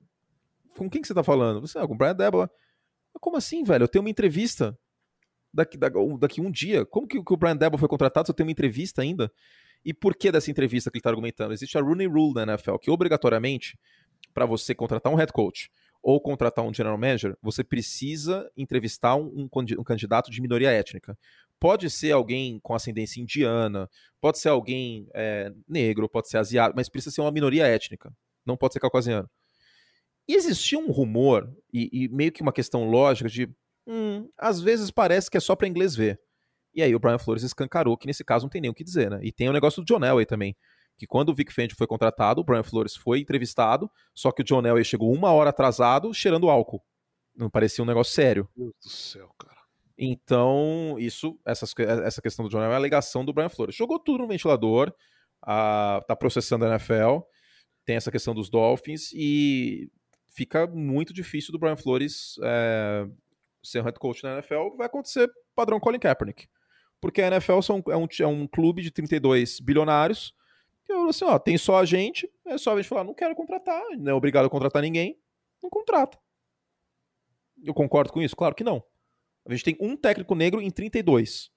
Com 0.76 0.90
quem 0.90 1.00
que 1.00 1.06
você 1.06 1.14
tá 1.14 1.22
falando? 1.22 1.60
Você, 1.60 1.78
ah, 1.78 1.86
com 1.86 1.94
o 1.94 1.96
Brian 1.96 2.16
Debo. 2.16 2.50
Como 3.20 3.36
assim, 3.36 3.62
velho? 3.62 3.84
Eu 3.84 3.88
tenho 3.88 4.02
uma 4.02 4.10
entrevista 4.10 4.76
daqui, 5.54 5.78
daqui 6.18 6.40
um 6.40 6.50
dia. 6.50 6.84
Como 6.84 7.06
que, 7.06 7.22
que 7.22 7.32
o 7.32 7.36
Brian 7.36 7.56
Debo 7.56 7.78
foi 7.78 7.88
contratado 7.88 8.26
se 8.26 8.32
eu 8.32 8.34
tenho 8.34 8.48
uma 8.48 8.52
entrevista 8.52 9.02
ainda? 9.02 9.30
E 9.84 9.94
por 9.94 10.16
que 10.16 10.32
dessa 10.32 10.50
entrevista 10.50 10.90
que 10.90 10.96
ele 10.96 11.00
está 11.00 11.10
argumentando? 11.10 11.52
Existe 11.52 11.78
a 11.78 11.80
Rooney 11.80 12.08
Rule 12.08 12.34
na 12.34 12.42
NFL, 12.42 12.78
que 12.78 12.90
obrigatoriamente, 12.90 13.78
para 14.34 14.46
você 14.46 14.74
contratar 14.74 15.12
um 15.12 15.16
head 15.16 15.32
coach 15.32 15.70
ou 16.02 16.20
contratar 16.20 16.64
um 16.64 16.74
general 16.74 16.98
manager, 16.98 17.36
você 17.40 17.62
precisa 17.62 18.50
entrevistar 18.56 19.14
um, 19.14 19.48
um, 19.54 19.84
candidato 19.84 20.30
de 20.30 20.42
minoria 20.42 20.70
étnica. 20.70 21.16
Pode 21.60 21.88
ser 21.88 22.10
alguém 22.10 22.58
com 22.60 22.74
ascendência 22.74 23.20
indiana, 23.20 23.88
pode 24.20 24.40
ser 24.40 24.48
alguém 24.48 25.06
é, 25.14 25.52
negro, 25.68 26.08
pode 26.08 26.28
ser 26.28 26.38
asiático, 26.38 26.76
mas 26.76 26.88
precisa 26.88 27.14
ser 27.14 27.20
uma 27.20 27.30
minoria 27.30 27.66
étnica. 27.66 28.12
Não 28.44 28.56
pode 28.56 28.72
ser 28.72 28.80
caucasiano. 28.80 29.30
E 30.28 30.34
existia 30.34 30.78
um 30.78 30.90
rumor, 30.90 31.48
e, 31.72 31.88
e 31.92 32.08
meio 32.08 32.32
que 32.32 32.42
uma 32.42 32.52
questão 32.52 32.88
lógica 32.88 33.28
de. 33.28 33.48
Hum, 33.86 34.28
às 34.36 34.60
vezes 34.60 34.90
parece 34.90 35.30
que 35.30 35.36
é 35.36 35.40
só 35.40 35.54
para 35.54 35.68
inglês 35.68 35.94
ver. 35.94 36.20
E 36.74 36.82
aí 36.82 36.94
o 36.94 36.98
Brian 36.98 37.18
Flores 37.18 37.42
escancarou 37.42 37.96
que 37.96 38.06
nesse 38.06 38.24
caso 38.24 38.44
não 38.44 38.50
tem 38.50 38.60
nem 38.60 38.70
o 38.70 38.74
que 38.74 38.84
dizer, 38.84 39.10
né? 39.10 39.20
E 39.22 39.30
tem 39.30 39.48
o 39.48 39.52
negócio 39.52 39.82
do 39.82 39.86
John 39.86 40.04
Elway 40.04 40.24
também. 40.24 40.56
Que 40.96 41.06
quando 41.06 41.30
o 41.30 41.34
Vic 41.34 41.52
Fangio 41.52 41.76
foi 41.76 41.86
contratado, 41.86 42.40
o 42.40 42.44
Brian 42.44 42.62
Flores 42.62 42.94
foi 42.94 43.20
entrevistado, 43.20 43.90
só 44.14 44.30
que 44.30 44.42
o 44.42 44.44
John 44.44 44.64
Elway 44.64 44.84
chegou 44.84 45.12
uma 45.12 45.32
hora 45.32 45.50
atrasado 45.50 46.12
cheirando 46.14 46.48
álcool. 46.48 46.82
Não 47.34 47.50
parecia 47.50 47.82
um 47.82 47.86
negócio 47.86 48.12
sério. 48.12 48.48
Meu 48.56 48.66
Deus 48.66 48.84
do 48.84 48.90
céu, 48.90 49.30
cara. 49.38 49.60
Então, 49.98 50.96
isso, 50.98 51.38
essas, 51.44 51.72
essa 51.78 52.20
questão 52.20 52.44
do 52.44 52.50
John 52.50 52.58
Elway 52.58 52.72
é 52.72 52.74
a 52.74 52.78
alegação 52.78 53.24
do 53.24 53.32
Brian 53.32 53.48
Flores. 53.48 53.74
Jogou 53.74 53.98
tudo 53.98 54.22
no 54.22 54.28
ventilador, 54.28 54.92
a, 55.40 56.02
tá 56.06 56.14
processando 56.14 56.64
a 56.64 56.68
NFL, 56.68 57.20
tem 57.84 57.96
essa 57.96 58.10
questão 58.10 58.34
dos 58.34 58.48
Dolphins 58.48 59.12
e 59.12 59.90
fica 60.28 60.66
muito 60.66 61.12
difícil 61.12 61.52
do 61.52 61.58
Brian 61.58 61.76
Flores 61.76 62.36
é, 62.42 63.06
ser 63.62 63.82
head 63.82 63.98
coach 63.98 64.22
na 64.22 64.34
NFL. 64.34 64.76
Vai 64.76 64.86
acontecer 64.86 65.30
padrão 65.54 65.80
Colin 65.80 65.98
Kaepernick 65.98 66.48
porque 67.02 67.20
a 67.20 67.26
NFL 67.26 67.60
são, 67.62 67.82
é, 67.88 67.96
um, 67.96 68.06
é 68.20 68.26
um 68.28 68.46
clube 68.46 68.80
de 68.80 68.92
32 68.92 69.58
bilionários. 69.58 70.32
Eu 70.92 71.08
assim, 71.08 71.24
ó, 71.24 71.38
tem 71.38 71.56
só 71.56 71.78
a 71.78 71.84
gente, 71.84 72.30
é 72.44 72.58
só 72.58 72.72
a 72.72 72.76
gente 72.76 72.88
falar, 72.88 73.04
não 73.04 73.14
quero 73.14 73.34
contratar, 73.34 73.82
não 73.98 74.12
é 74.12 74.14
obrigado 74.14 74.46
a 74.46 74.50
contratar 74.50 74.82
ninguém, 74.82 75.18
não 75.62 75.70
contrata. 75.70 76.18
Eu 77.62 77.72
concordo 77.72 78.12
com 78.12 78.20
isso? 78.20 78.36
Claro 78.36 78.54
que 78.54 78.64
não. 78.64 78.82
A 79.46 79.52
gente 79.52 79.64
tem 79.64 79.76
um 79.80 79.96
técnico 79.96 80.34
negro 80.34 80.60
em 80.60 80.70
32. 80.70 81.50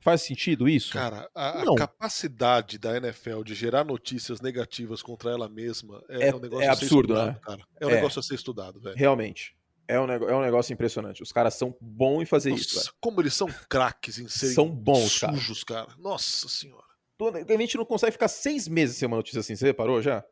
Faz 0.00 0.22
sentido 0.22 0.68
isso? 0.68 0.92
Cara, 0.92 1.30
a, 1.34 1.62
a 1.62 1.76
capacidade 1.76 2.78
da 2.78 2.96
NFL 2.96 3.42
de 3.42 3.54
gerar 3.54 3.84
notícias 3.84 4.40
negativas 4.40 5.02
contra 5.02 5.30
ela 5.30 5.48
mesma 5.48 6.04
é, 6.10 6.28
é 6.28 6.34
um 6.34 6.38
negócio 6.38 6.64
é 6.64 6.68
absurdo, 6.68 7.14
né? 7.14 7.38
cara. 7.42 7.64
É 7.80 7.86
um 7.86 7.90
é. 7.90 7.94
negócio 7.94 8.20
a 8.20 8.22
ser 8.22 8.34
estudado, 8.34 8.78
velho. 8.80 8.96
Realmente. 8.96 9.56
É 9.86 9.98
um, 9.98 10.10
é 10.10 10.34
um 10.34 10.42
negócio 10.42 10.72
impressionante. 10.72 11.22
Os 11.22 11.32
caras 11.32 11.54
são 11.54 11.76
bons 11.80 12.22
em 12.22 12.26
fazer 12.26 12.50
Nossa, 12.50 12.62
isso. 12.62 12.94
Como 13.00 13.20
eles 13.20 13.34
são 13.34 13.48
craques 13.68 14.18
em 14.18 14.28
serem 14.28 14.54
são 14.54 14.68
bons, 14.68 15.12
sujos, 15.12 15.64
cara. 15.64 15.86
cara. 15.86 15.98
Nossa 15.98 16.48
senhora. 16.48 16.84
A 17.20 17.58
gente 17.60 17.76
não 17.76 17.84
consegue 17.84 18.12
ficar 18.12 18.28
seis 18.28 18.66
meses 18.66 18.96
sem 18.96 19.06
uma 19.06 19.16
notícia 19.16 19.40
assim. 19.40 19.54
Você 19.54 19.66
reparou 19.66 20.02
já? 20.02 20.24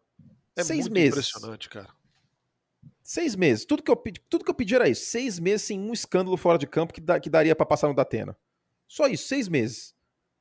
É 0.57 0.65
seis 0.65 0.81
muito 0.81 0.95
meses. 0.95 1.29
impressionante, 1.29 1.69
cara. 1.69 1.89
Seis 3.03 3.35
meses. 3.35 3.65
Tudo 3.65 3.83
que, 3.83 3.91
eu 3.91 3.97
pedi, 3.97 4.21
tudo 4.29 4.45
que 4.45 4.51
eu 4.51 4.55
pedi 4.55 4.75
era 4.75 4.89
isso. 4.89 5.07
Seis 5.07 5.39
meses 5.39 5.63
sem 5.63 5.79
um 5.79 5.93
escândalo 5.93 6.37
fora 6.37 6.59
de 6.59 6.67
campo 6.67 6.93
que, 6.93 7.01
da, 7.01 7.19
que 7.19 7.31
daria 7.31 7.55
para 7.55 7.67
passar 7.67 7.89
no 7.89 7.95
Datena. 7.95 8.37
Só 8.87 9.07
isso, 9.07 9.27
seis 9.27 9.49
meses. 9.49 9.95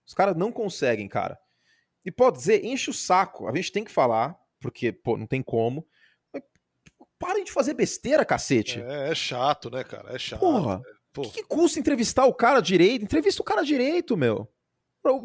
Os 0.05 0.13
caras 0.13 0.35
não 0.35 0.51
conseguem, 0.51 1.07
cara. 1.07 1.39
E 2.03 2.11
pode 2.11 2.37
dizer, 2.37 2.65
enche 2.65 2.89
o 2.89 2.93
saco. 2.93 3.47
A 3.47 3.55
gente 3.55 3.71
tem 3.71 3.83
que 3.83 3.91
falar, 3.91 4.37
porque, 4.59 4.91
pô, 4.91 5.17
não 5.17 5.27
tem 5.27 5.41
como. 5.41 5.87
Mas, 6.33 6.43
parem 7.17 7.43
de 7.43 7.51
fazer 7.51 7.73
besteira, 7.73 8.25
cacete. 8.25 8.81
É, 8.81 9.11
é 9.11 9.15
chato, 9.15 9.69
né, 9.69 9.83
cara? 9.83 10.13
É 10.13 10.19
chato. 10.19 10.39
Porra. 10.39 10.81
É. 10.85 11.01
O 11.19 11.23
que, 11.23 11.29
que 11.29 11.43
custa 11.43 11.79
entrevistar 11.79 12.25
o 12.25 12.33
cara 12.33 12.61
direito? 12.61 13.03
Entrevista 13.03 13.41
o 13.41 13.45
cara 13.45 13.63
direito, 13.63 14.15
meu. 14.15 14.47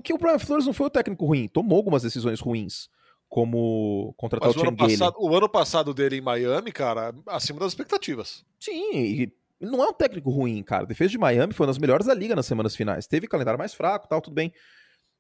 Que 0.03 0.13
o 0.13 0.19
Brian 0.19 0.39
Flores 0.39 0.67
não 0.67 0.73
foi 0.73 0.87
o 0.87 0.91
técnico 0.91 1.27
ruim. 1.27 1.49
Tomou 1.49 1.77
algumas 1.77 2.03
decisões 2.03 2.41
ruins. 2.41 2.89
Como 3.29 4.15
contratar 4.17 4.49
Mas 4.49 4.57
o 4.57 4.61
o 4.61 4.69
ano, 4.69 4.77
passado, 4.77 5.17
o 5.19 5.37
ano 5.37 5.49
passado 5.49 5.95
dele 5.95 6.17
em 6.17 6.21
Miami, 6.21 6.71
cara, 6.71 7.13
acima 7.27 7.59
das 7.59 7.73
expectativas. 7.73 8.45
Sim, 8.59 8.95
e 8.95 9.33
não 9.61 9.83
é 9.83 9.89
um 9.89 9.93
técnico 9.93 10.31
ruim, 10.31 10.63
cara. 10.63 10.85
A 10.85 10.87
defesa 10.87 11.11
de 11.11 11.19
Miami 11.19 11.53
foi 11.53 11.65
uma 11.65 11.73
das 11.73 11.79
melhores 11.79 12.07
da 12.07 12.15
liga 12.15 12.37
nas 12.37 12.47
semanas 12.47 12.77
finais. 12.77 13.07
Teve 13.07 13.27
calendário 13.27 13.59
mais 13.59 13.75
fraco, 13.75 14.09
tal, 14.09 14.21
tudo 14.21 14.35
bem. 14.35 14.53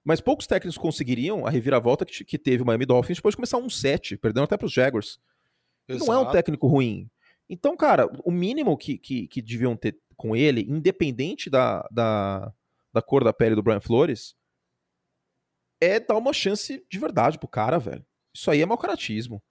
Mas 0.05 0.21
poucos 0.21 0.47
técnicos 0.47 0.79
conseguiriam 0.79 1.47
a 1.47 1.51
reviravolta 1.51 2.05
que, 2.05 2.25
que 2.25 2.39
teve 2.39 2.63
o 2.63 2.67
Miami 2.67 2.87
Dolphins 2.87 3.19
depois 3.19 3.33
de 3.33 3.37
começar 3.37 3.59
um 3.59 3.69
7, 3.69 4.17
perdendo 4.17 4.45
até 4.45 4.57
para 4.57 4.67
os 4.67 4.73
Jaguars. 4.73 5.19
Não 5.89 5.97
é 5.97 6.19
um 6.19 6.21
Exato. 6.21 6.33
técnico 6.33 6.69
ruim. 6.69 7.11
Então, 7.49 7.77
cara, 7.77 8.09
o 8.25 8.31
mínimo 8.31 8.77
que, 8.77 8.99
que, 8.99 9.27
que 9.27 9.43
deviam 9.43 9.77
ter 9.77 9.99
com 10.17 10.35
ele, 10.35 10.63
independente 10.69 11.51
da, 11.51 11.87
da, 11.91 12.53
da 12.93 13.03
cor 13.03 13.25
da 13.25 13.33
pele 13.33 13.55
do 13.55 13.63
Brian 13.63 13.81
Flores, 13.81 14.35
é 15.81 16.01
dar 16.01 16.17
uma 16.17 16.33
chance 16.33 16.85
de 16.89 16.99
verdade 16.99 17.39
pro 17.39 17.49
cara, 17.49 17.79
velho. 17.79 18.05
Isso 18.35 18.51
aí 18.51 18.61
é 18.61 18.67
mau 18.67 18.79
caratismo. 18.79 19.43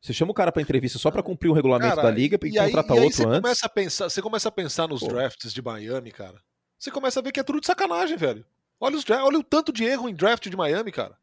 Você 0.00 0.12
chama 0.12 0.32
o 0.32 0.34
cara 0.34 0.50
pra 0.50 0.60
entrevista 0.60 0.98
só 0.98 1.10
pra 1.10 1.22
cumprir 1.22 1.48
o 1.48 1.52
regulamento 1.52 1.94
Cara, 1.94 2.08
da 2.08 2.10
liga 2.10 2.36
e, 2.42 2.48
e 2.48 2.58
aí, 2.58 2.66
contratar 2.72 2.96
e 2.96 3.00
aí 3.00 3.04
outro 3.04 3.18
você 3.18 3.26
antes. 3.26 3.40
Começa 3.40 3.66
a 3.66 3.68
pensar, 3.68 4.10
você 4.10 4.22
começa 4.22 4.48
a 4.48 4.52
pensar 4.52 4.88
nos 4.88 5.00
Pô. 5.00 5.08
drafts 5.08 5.52
de 5.52 5.62
Miami, 5.62 6.10
cara. 6.10 6.42
Você 6.76 6.90
começa 6.90 7.20
a 7.20 7.22
ver 7.22 7.30
que 7.30 7.38
é 7.38 7.44
tudo 7.44 7.60
de 7.60 7.66
sacanagem, 7.66 8.16
velho. 8.16 8.44
Olha, 8.80 8.96
os 8.96 9.08
olha 9.08 9.38
o 9.38 9.44
tanto 9.44 9.72
de 9.72 9.84
erro 9.84 10.08
em 10.08 10.14
draft 10.14 10.48
de 10.48 10.56
Miami, 10.56 10.90
cara. 10.90 11.16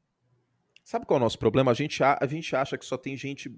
Sabe 0.82 1.06
qual 1.06 1.18
é 1.18 1.22
o 1.22 1.24
nosso 1.24 1.38
problema? 1.38 1.72
A 1.72 1.74
gente, 1.74 2.02
a, 2.02 2.18
a 2.22 2.26
gente 2.26 2.56
acha 2.56 2.78
que 2.78 2.86
só 2.86 2.98
tem 2.98 3.18
gente 3.18 3.54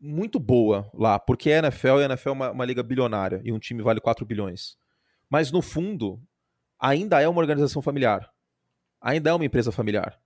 muito 0.00 0.38
boa 0.38 0.88
lá, 0.94 1.18
porque 1.18 1.50
a 1.50 1.58
NFL 1.58 1.98
e 1.98 2.02
a 2.02 2.04
NFL 2.04 2.28
é 2.28 2.32
uma, 2.32 2.50
uma 2.52 2.64
liga 2.64 2.84
bilionária 2.84 3.40
e 3.44 3.52
um 3.52 3.58
time 3.58 3.82
vale 3.82 4.00
4 4.00 4.24
bilhões. 4.24 4.78
Mas 5.28 5.50
no 5.50 5.60
fundo, 5.60 6.22
ainda 6.78 7.20
é 7.20 7.28
uma 7.28 7.40
organização 7.40 7.82
familiar. 7.82 8.32
Ainda 9.00 9.30
é 9.30 9.32
uma 9.32 9.44
empresa 9.44 9.72
familiar. 9.72 10.20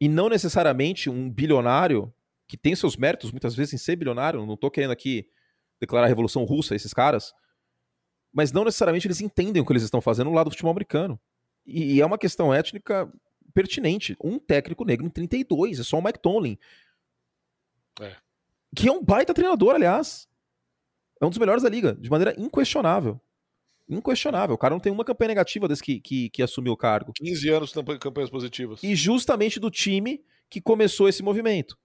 E 0.00 0.08
não 0.08 0.28
necessariamente 0.28 1.10
um 1.10 1.30
bilionário 1.30 2.12
que 2.46 2.56
tem 2.56 2.74
seus 2.74 2.96
méritos 2.96 3.30
muitas 3.30 3.54
vezes 3.54 3.74
em 3.74 3.78
ser 3.78 3.96
bilionário, 3.96 4.44
não 4.44 4.56
tô 4.56 4.70
querendo 4.70 4.90
aqui 4.90 5.28
declarar 5.80 6.06
a 6.06 6.08
revolução 6.08 6.44
russa 6.44 6.74
esses 6.74 6.94
caras, 6.94 7.34
mas 8.32 8.52
não 8.52 8.64
necessariamente 8.64 9.06
eles 9.06 9.20
entendem 9.20 9.60
o 9.60 9.66
que 9.66 9.72
eles 9.72 9.82
estão 9.82 10.00
fazendo 10.00 10.30
no 10.30 10.36
lado 10.36 10.46
do 10.46 10.50
futebol 10.50 10.70
americano. 10.70 11.20
E, 11.66 11.94
e 11.94 12.00
é 12.00 12.06
uma 12.06 12.18
questão 12.18 12.52
étnica 12.52 13.10
pertinente. 13.52 14.16
Um 14.22 14.38
técnico 14.38 14.84
negro 14.84 15.06
em 15.06 15.10
32, 15.10 15.80
é 15.80 15.82
só 15.82 15.98
o 15.98 16.04
Mike 16.04 16.20
Tomlin. 16.20 16.58
É. 18.00 18.16
Que 18.74 18.88
é 18.88 18.92
um 18.92 19.02
baita 19.02 19.34
treinador, 19.34 19.74
aliás. 19.74 20.28
É 21.20 21.26
um 21.26 21.30
dos 21.30 21.38
melhores 21.38 21.62
da 21.62 21.68
liga, 21.68 21.94
de 21.94 22.08
maneira 22.08 22.34
inquestionável. 22.38 23.20
Inquestionável. 23.88 24.54
O 24.54 24.58
cara 24.58 24.74
não 24.74 24.80
tem 24.80 24.92
uma 24.92 25.04
campanha 25.04 25.28
negativa 25.28 25.66
desde 25.66 25.82
que, 25.84 26.00
que, 26.00 26.30
que 26.30 26.42
assumiu 26.42 26.72
o 26.72 26.76
cargo. 26.76 27.12
15 27.14 27.48
anos 27.48 27.72
de 27.72 27.98
campanhas 27.98 28.28
positivas. 28.30 28.82
E 28.82 28.94
justamente 28.94 29.58
do 29.58 29.70
time 29.70 30.22
que 30.50 30.60
começou 30.60 31.08
esse 31.08 31.22
movimento. 31.22 31.76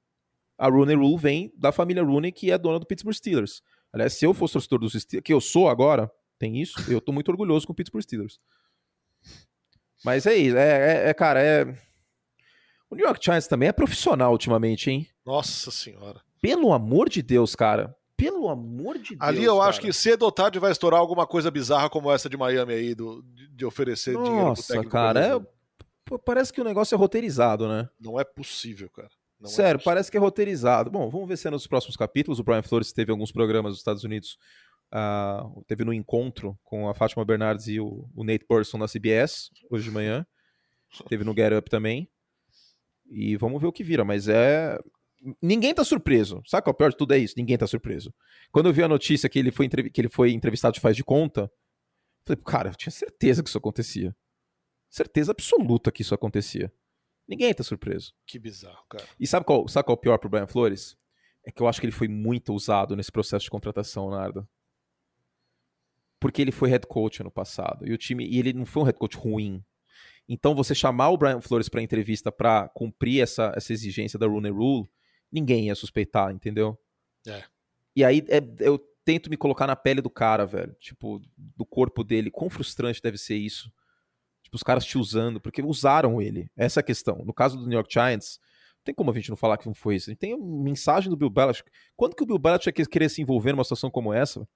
A 0.58 0.68
Rooney 0.68 0.96
Rule 0.96 1.18
vem 1.18 1.54
da 1.58 1.72
família 1.72 2.04
Rooney, 2.04 2.32
que 2.32 2.52
é 2.52 2.58
dona 2.58 2.80
do 2.80 2.86
Pittsburgh 2.86 3.16
Steelers. 3.16 3.62
Aliás, 3.92 4.14
se 4.14 4.26
eu 4.26 4.34
fosse 4.34 4.54
torcedor 4.54 4.80
dos 4.80 4.94
Steelers, 4.94 5.24
que 5.24 5.34
eu 5.34 5.40
sou 5.42 5.70
agora, 5.70 6.12
tem 6.38 6.62
isso, 6.62 6.76
eu 6.92 7.00
tô 7.00 7.12
muito 7.12 7.30
orgulhoso 7.30 7.66
com 7.66 7.74
o 7.74 7.76
Pittsburgh 7.76 8.04
Steelers. 8.04 8.40
Mas 10.04 10.26
é 10.26 10.36
isso, 10.36 10.58
é, 10.58 11.06
é- 11.06 11.10
é, 11.10 11.14
cara, 11.14 11.42
é... 11.42 11.64
O 12.90 12.96
New 12.96 13.06
York 13.06 13.24
Giants 13.24 13.48
também 13.48 13.70
é 13.70 13.72
profissional 13.72 14.32
ultimamente, 14.32 14.92
hein? 14.92 15.08
Nossa 15.26 15.72
senhora. 15.72 16.22
Pelo 16.42 16.74
amor 16.74 17.10
de 17.10 17.22
Deus, 17.22 17.56
cara. 17.56 17.96
Pelo 18.16 18.48
amor 18.50 18.98
de 18.98 19.16
Deus, 19.16 19.22
Ali 19.22 19.44
eu 19.44 19.62
acho 19.62 19.80
cara. 19.80 19.92
que 19.92 19.98
cedo 19.98 20.24
ou 20.24 20.32
tarde 20.32 20.60
vai 20.60 20.72
estourar 20.72 21.00
alguma 21.00 21.26
coisa 21.28 21.50
bizarra 21.50 21.90
como 21.90 22.12
essa 22.12 22.30
de 22.30 22.38
Miami 22.38 22.74
aí, 22.74 22.96
do, 22.96 23.22
de, 23.24 23.48
de 23.50 23.66
oferecer 23.66 24.12
dinheiro 24.16 24.36
pro 24.36 24.46
Nossa, 24.46 24.74
técnico. 24.74 24.92
cara, 24.92 25.38
é... 25.38 26.18
parece 26.24 26.54
que 26.54 26.62
o 26.62 26.64
negócio 26.64 26.96
é 26.96 26.98
roteirizado, 26.98 27.68
né? 27.68 27.90
Não 28.00 28.20
é 28.20 28.24
possível, 28.24 28.90
cara. 28.90 29.10
Não 29.40 29.50
é 29.50 29.52
Sério, 29.54 29.80
possível. 29.80 29.92
parece 29.92 30.12
que 30.12 30.18
é 30.18 30.20
roteirizado. 30.20 30.90
Bom, 30.92 31.10
vamos 31.10 31.28
ver 31.28 31.38
se 31.38 31.48
é 31.48 31.52
nos 31.52 31.68
próximos 31.68 31.98
capítulos. 31.98 32.40
O 32.40 32.44
Brian 32.44 32.62
Flores 32.62 32.94
teve 32.94 33.12
alguns 33.12 33.32
programas 33.32 33.72
nos 33.72 33.80
Estados 33.80 34.04
Unidos. 34.04 34.38
ah, 34.92 35.44
teve 35.68 35.84
no 35.84 35.92
encontro 35.92 36.58
com 36.64 36.88
a 36.88 36.94
Fátima 36.94 37.26
Bernardes 37.26 37.68
e 37.68 37.80
o, 37.80 38.08
o 38.16 38.24
Nate 38.24 38.46
Burson 38.48 38.78
na 38.78 38.88
CBS, 38.88 39.50
hoje 39.70 39.86
de 39.86 39.92
manhã. 39.92 40.26
Teve 41.10 41.24
no 41.24 41.34
Get 41.34 41.52
Up 41.52 41.70
também. 41.70 42.08
E 43.10 43.36
vamos 43.36 43.60
ver 43.60 43.68
o 43.68 43.74
que 43.74 43.84
vira, 43.84 44.06
mas 44.06 44.28
é. 44.28 44.80
Ninguém 45.42 45.74
tá 45.74 45.84
surpreso. 45.84 46.42
Sabe 46.46 46.64
qual 46.64 46.72
é 46.72 46.76
o 46.76 46.78
pior 46.78 46.90
de 46.90 46.98
tudo? 46.98 47.14
É 47.14 47.18
isso, 47.18 47.36
ninguém 47.38 47.58
tá 47.58 47.66
surpreso. 47.68 48.14
Quando 48.52 48.68
eu 48.68 48.74
vi 48.74 48.84
a 48.84 48.88
notícia 48.88 49.30
que 49.30 49.40
ele 49.40 49.52
foi, 49.52 49.70
que 49.70 50.02
ele 50.02 50.10
foi 50.10 50.32
entrevistado 50.32 50.74
de 50.74 50.80
faz 50.80 50.96
de 50.96 51.04
conta, 51.04 51.52
falei, 52.26 52.42
cara, 52.44 52.70
eu 52.70 52.76
tinha 52.76 52.92
certeza 52.92 53.42
que 53.42 53.50
isso 53.50 53.58
acontecia. 53.58 54.16
Certeza 54.90 55.32
absoluta 55.32 55.92
que 55.92 56.02
isso 56.02 56.14
acontecia. 56.14 56.72
Ninguém 57.28 57.54
tá 57.54 57.64
surpreso. 57.64 58.14
Que 58.28 58.38
bizarro, 58.38 58.86
cara. 58.90 59.06
E 59.20 59.26
sabe 59.26 59.46
qual, 59.46 59.68
sabe 59.68 59.86
qual 59.86 59.96
é 59.96 59.98
o 59.98 60.02
pior 60.02 60.18
pro 60.18 60.30
Brian 60.30 60.48
Flores? 60.48 60.98
É 61.46 61.52
que 61.52 61.62
eu 61.62 61.68
acho 61.68 61.80
que 61.80 61.86
ele 61.86 61.94
foi 61.94 62.08
muito 62.08 62.54
usado 62.54 62.96
nesse 62.96 63.12
processo 63.12 63.46
de 63.46 63.52
contratação, 63.52 64.10
Narda. 64.10 64.48
Porque 66.20 66.42
ele 66.42 66.52
foi 66.52 66.70
head 66.70 66.86
coach 66.88 67.22
ano 67.22 67.32
passado. 67.32 67.88
E 67.88 67.94
o 67.94 67.98
time. 67.98 68.26
E 68.26 68.40
ele 68.40 68.54
não 68.54 68.66
foi 68.66 68.84
um 68.84 68.86
head 68.86 68.98
coach 68.98 69.18
ruim. 69.18 69.64
Então, 70.28 70.56
você 70.56 70.74
chamar 70.74 71.10
o 71.10 71.18
Brian 71.18 71.42
Flores 71.42 71.68
pra 71.68 71.82
entrevista 71.82 72.32
pra 72.32 72.70
cumprir 72.70 73.22
essa, 73.22 73.52
essa 73.56 73.74
exigência 73.74 74.18
da 74.18 74.26
Rooney 74.26 74.52
Rule, 74.52 74.90
ninguém 75.34 75.68
ia 75.68 75.76
suspeitar, 75.76 76.32
entendeu? 76.32 76.78
É. 77.28 77.44
E 77.96 78.04
aí 78.06 78.24
é- 78.30 78.42
eu 78.60 78.78
tento 79.04 79.30
me 79.30 79.36
colocar 79.36 79.68
na 79.68 79.76
pele 79.76 80.02
do 80.02 80.10
cara, 80.10 80.46
velho. 80.46 80.74
Tipo, 80.80 81.22
do 81.38 81.66
corpo 81.66 82.04
dele. 82.04 82.32
Quão 82.32 82.50
frustrante 82.50 83.02
deve 83.02 83.18
ser 83.18 83.36
isso? 83.36 83.72
Tipo, 84.44 84.56
os 84.56 84.64
caras 84.64 84.86
te 84.86 84.98
usando, 84.98 85.42
porque 85.42 85.62
usaram 85.62 86.22
ele. 86.22 86.50
Essa 86.56 86.80
é 86.80 86.82
a 86.82 86.86
questão. 86.86 87.24
No 87.26 87.34
caso 87.34 87.58
do 87.58 87.64
New 87.64 87.74
York 87.74 87.92
Giants, 87.92 88.40
não 88.78 88.84
tem 88.84 88.96
como 88.96 89.12
a 89.12 89.14
gente 89.14 89.30
não 89.30 89.38
falar 89.38 89.58
que 89.58 89.66
não 89.66 89.74
foi 89.74 89.96
isso. 89.96 90.10
A 90.10 90.12
gente 90.12 90.20
tem 90.20 90.38
mensagem 90.38 91.10
do 91.10 91.18
Bill 91.18 91.30
Belichick. 91.30 91.70
Quando 91.96 92.16
que 92.16 92.24
o 92.24 92.26
Bill 92.26 92.40
Belichick 92.40 92.80
ia 92.80 92.86
querer 92.86 93.10
se 93.10 93.22
envolver 93.22 93.52
numa 93.52 93.64
situação 93.64 93.90
como 93.90 94.14
essa? 94.14 94.48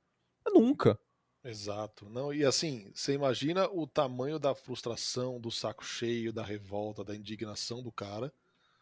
Nunca. 0.48 1.00
Exato. 1.44 2.10
Não, 2.10 2.34
e 2.34 2.44
assim, 2.44 2.92
você 2.94 3.14
imagina 3.14 3.70
o 3.72 3.88
tamanho 3.88 4.38
da 4.38 4.54
frustração, 4.54 5.40
do 5.40 5.50
saco 5.50 5.84
cheio, 5.84 6.34
da 6.34 6.44
revolta, 6.44 7.04
da 7.04 7.16
indignação 7.16 7.82
do 7.82 7.92
cara 7.92 8.34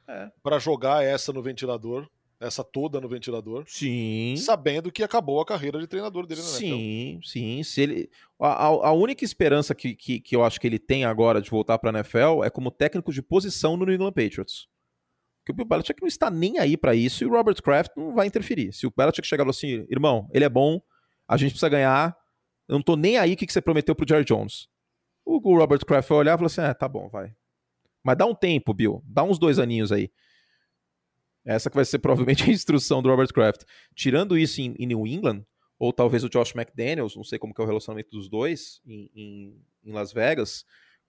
É. 0.08 0.30
pra 0.44 0.60
jogar 0.60 1.04
essa 1.04 1.34
no 1.34 1.42
ventilador, 1.42 2.08
essa 2.40 2.64
toda 2.64 3.00
no 3.02 3.08
ventilador, 3.08 3.64
Sim. 3.68 4.36
sabendo 4.38 4.92
que 4.92 5.02
acabou 5.02 5.40
a 5.42 5.46
carreira 5.46 5.80
de 5.80 5.88
treinador 5.88 6.28
dele 6.28 6.42
na 6.42 6.48
NFL. 6.48 6.60
Sim, 6.66 7.20
sim. 7.24 7.64
Se 7.64 7.82
ele, 7.82 8.10
a, 8.40 8.66
a- 8.66 8.92
única 8.94 9.24
esperança 9.24 9.74
que, 9.74 9.96
que, 9.96 10.20
que 10.20 10.36
eu 10.36 10.44
acho 10.44 10.60
que 10.60 10.68
ele 10.68 10.78
tem 10.78 11.06
agora 11.06 11.42
de 11.42 11.50
voltar 11.50 11.78
para 11.80 11.90
a 11.92 11.94
NFL 12.00 12.44
é 12.44 12.50
como 12.50 12.70
técnico 12.70 13.12
de 13.14 13.22
posição 13.22 13.76
no 13.78 13.86
New 13.86 13.96
England 13.96 14.12
Patriots. 14.14 14.68
Porque 15.40 15.52
o 15.52 15.56
Bill 15.56 15.66
Belichick 15.66 16.02
não 16.02 16.08
está 16.08 16.30
nem 16.30 16.60
aí 16.60 16.76
para 16.76 16.94
isso 16.96 17.24
e 17.24 17.28
o 17.28 17.30
Robert 17.32 17.62
Kraft 17.62 17.92
não 17.96 18.14
vai 18.14 18.28
interferir. 18.28 18.74
Se 18.74 18.86
o 18.86 18.94
Belichick 18.96 19.28
chegar 19.28 19.44
e 19.44 19.46
falar 19.46 19.52
assim, 19.52 19.86
irmão, 19.90 20.28
ele 20.34 20.44
é 20.44 20.50
bom, 20.50 20.82
a 21.28 21.38
gente 21.38 21.52
precisa 21.52 21.70
ganhar, 21.70 22.16
eu 22.68 22.74
não 22.76 22.82
tô 22.82 22.96
nem 22.96 23.18
aí 23.18 23.34
o 23.34 23.38
que, 23.38 23.46
que 23.46 23.54
você 23.54 23.62
prometeu 23.62 23.96
pro 23.96 24.06
Jerry 24.08 24.26
Jones. 24.26 24.68
O, 25.24 25.38
o 25.52 25.58
Robert 25.58 25.86
Kraft 25.86 26.10
vai 26.10 26.18
olhar 26.18 26.34
e 26.34 26.38
falar 26.38 26.48
assim, 26.48 26.62
é, 26.62 26.74
tá 26.74 26.88
bom, 26.88 27.08
vai. 27.10 27.32
Mas 28.06 28.16
dá 28.18 28.26
um 28.28 28.36
tempo, 28.36 28.72
Bill, 28.74 29.02
dá 29.04 29.24
uns 29.24 29.40
dois 29.40 29.58
aninhos 29.58 29.92
aí. 29.92 30.12
Essa 31.44 31.70
que 31.70 31.76
vai 31.76 31.86
ser 31.86 31.98
provavelmente 32.00 32.44
a 32.44 32.54
instrução 32.54 33.02
do 33.02 33.10
Robert 33.10 33.34
Kraft. 33.34 33.64
Tirando 33.96 34.38
isso 34.38 34.62
em, 34.62 34.76
em 34.78 34.86
New 34.86 35.08
England, 35.08 35.44
ou 35.80 35.92
talvez 35.92 36.24
o 36.24 36.30
Josh 36.30 36.54
McDaniels, 36.56 37.16
não 37.16 37.24
sei 37.24 37.40
como 37.40 37.54
que 37.54 37.60
é 37.62 37.64
o 37.64 37.68
relacionamento 37.68 38.12
dos 38.12 38.30
dois 38.30 38.80
em, 38.86 39.10
em- 39.16 39.66
em 39.84 39.92
Las 39.92 40.14
Vegas, 40.14 40.64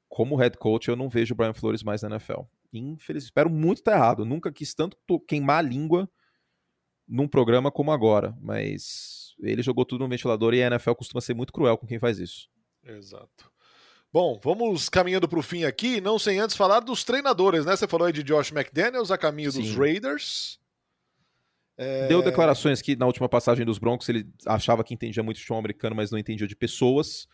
como 0.09 0.37
head 0.37 0.57
coach 0.59 0.89
eu 0.89 0.97
não 0.97 1.09
vejo 1.09 1.35
o 1.35 1.37
Brian 1.37 1.53
Flores 1.55 1.83
mais 1.83 2.03
na 2.03 2.09
NFL. 2.11 2.41
Infeliz, 2.73 3.25
espero 3.25 3.49
muito 3.51 3.79
estar 3.79 3.93
errado. 3.93 4.25
Nunca 4.25 4.53
quis 4.53 4.75
tanto 4.75 4.97
to- 5.07 5.21
queimar 5.21 5.59
a 5.59 5.63
língua 5.69 6.11
num 7.07 7.29
programa 7.29 7.71
como 7.71 7.93
agora, 7.93 8.37
mas 8.41 9.35
ele 9.41 9.63
jogou 9.63 9.85
tudo 9.85 10.03
no 10.03 10.09
ventilador 10.09 10.53
e 10.55 10.63
a 10.63 10.67
NFL 10.67 10.93
costuma 10.95 11.21
ser 11.21 11.35
muito 11.35 11.53
cruel 11.53 11.79
com 11.79 11.87
quem 11.87 11.99
faz 11.99 12.19
isso. 12.19 12.49
Exato. 12.83 13.51
Bom, 14.17 14.41
vamos 14.43 14.89
caminhando 14.89 15.29
para 15.29 15.39
o 15.39 15.43
fim 15.43 15.65
aqui, 15.65 16.01
não 16.01 16.19
sem 16.19 16.39
antes 16.39 16.57
falar 16.57 16.81
dos 16.81 17.05
treinadores, 17.05 17.67
né? 17.67 17.77
Você 17.77 17.87
falou 17.87 18.07
aí 18.07 18.15
de 18.15 18.23
Josh 18.23 18.51
McDaniels 18.51 19.11
a 19.11 19.19
caminho 19.19 19.53
dos 19.53 19.69
Sim. 19.69 19.77
Raiders. 19.77 20.59
É, 21.77 22.09
Deu 22.09 22.23
declarações 22.23 22.81
que 22.81 22.97
na 22.97 23.05
última 23.05 23.29
passagem 23.29 23.67
dos 23.67 23.77
Broncos 23.77 24.09
ele 24.09 24.27
achava 24.47 24.83
que 24.83 24.95
entendia 24.95 25.23
muito 25.23 25.37
futebol 25.37 25.59
americano, 25.59 25.95
mas 25.95 26.11
não 26.11 26.19
entendia 26.19 26.47
de 26.47 26.57
pessoas. 26.57 27.29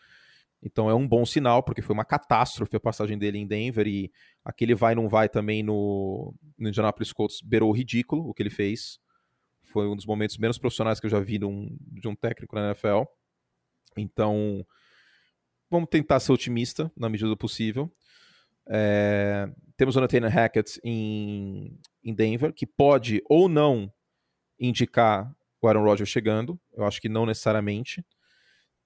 Então 0.61 0.91
é 0.91 0.95
um 0.95 1.07
bom 1.07 1.25
sinal, 1.25 1.63
porque 1.63 1.81
foi 1.81 1.95
uma 1.95 2.05
catástrofe 2.05 2.75
a 2.75 2.81
passagem 2.81 3.17
dele 3.17 3.39
em 3.39 3.47
Denver 3.47 3.87
e 3.87 4.11
aquele 4.45 4.75
vai 4.75 4.97
não 4.97 5.09
vai 5.09 5.29
também 5.29 5.63
no, 5.63 6.35
no 6.59 6.69
Indianapolis 6.69 7.13
Colts 7.13 7.41
beirou 7.43 7.71
o 7.71 7.73
ridículo 7.73 8.29
o 8.29 8.35
que 8.35 8.43
ele 8.43 8.51
fez. 8.51 8.99
Foi 9.63 9.87
um 9.87 9.95
dos 9.95 10.05
momentos 10.05 10.37
menos 10.37 10.59
profissionais 10.59 10.99
que 10.99 11.07
eu 11.07 11.11
já 11.11 11.21
vi 11.21 11.39
de 11.39 11.45
um, 11.45 11.79
de 11.81 12.09
um 12.09 12.17
técnico 12.17 12.57
na 12.57 12.71
NFL. 12.71 13.05
Então, 13.97 14.67
vamos 15.73 15.89
tentar 15.89 16.21
ser 16.21 16.33
otimista 16.33 16.93
na 16.97 17.09
medida 17.09 17.29
do 17.29 17.37
possível. 17.37 17.91
É, 18.69 19.51
temos 19.77 19.97
o 19.97 20.01
Nathaniel 20.01 20.31
Hackett 20.31 20.81
em, 20.85 21.79
em 22.05 22.15
Denver, 22.15 22.53
que 22.53 22.67
pode 22.67 23.23
ou 23.29 23.49
não 23.49 23.93
indicar 24.61 25.35
o 25.61 25.67
Aaron 25.67 25.83
Rodgers 25.83 26.11
chegando. 26.11 26.61
Eu 26.73 26.85
acho 26.85 27.01
que 27.01 27.09
não 27.09 27.27
necessariamente. 27.27 28.05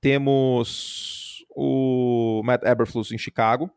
Temos 0.01 1.45
o 1.51 2.43
Matt 2.45 2.63
Eberflus 2.63 3.13
em 3.13 3.19
Chicago. 3.19 3.71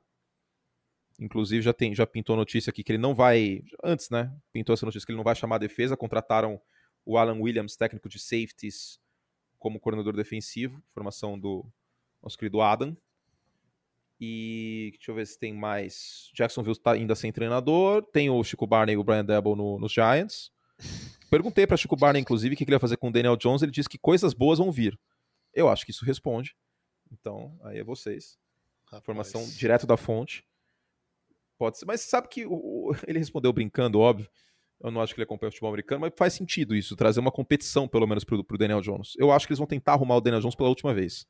Inclusive 1.20 1.62
já 1.62 1.74
tem, 1.74 1.94
já 1.94 2.08
pintou 2.08 2.36
notícia 2.36 2.70
aqui 2.70 2.84
que 2.84 2.92
ele 2.94 3.00
não 3.00 3.14
vai, 3.14 3.64
antes, 3.84 4.10
né? 4.10 4.34
Pintou 4.54 4.74
essa 4.74 4.86
notícia 4.86 5.06
que 5.06 5.12
ele 5.12 5.18
não 5.18 5.24
vai 5.24 5.36
chamar 5.36 5.56
a 5.56 5.60
defesa. 5.60 5.98
Contrataram 5.98 6.62
o 7.04 7.18
Alan 7.18 7.40
Williams, 7.40 7.76
técnico 7.76 8.08
de 8.08 8.20
safeties, 8.20 9.00
como 9.58 9.80
coordenador 9.80 10.16
defensivo. 10.16 10.82
Formação 10.94 11.38
do 11.38 11.66
nosso 12.22 12.38
querido 12.38 12.62
Adam. 12.62 12.96
E 14.20 14.92
deixa 14.96 15.12
eu 15.12 15.16
ver 15.16 15.26
se 15.26 15.40
tem 15.40 15.54
mais. 15.54 16.30
Jacksonville 16.34 16.74
está 16.74 16.92
ainda 16.92 17.16
sem 17.16 17.32
treinador. 17.32 18.04
Tem 18.04 18.30
o 18.30 18.44
Chico 18.44 18.68
Barney 18.68 18.96
e 18.96 18.98
o 18.98 19.04
Brian 19.04 19.24
Debo 19.24 19.56
no, 19.56 19.80
nos 19.80 19.94
Giants. 19.94 20.52
Perguntei 21.30 21.66
para 21.66 21.78
Chico 21.78 21.96
Barney, 21.96 22.22
inclusive, 22.22 22.54
o 22.54 22.58
que 22.58 22.64
ele 22.64 22.74
ia 22.74 22.80
fazer 22.80 22.98
com 22.98 23.08
o 23.08 23.12
Daniel 23.12 23.38
Jones. 23.38 23.62
Ele 23.62 23.72
disse 23.72 23.88
que 23.88 23.98
coisas 23.98 24.34
boas 24.34 24.60
vão 24.60 24.72
vir. 24.72 25.00
Eu 25.54 25.70
acho 25.70 25.86
que 25.86 25.92
isso 25.92 26.04
responde. 26.04 26.54
Então, 27.12 27.58
aí 27.64 27.80
é 27.80 27.84
vocês. 27.84 28.38
Rapaz. 28.86 29.04
Informação 29.04 29.48
direto 29.58 29.88
da 29.88 29.96
fonte. 29.96 30.46
Pode 31.58 31.78
ser. 31.78 31.86
Mas 31.86 32.02
sabe 32.02 32.28
que 32.28 32.46
o, 32.46 32.94
ele 33.08 33.20
respondeu 33.20 33.54
brincando, 33.54 34.00
óbvio. 34.00 34.30
Eu 34.82 34.92
não 34.92 35.02
acho 35.02 35.14
que 35.14 35.20
ele 35.20 35.26
acompanha 35.26 35.50
o 35.50 35.52
futebol 35.52 35.70
americano, 35.70 36.02
mas 36.02 36.14
faz 36.16 36.34
sentido 36.34 36.74
isso, 36.74 36.96
trazer 36.96 37.20
uma 37.20 37.32
competição, 37.32 37.86
pelo 37.86 38.08
menos, 38.08 38.24
pro, 38.24 38.42
pro 38.44 38.58
Daniel 38.58 38.80
Jones. 38.80 39.14
Eu 39.18 39.30
acho 39.30 39.46
que 39.46 39.52
eles 39.52 39.58
vão 39.60 39.68
tentar 39.68 39.94
arrumar 39.94 40.16
o 40.16 40.22
Daniel 40.22 40.42
Jones 40.42 40.56
pela 40.56 40.70
última 40.70 40.94
vez 40.94 41.26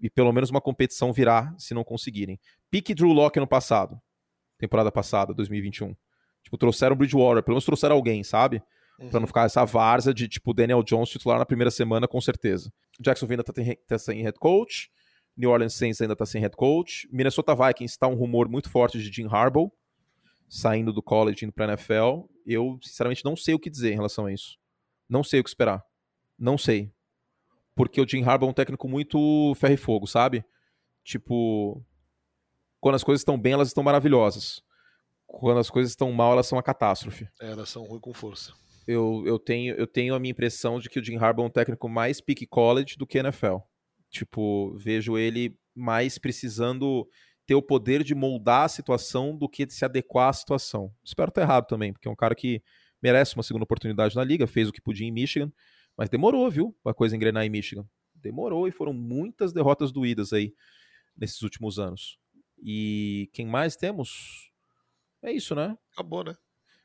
e 0.00 0.08
pelo 0.08 0.32
menos 0.32 0.50
uma 0.50 0.60
competição 0.60 1.12
virá 1.12 1.54
se 1.58 1.74
não 1.74 1.84
conseguirem. 1.84 2.38
Pique 2.70 2.94
Drew 2.94 3.12
Locke 3.12 3.40
no 3.40 3.46
passado, 3.46 4.00
temporada 4.58 4.90
passada, 4.90 5.34
2021. 5.34 5.94
Tipo, 6.42 6.56
trouxeram 6.56 6.94
o 6.94 6.96
Bridgewater, 6.96 7.42
pelo 7.42 7.54
menos 7.54 7.64
trouxeram 7.64 7.94
alguém, 7.94 8.22
sabe? 8.22 8.62
Uhum. 8.98 9.10
Pra 9.10 9.20
não 9.20 9.26
ficar 9.26 9.44
essa 9.44 9.64
várzea 9.64 10.14
de, 10.14 10.28
tipo, 10.28 10.52
Daniel 10.54 10.82
Jones 10.82 11.08
titular 11.08 11.38
na 11.38 11.46
primeira 11.46 11.70
semana, 11.70 12.08
com 12.08 12.20
certeza. 12.20 12.72
Jacksonville 12.98 13.40
ainda 13.40 13.44
tá, 13.44 13.86
tá 13.86 13.98
sem 13.98 14.22
head 14.22 14.38
coach. 14.38 14.90
New 15.36 15.50
Orleans 15.50 15.74
Saints 15.74 16.00
ainda 16.00 16.16
tá 16.16 16.26
sem 16.26 16.40
head 16.40 16.56
coach. 16.56 17.08
Minnesota 17.12 17.54
Vikings 17.54 17.98
tá 17.98 18.08
um 18.08 18.14
rumor 18.14 18.48
muito 18.48 18.68
forte 18.68 18.98
de 18.98 19.12
Jim 19.12 19.28
Harbaugh 19.30 19.70
saindo 20.48 20.92
do 20.92 21.02
college 21.02 21.44
indo 21.44 21.52
pra 21.52 21.66
NFL. 21.66 22.24
Eu, 22.46 22.78
sinceramente, 22.82 23.24
não 23.24 23.36
sei 23.36 23.54
o 23.54 23.58
que 23.58 23.70
dizer 23.70 23.92
em 23.92 23.96
relação 23.96 24.26
a 24.26 24.32
isso. 24.32 24.58
Não 25.08 25.22
sei 25.22 25.40
o 25.40 25.44
que 25.44 25.50
esperar. 25.50 25.84
Não 26.38 26.56
sei 26.56 26.90
porque 27.78 28.00
o 28.00 28.08
Jim 28.08 28.24
Harbaugh 28.24 28.48
é 28.48 28.50
um 28.50 28.54
técnico 28.54 28.88
muito 28.88 29.54
ferro 29.54 29.74
e 29.74 29.76
fogo, 29.76 30.04
sabe? 30.04 30.44
Tipo, 31.04 31.80
quando 32.80 32.96
as 32.96 33.04
coisas 33.04 33.20
estão 33.20 33.38
bem, 33.38 33.52
elas 33.52 33.68
estão 33.68 33.84
maravilhosas. 33.84 34.60
Quando 35.24 35.60
as 35.60 35.70
coisas 35.70 35.92
estão 35.92 36.10
mal, 36.10 36.32
elas 36.32 36.48
são 36.48 36.56
uma 36.56 36.62
catástrofe. 36.62 37.28
É, 37.40 37.52
elas 37.52 37.68
são 37.68 37.84
ruins 37.84 38.00
com 38.00 38.12
força. 38.12 38.52
Eu, 38.84 39.22
eu, 39.24 39.38
tenho, 39.38 39.76
eu 39.76 39.86
tenho 39.86 40.12
a 40.16 40.18
minha 40.18 40.32
impressão 40.32 40.80
de 40.80 40.90
que 40.90 40.98
o 40.98 41.04
Jim 41.04 41.18
Harbaugh 41.18 41.44
é 41.44 41.46
um 41.46 41.50
técnico 41.50 41.88
mais 41.88 42.20
peak 42.20 42.48
college 42.48 42.96
do 42.96 43.06
que 43.06 43.18
NFL. 43.18 43.58
Tipo, 44.10 44.76
vejo 44.76 45.16
ele 45.16 45.56
mais 45.72 46.18
precisando 46.18 47.08
ter 47.46 47.54
o 47.54 47.62
poder 47.62 48.02
de 48.02 48.12
moldar 48.12 48.64
a 48.64 48.68
situação 48.68 49.36
do 49.36 49.48
que 49.48 49.64
de 49.64 49.72
se 49.72 49.84
adequar 49.84 50.30
à 50.30 50.32
situação. 50.32 50.92
Espero 51.04 51.28
estar 51.28 51.42
errado 51.42 51.68
também, 51.68 51.92
porque 51.92 52.08
é 52.08 52.10
um 52.10 52.16
cara 52.16 52.34
que 52.34 52.60
merece 53.00 53.36
uma 53.36 53.44
segunda 53.44 53.62
oportunidade 53.62 54.16
na 54.16 54.24
liga, 54.24 54.48
fez 54.48 54.68
o 54.68 54.72
que 54.72 54.82
podia 54.82 55.06
em 55.06 55.12
Michigan, 55.12 55.52
mas 55.98 56.08
demorou, 56.08 56.48
viu, 56.48 56.72
a 56.84 56.94
coisa 56.94 57.16
engrenar 57.16 57.44
em 57.44 57.50
Michigan. 57.50 57.84
Demorou 58.14 58.68
e 58.68 58.70
foram 58.70 58.92
muitas 58.92 59.52
derrotas 59.52 59.90
doídas 59.90 60.32
aí 60.32 60.54
nesses 61.16 61.42
últimos 61.42 61.80
anos. 61.80 62.20
E 62.62 63.28
quem 63.32 63.46
mais 63.46 63.74
temos? 63.74 64.52
É 65.20 65.32
isso, 65.32 65.56
né? 65.56 65.76
Acabou, 65.92 66.22
né? 66.22 66.36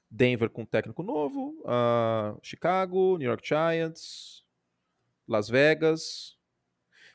Denver 0.10 0.50
com 0.50 0.66
técnico 0.66 1.04
novo, 1.04 1.56
uh, 1.62 2.40
Chicago, 2.42 3.18
New 3.18 3.28
York 3.28 3.48
Giants, 3.48 4.44
Las 5.28 5.48
Vegas. 5.48 6.36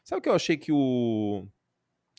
Sabe 0.05 0.21
o 0.21 0.23
que 0.23 0.29
eu 0.29 0.35
achei 0.35 0.57
que 0.57 0.73
o 0.73 1.47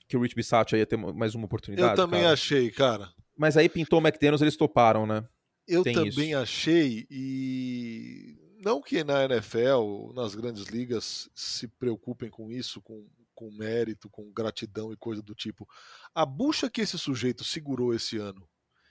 que 0.08 0.18
o 0.18 0.22
Rich 0.22 0.36
Bisaccia 0.36 0.78
ia 0.78 0.86
ter 0.86 0.98
mais 0.98 1.36
uma 1.36 1.46
oportunidade? 1.46 1.92
Eu 1.92 1.96
também 1.96 2.22
cara? 2.22 2.34
achei, 2.34 2.70
cara. 2.72 3.14
Mas 3.38 3.56
aí 3.56 3.70
pintou 3.70 4.00
o 4.00 4.02
McDaniels, 4.02 4.42
eles 4.42 4.58
toparam, 4.58 5.06
né? 5.06 5.28
Eu 5.68 5.84
Tem 5.84 5.94
também 5.94 6.32
isso. 6.32 6.38
achei 6.38 7.06
e 7.10 8.49
não 8.60 8.82
que 8.82 9.04
na 9.04 9.24
NFL, 9.26 10.14
nas 10.14 10.36
grandes 10.36 10.66
ligas, 10.66 11.30
se 11.34 11.68
preocupem 11.68 12.30
com 12.30 12.52
isso, 12.52 12.82
com, 12.82 13.08
com 13.34 13.50
mérito, 13.52 14.10
com 14.10 14.32
gratidão 14.32 14.92
e 14.92 14.98
coisa 14.98 15.22
do 15.22 15.34
tipo. 15.34 15.68
A 16.14 16.26
bucha 16.26 16.70
que 16.70 16.82
esse 16.82 16.98
sujeito 16.98 17.44
segurou 17.44 17.94
esse 17.94 18.18
ano 18.18 18.48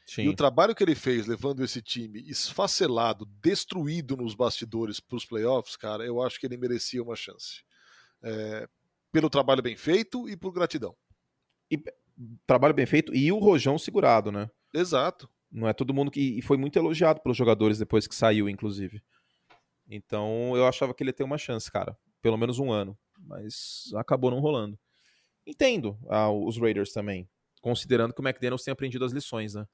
Sim. 0.06 0.22
e 0.22 0.28
o 0.28 0.34
trabalho 0.34 0.74
que 0.74 0.82
ele 0.82 0.94
fez 0.94 1.26
levando 1.26 1.62
esse 1.62 1.82
time 1.82 2.20
esfacelado, 2.28 3.26
destruído 3.42 4.16
nos 4.16 4.34
bastidores 4.34 5.00
para 5.00 5.16
os 5.16 5.26
playoffs, 5.26 5.76
cara, 5.76 6.04
eu 6.04 6.22
acho 6.22 6.40
que 6.40 6.46
ele 6.46 6.56
merecia 6.56 7.02
uma 7.02 7.14
chance. 7.14 7.62
É, 8.22 8.68
pelo 9.12 9.28
trabalho 9.28 9.62
bem 9.62 9.76
feito 9.76 10.28
e 10.28 10.36
por 10.36 10.52
gratidão. 10.52 10.96
E, 11.70 11.78
trabalho 12.46 12.74
bem 12.74 12.86
feito 12.86 13.14
e 13.14 13.30
o 13.30 13.38
rojão 13.38 13.78
segurado, 13.78 14.32
né? 14.32 14.50
Exato. 14.72 15.28
Não 15.50 15.68
é 15.68 15.72
todo 15.72 15.94
mundo 15.94 16.10
que. 16.10 16.38
E 16.38 16.42
foi 16.42 16.56
muito 16.56 16.78
elogiado 16.78 17.20
pelos 17.20 17.36
jogadores 17.36 17.78
depois 17.78 18.06
que 18.06 18.14
saiu, 18.14 18.48
inclusive. 18.48 19.02
Então 19.89 20.57
eu 20.57 20.66
achava 20.66 20.93
que 20.93 21.03
ele 21.03 21.11
ia 21.11 21.14
ter 21.14 21.24
uma 21.24 21.39
chance, 21.39 21.70
cara. 21.70 21.97
Pelo 22.20 22.36
menos 22.36 22.59
um 22.59 22.70
ano. 22.70 22.97
Mas 23.18 23.91
acabou 23.97 24.30
não 24.30 24.41
rolando. 24.41 24.78
Entendo 25.47 25.99
ah, 26.09 26.30
os 26.30 26.59
Raiders 26.59 26.93
também. 26.93 27.28
Considerando 27.61 28.12
que 28.12 28.20
o 28.20 28.26
McDaniels 28.26 28.62
tem 28.62 28.72
aprendido 28.72 29.05
as 29.05 29.12
lições, 29.12 29.55
né? 29.55 29.66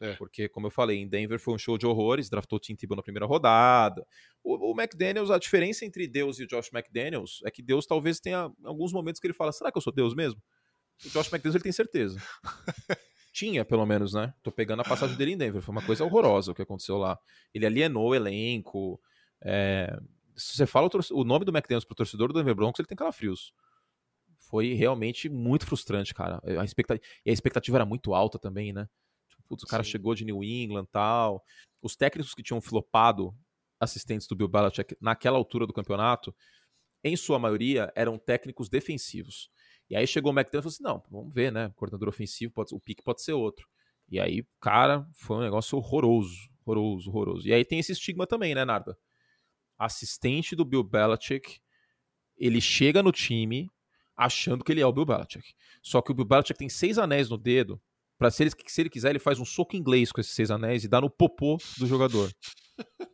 É. 0.00 0.14
Porque, 0.14 0.48
como 0.48 0.66
eu 0.66 0.70
falei, 0.70 0.96
em 0.98 1.06
Denver 1.06 1.38
foi 1.38 1.54
um 1.54 1.58
show 1.58 1.76
de 1.76 1.86
horrores, 1.86 2.30
draftou 2.30 2.56
o 2.56 2.60
Tim 2.60 2.74
Tebow 2.74 2.96
na 2.96 3.02
primeira 3.02 3.26
rodada. 3.26 4.04
O, 4.42 4.72
o, 4.72 4.80
McDaniels, 4.80 5.30
a 5.30 5.38
diferença 5.38 5.84
entre 5.84 6.08
Deus 6.08 6.40
e 6.40 6.44
o 6.44 6.46
Josh 6.46 6.72
McDaniels 6.72 7.40
é 7.44 7.50
que 7.50 7.62
Deus 7.62 7.86
talvez 7.86 8.18
tenha 8.18 8.50
alguns 8.64 8.92
momentos 8.94 9.20
que 9.20 9.26
ele 9.26 9.34
fala: 9.34 9.52
será 9.52 9.70
que 9.70 9.76
eu 9.76 9.82
sou 9.82 9.92
Deus 9.92 10.14
mesmo? 10.14 10.40
O 11.04 11.10
Josh 11.10 11.30
McDaniels 11.30 11.54
ele 11.54 11.64
tem 11.64 11.72
certeza. 11.72 12.18
Tinha, 13.32 13.64
pelo 13.64 13.86
menos, 13.86 14.14
né? 14.14 14.32
Tô 14.42 14.50
pegando 14.50 14.80
a 14.80 14.84
passagem 14.84 15.16
dele 15.16 15.32
em 15.32 15.36
Denver. 15.36 15.62
Foi 15.62 15.72
uma 15.72 15.84
coisa 15.84 16.02
horrorosa 16.02 16.50
o 16.50 16.54
que 16.54 16.62
aconteceu 16.62 16.96
lá. 16.96 17.18
Ele 17.54 17.66
alienou 17.66 18.08
o 18.08 18.14
elenco, 18.14 19.00
é, 19.42 19.98
se 20.36 20.56
você 20.56 20.66
fala 20.66 20.88
o, 20.88 21.20
o 21.20 21.24
nome 21.24 21.44
do 21.44 21.52
McDaniels 21.52 21.84
pro 21.84 21.94
torcedor 21.94 22.28
do 22.28 22.34
Denver 22.34 22.54
Broncos, 22.54 22.80
ele 22.80 22.88
tem 22.88 22.96
calafrios. 22.96 23.52
Foi 24.38 24.72
realmente 24.74 25.28
muito 25.28 25.66
frustrante, 25.66 26.14
cara. 26.14 26.40
A 26.58 26.64
expectativa, 26.64 27.06
e 27.24 27.30
a 27.30 27.32
expectativa 27.32 27.76
era 27.76 27.84
muito 27.86 28.14
alta 28.14 28.38
também, 28.38 28.72
né? 28.72 28.88
Tipo, 29.28 29.42
putz, 29.48 29.62
o 29.62 29.66
cara 29.66 29.84
Sim. 29.84 29.90
chegou 29.90 30.14
de 30.14 30.24
New 30.24 30.42
England 30.42 30.86
tal. 30.90 31.44
Os 31.82 31.94
técnicos 31.94 32.34
que 32.34 32.42
tinham 32.42 32.60
flopado 32.60 33.34
assistentes 33.78 34.26
do 34.26 34.34
Bill 34.34 34.48
Belichick 34.48 34.96
naquela 35.00 35.38
altura 35.38 35.66
do 35.66 35.72
campeonato, 35.72 36.34
em 37.02 37.16
sua 37.16 37.38
maioria, 37.38 37.92
eram 37.94 38.18
técnicos 38.18 38.68
defensivos. 38.68 39.50
E 39.88 39.96
aí 39.96 40.06
chegou 40.06 40.32
o 40.32 40.34
McDaniels 40.34 40.74
e 40.74 40.78
falou 40.78 40.94
assim: 40.94 41.02
não, 41.10 41.10
vamos 41.10 41.34
ver, 41.34 41.50
né? 41.52 41.66
O 41.68 41.74
coordenador 41.74 42.08
ofensivo, 42.08 42.52
pode, 42.52 42.74
o 42.74 42.80
pique 42.80 43.02
pode 43.02 43.22
ser 43.22 43.32
outro. 43.32 43.66
E 44.08 44.18
aí, 44.18 44.44
cara, 44.60 45.06
foi 45.14 45.36
um 45.36 45.40
negócio 45.40 45.78
horroroso, 45.78 46.36
horroroso, 46.64 47.10
horroroso. 47.10 47.48
E 47.48 47.52
aí 47.52 47.64
tem 47.64 47.78
esse 47.78 47.92
estigma 47.92 48.26
também, 48.26 48.54
né, 48.54 48.64
Narda? 48.64 48.96
Assistente 49.80 50.54
do 50.54 50.64
Bill 50.64 50.84
Belichick, 50.84 51.58
ele 52.36 52.60
chega 52.60 53.02
no 53.02 53.10
time 53.10 53.70
achando 54.14 54.62
que 54.62 54.70
ele 54.70 54.82
é 54.82 54.86
o 54.86 54.92
Bill 54.92 55.06
Belichick. 55.06 55.54
Só 55.82 56.02
que 56.02 56.12
o 56.12 56.14
Bill 56.14 56.26
Belichick 56.26 56.58
tem 56.58 56.68
seis 56.68 56.98
anéis 56.98 57.30
no 57.30 57.38
dedo, 57.38 57.80
para 58.18 58.30
se 58.30 58.42
ele, 58.42 58.50
se 58.66 58.80
ele 58.82 58.90
quiser, 58.90 59.08
ele 59.08 59.18
faz 59.18 59.40
um 59.40 59.46
soco 59.46 59.74
inglês 59.74 60.12
com 60.12 60.20
esses 60.20 60.34
seis 60.34 60.50
anéis 60.50 60.84
e 60.84 60.88
dá 60.88 61.00
no 61.00 61.08
popô 61.08 61.56
do 61.78 61.86
jogador. 61.86 62.30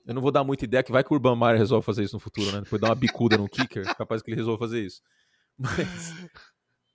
Eu 0.04 0.14
não 0.14 0.20
vou 0.20 0.32
dar 0.32 0.42
muita 0.42 0.64
ideia 0.64 0.82
que 0.82 0.90
vai 0.90 1.04
que 1.04 1.12
o 1.12 1.14
Urban 1.14 1.36
Meyer 1.36 1.56
resolve 1.56 1.86
fazer 1.86 2.02
isso 2.02 2.16
no 2.16 2.20
futuro, 2.20 2.50
né? 2.50 2.60
Depois 2.60 2.80
dar 2.80 2.88
uma 2.88 2.94
bicuda 2.96 3.38
no 3.38 3.48
kicker, 3.48 3.84
capaz 3.96 4.20
que 4.20 4.30
ele 4.30 4.36
resolva 4.36 4.58
fazer 4.58 4.84
isso. 4.84 5.00
Mas 5.56 6.12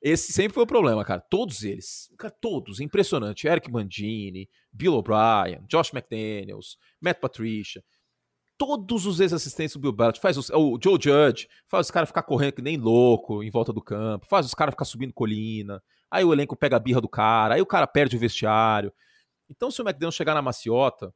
esse 0.02 0.34
sempre 0.34 0.54
foi 0.54 0.64
o 0.64 0.68
problema, 0.68 1.06
cara. 1.06 1.22
Todos 1.22 1.64
eles, 1.64 2.10
cara, 2.18 2.34
todos, 2.42 2.82
impressionante. 2.82 3.48
Eric 3.48 3.72
Mandini, 3.72 4.50
Bill 4.74 4.96
O'Brien, 4.96 5.64
Josh 5.70 5.94
McDaniels, 5.94 6.78
Matt 7.00 7.20
Patricia 7.22 7.82
todos 8.62 9.08
os 9.08 9.20
ex-assistentes 9.20 9.74
do 9.74 9.80
Bill 9.80 9.92
Belichick, 9.92 10.22
faz 10.22 10.38
os, 10.38 10.52
o 10.52 10.78
Joe 10.80 11.00
Judge, 11.02 11.48
faz 11.68 11.88
os 11.88 11.92
caras 11.92 12.10
ficar 12.10 12.22
correndo 12.22 12.54
que 12.54 12.62
nem 12.62 12.78
louco 12.78 13.42
em 13.42 13.50
volta 13.50 13.74
do 13.74 13.82
campo, 13.82 14.28
faz 14.28 14.46
os 14.46 14.54
caras 14.54 14.74
ficar 14.74 14.86
subindo 14.86 15.12
colina, 15.12 15.82
aí 16.12 16.24
o 16.24 16.32
elenco 16.32 16.56
pega 16.56 16.76
a 16.76 16.80
birra 16.80 17.02
do 17.02 17.10
cara, 17.10 17.56
aí 17.56 17.62
o 17.62 17.66
cara 17.66 17.88
perde 17.88 18.16
o 18.16 18.20
vestiário. 18.20 18.94
Então, 19.50 19.72
se 19.72 19.82
o 19.82 19.84
McDaniel 19.84 20.12
chegar 20.12 20.36
na 20.36 20.44
maciota, 20.44 21.12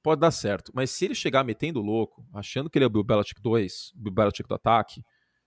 pode 0.00 0.20
dar 0.20 0.30
certo. 0.30 0.70
Mas 0.72 0.92
se 0.92 1.06
ele 1.06 1.14
chegar 1.14 1.42
metendo 1.42 1.82
louco, 1.82 2.24
achando 2.32 2.70
que 2.70 2.78
ele 2.78 2.84
é 2.84 2.86
o 2.86 2.90
Bill 2.90 3.02
Belichick 3.02 3.42
2, 3.42 3.92
o 3.96 3.98
Bill 3.98 4.12
Belichick 4.12 4.48
do 4.48 4.54
ataque, 4.54 5.02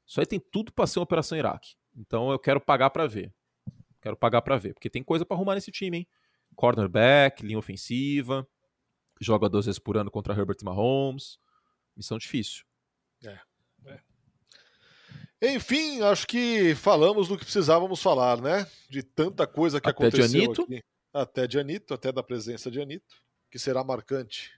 isso 0.06 0.20
aí 0.20 0.26
tem 0.26 0.41
tudo 0.41 0.74
para 0.74 0.86
ser 0.86 1.00
uma 1.00 1.04
operação 1.04 1.38
Iraque. 1.38 1.76
Então 1.96 2.30
eu 2.34 2.38
quero 2.38 2.60
pagar 2.60 2.89
para 2.89 3.08
ver. 3.08 3.34
Quero 4.02 4.18
pagar 4.18 4.41
para 4.41 4.58
ver, 4.58 4.74
porque 4.74 4.89
tem 4.89 5.02
coisa 5.02 5.26
para 5.26 5.38
arrumar 5.38 5.56
nesse 5.56 5.72
time, 5.72 6.00
hein? 6.00 6.08
Cornerback, 6.54 7.46
linha 7.46 7.58
ofensiva, 7.58 8.46
joga 9.24 9.49
duas 9.49 9.65
vezes 9.65 9.80
por 9.80 9.97
ano 9.97 10.11
contra 10.11 10.34
Herbert 10.34 10.57
Mahomes. 10.63 11.39
Missão 11.95 12.17
difícil. 12.17 12.65
É. 13.24 13.39
é. 13.86 13.99
Enfim, 15.55 16.01
acho 16.01 16.28
que 16.28 16.74
falamos 16.76 17.28
do 17.28 17.38
que 17.38 17.43
precisávamos 17.43 18.01
falar, 18.01 18.41
né? 18.41 18.67
De 18.89 19.03
tanta 19.03 19.45
coisa 19.45 19.82
que 19.82 19.89
Até 19.89 20.03
aconteceu 20.03 20.28
de 20.28 20.38
Anito. 20.45 20.61
aqui. 20.63 20.84
Até 21.13 21.47
de 21.47 21.59
Anito, 21.59 21.93
até 21.93 22.11
da 22.11 22.24
presença 22.24 22.71
de 22.71 22.82
Anito, 22.82 23.15
que 23.51 23.59
será 23.59 23.84
marcante, 23.84 24.51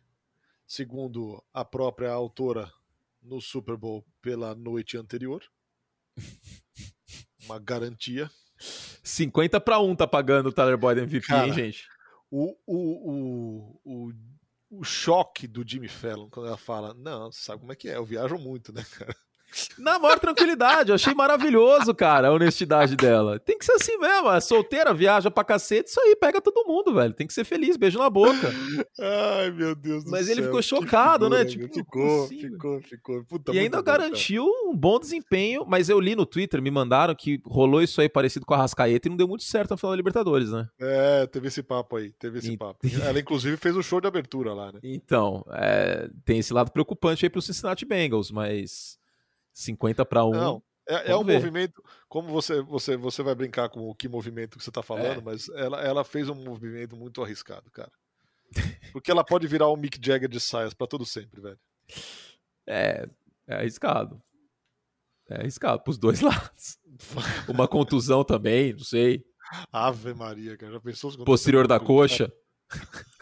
segundo 0.65 1.43
a 1.53 1.65
própria 1.65 2.11
autora, 2.11 2.71
no 3.21 3.41
Super 3.41 3.75
Bowl 3.75 4.05
pela 4.21 4.55
noite 4.55 4.97
anterior. 4.97 5.43
Uma 7.45 7.59
garantia. 7.59 8.29
50 9.03 9.59
para 9.59 9.79
1 9.79 9.95
tá 9.95 10.07
pagando 10.07 10.49
o 10.49 10.51
Tyler 10.51 10.77
Boyd 10.77 11.01
MVP, 11.01 11.27
Cara, 11.27 11.47
hein, 11.47 11.53
gente? 11.53 11.87
O, 12.31 12.55
o, 12.65 13.11
o, 13.11 13.81
o, 13.83 14.13
o 14.79 14.83
choque 14.83 15.47
do 15.47 15.67
Jimmy 15.67 15.87
Fallon 15.87 16.29
quando 16.29 16.47
ela 16.47 16.57
fala: 16.57 16.93
Não, 16.93 17.31
você 17.31 17.41
sabe 17.41 17.59
como 17.61 17.71
é 17.71 17.75
que 17.75 17.89
é, 17.89 17.97
eu 17.97 18.05
viajo 18.05 18.37
muito, 18.37 18.73
né, 18.73 18.83
cara? 18.97 19.15
Na 19.77 19.97
maior 19.99 20.19
tranquilidade, 20.19 20.89
eu 20.89 20.95
achei 20.95 21.13
maravilhoso, 21.13 21.93
cara, 21.93 22.27
a 22.27 22.31
honestidade 22.31 22.95
dela. 22.95 23.39
Tem 23.39 23.57
que 23.57 23.65
ser 23.65 23.73
assim 23.73 23.97
mesmo, 23.97 24.31
é 24.31 24.39
solteira, 24.41 24.93
viaja 24.93 25.29
pra 25.31 25.43
cacete, 25.43 25.89
isso 25.89 25.99
aí, 26.01 26.15
pega 26.15 26.41
todo 26.41 26.65
mundo, 26.67 26.93
velho. 26.93 27.13
Tem 27.13 27.25
que 27.27 27.33
ser 27.33 27.43
feliz, 27.43 27.77
beijo 27.77 27.97
na 27.99 28.09
boca. 28.09 28.51
Ai, 28.99 29.51
meu 29.51 29.75
Deus 29.75 30.03
do 30.03 30.11
Mas 30.11 30.25
céu. 30.25 30.35
ele 30.35 30.43
ficou 30.43 30.61
chocado, 30.61 31.29
né? 31.29 31.45
figura, 31.45 31.67
Tipo, 31.69 31.73
ficou, 31.85 32.23
assim, 32.25 32.39
ficou, 32.39 32.81
ficou. 32.81 33.23
Puta, 33.25 33.53
e 33.53 33.59
ainda 33.59 33.77
bom, 33.77 33.83
cara. 33.83 34.03
garantiu 34.03 34.45
um 34.65 34.75
bom 34.75 34.99
desempenho, 34.99 35.65
mas 35.67 35.89
eu 35.89 35.99
li 35.99 36.15
no 36.15 36.25
Twitter, 36.25 36.61
me 36.61 36.71
mandaram 36.71 37.15
que 37.15 37.39
rolou 37.45 37.81
isso 37.81 38.01
aí 38.01 38.09
parecido 38.09 38.45
com 38.45 38.53
a 38.53 38.57
Rascaeta 38.57 39.07
e 39.07 39.09
não 39.09 39.17
deu 39.17 39.27
muito 39.27 39.43
certo 39.43 39.71
na 39.71 39.77
final 39.77 39.91
da 39.91 39.97
Libertadores, 39.97 40.51
né? 40.51 40.67
É, 40.79 41.25
teve 41.27 41.47
esse 41.47 41.63
papo 41.63 41.95
aí, 41.97 42.11
teve 42.19 42.39
esse 42.39 42.51
E- 42.51 42.57
papo. 42.57 42.79
Ela, 43.03 43.19
inclusive, 43.19 43.57
fez 43.57 43.75
o 43.75 43.81
show 43.83 44.01
de 44.01 44.07
abertura 44.07 44.53
lá, 44.53 44.71
né? 44.71 44.79
Então, 44.83 45.45
é, 45.51 46.09
tem 46.25 46.39
esse 46.39 46.53
lado 46.53 46.71
preocupante 46.71 47.25
aí 47.25 47.29
pro 47.29 47.41
Cincinnati 47.41 47.85
Bengals, 47.85 48.31
mas 48.31 48.97
50 49.55 50.05
para 50.05 50.25
1. 50.25 50.31
Não, 50.31 50.63
é, 50.87 51.11
é 51.11 51.15
um 51.15 51.23
ver. 51.23 51.35
movimento, 51.35 51.81
como 52.07 52.27
você, 52.29 52.61
você, 52.61 52.95
você 52.97 53.23
vai 53.23 53.33
brincar 53.33 53.69
com 53.69 53.89
o 53.89 53.95
que 53.95 54.07
movimento 54.07 54.57
que 54.57 54.63
você 54.63 54.71
tá 54.71 54.83
falando, 54.83 55.19
É. 55.19 55.23
mas 55.23 55.49
ela, 55.49 55.81
ela 55.81 56.03
fez 56.03 56.29
um 56.29 56.35
movimento 56.35 56.95
muito 56.95 57.23
arriscado, 57.23 57.71
cara. 57.71 57.91
Porque 58.93 59.09
ela 59.09 59.23
pode 59.23 59.47
virar 59.47 59.67
o 59.69 59.75
Mick 59.75 59.97
Jagger 60.05 60.29
de 60.29 60.39
saias 60.39 60.73
pra 60.73 60.85
todo 60.85 61.05
sempre, 61.05 61.41
velho. 61.41 61.59
É, 62.67 63.07
é 63.47 63.55
arriscado. 63.55 64.21
É 65.29 65.39
arriscado 65.39 65.81
pros 65.83 65.97
dois 65.97 66.19
lados. 66.21 66.77
Uma 67.47 67.67
contusão 67.67 68.23
também, 68.23 68.73
não 68.73 68.83
sei. 68.83 69.23
Ave 69.71 70.13
Maria, 70.13 70.57
cara. 70.57 70.73
Já 70.73 70.79
pensou 70.79 71.11
se 71.11 71.17
Posterior 71.23 71.67
da 71.67 71.79
coxa. 71.79 72.31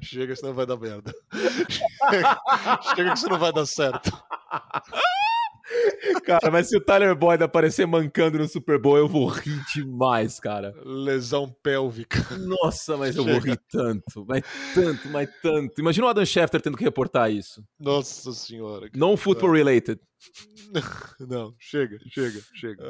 Chega, 0.00 0.34
senão 0.36 0.54
vai 0.54 0.64
dar 0.64 0.76
merda. 0.76 1.12
Chega, 1.68 2.40
chega 2.94 3.10
que 3.12 3.18
isso 3.18 3.28
não 3.28 3.38
vai 3.38 3.52
dar 3.52 3.66
certo. 3.66 4.10
Cara, 6.24 6.50
mas 6.50 6.68
se 6.68 6.76
o 6.76 6.80
Tyler 6.80 7.14
Boyd 7.14 7.42
aparecer 7.42 7.86
mancando 7.86 8.38
no 8.38 8.48
Super 8.48 8.78
Bowl, 8.78 8.96
eu 8.96 9.08
vou 9.08 9.26
rir 9.26 9.60
demais, 9.74 10.38
cara. 10.38 10.74
Lesão 10.84 11.54
pélvica. 11.62 12.36
Nossa, 12.38 12.96
mas 12.96 13.16
eu 13.16 13.24
vou 13.24 13.38
rir 13.38 13.60
tanto, 13.70 14.24
mas 14.26 14.42
tanto, 14.74 15.08
mas 15.08 15.28
tanto. 15.42 15.80
Imagina 15.80 16.06
o 16.06 16.10
Adam 16.10 16.24
Schefter 16.24 16.60
tendo 16.60 16.76
que 16.76 16.84
reportar 16.84 17.30
isso. 17.30 17.64
Nossa 17.78 18.32
senhora. 18.32 18.88
Não 18.94 19.16
football 19.16 19.52
related. 19.52 20.00
Não, 21.20 21.54
chega, 21.58 21.98
chega, 22.08 22.40
chega. 22.54 22.84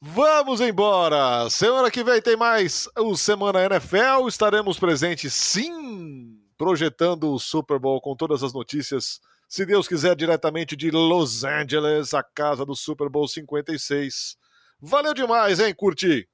Vamos 0.00 0.60
embora! 0.60 1.48
Semana 1.50 1.90
que 1.90 2.02
vem 2.02 2.20
tem 2.20 2.36
mais 2.36 2.88
o 2.98 3.16
Semana 3.16 3.64
NFL. 3.64 4.26
Estaremos 4.26 4.78
presentes, 4.78 5.32
sim, 5.34 6.38
projetando 6.56 7.32
o 7.32 7.38
Super 7.38 7.78
Bowl 7.78 8.00
com 8.00 8.16
todas 8.16 8.42
as 8.42 8.52
notícias. 8.52 9.20
Se 9.48 9.64
Deus 9.64 9.86
quiser, 9.86 10.16
diretamente 10.16 10.74
de 10.74 10.90
Los 10.90 11.44
Angeles, 11.44 12.12
a 12.12 12.22
casa 12.22 12.66
do 12.66 12.74
Super 12.74 13.08
Bowl 13.08 13.28
56. 13.28 14.36
Valeu 14.80 15.14
demais, 15.14 15.60
hein, 15.60 15.72
Curti? 15.72 16.28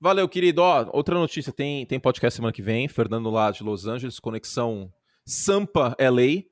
Valeu, 0.00 0.28
querido. 0.28 0.60
Ó, 0.60 0.90
outra 0.92 1.14
notícia, 1.14 1.52
tem, 1.52 1.86
tem 1.86 2.00
podcast 2.00 2.34
semana 2.34 2.52
que 2.52 2.60
vem, 2.60 2.88
Fernando 2.88 3.30
lá 3.30 3.52
de 3.52 3.62
Los 3.62 3.86
Angeles, 3.86 4.18
conexão 4.18 4.92
Sampa 5.24 5.96
LA, 6.00 6.42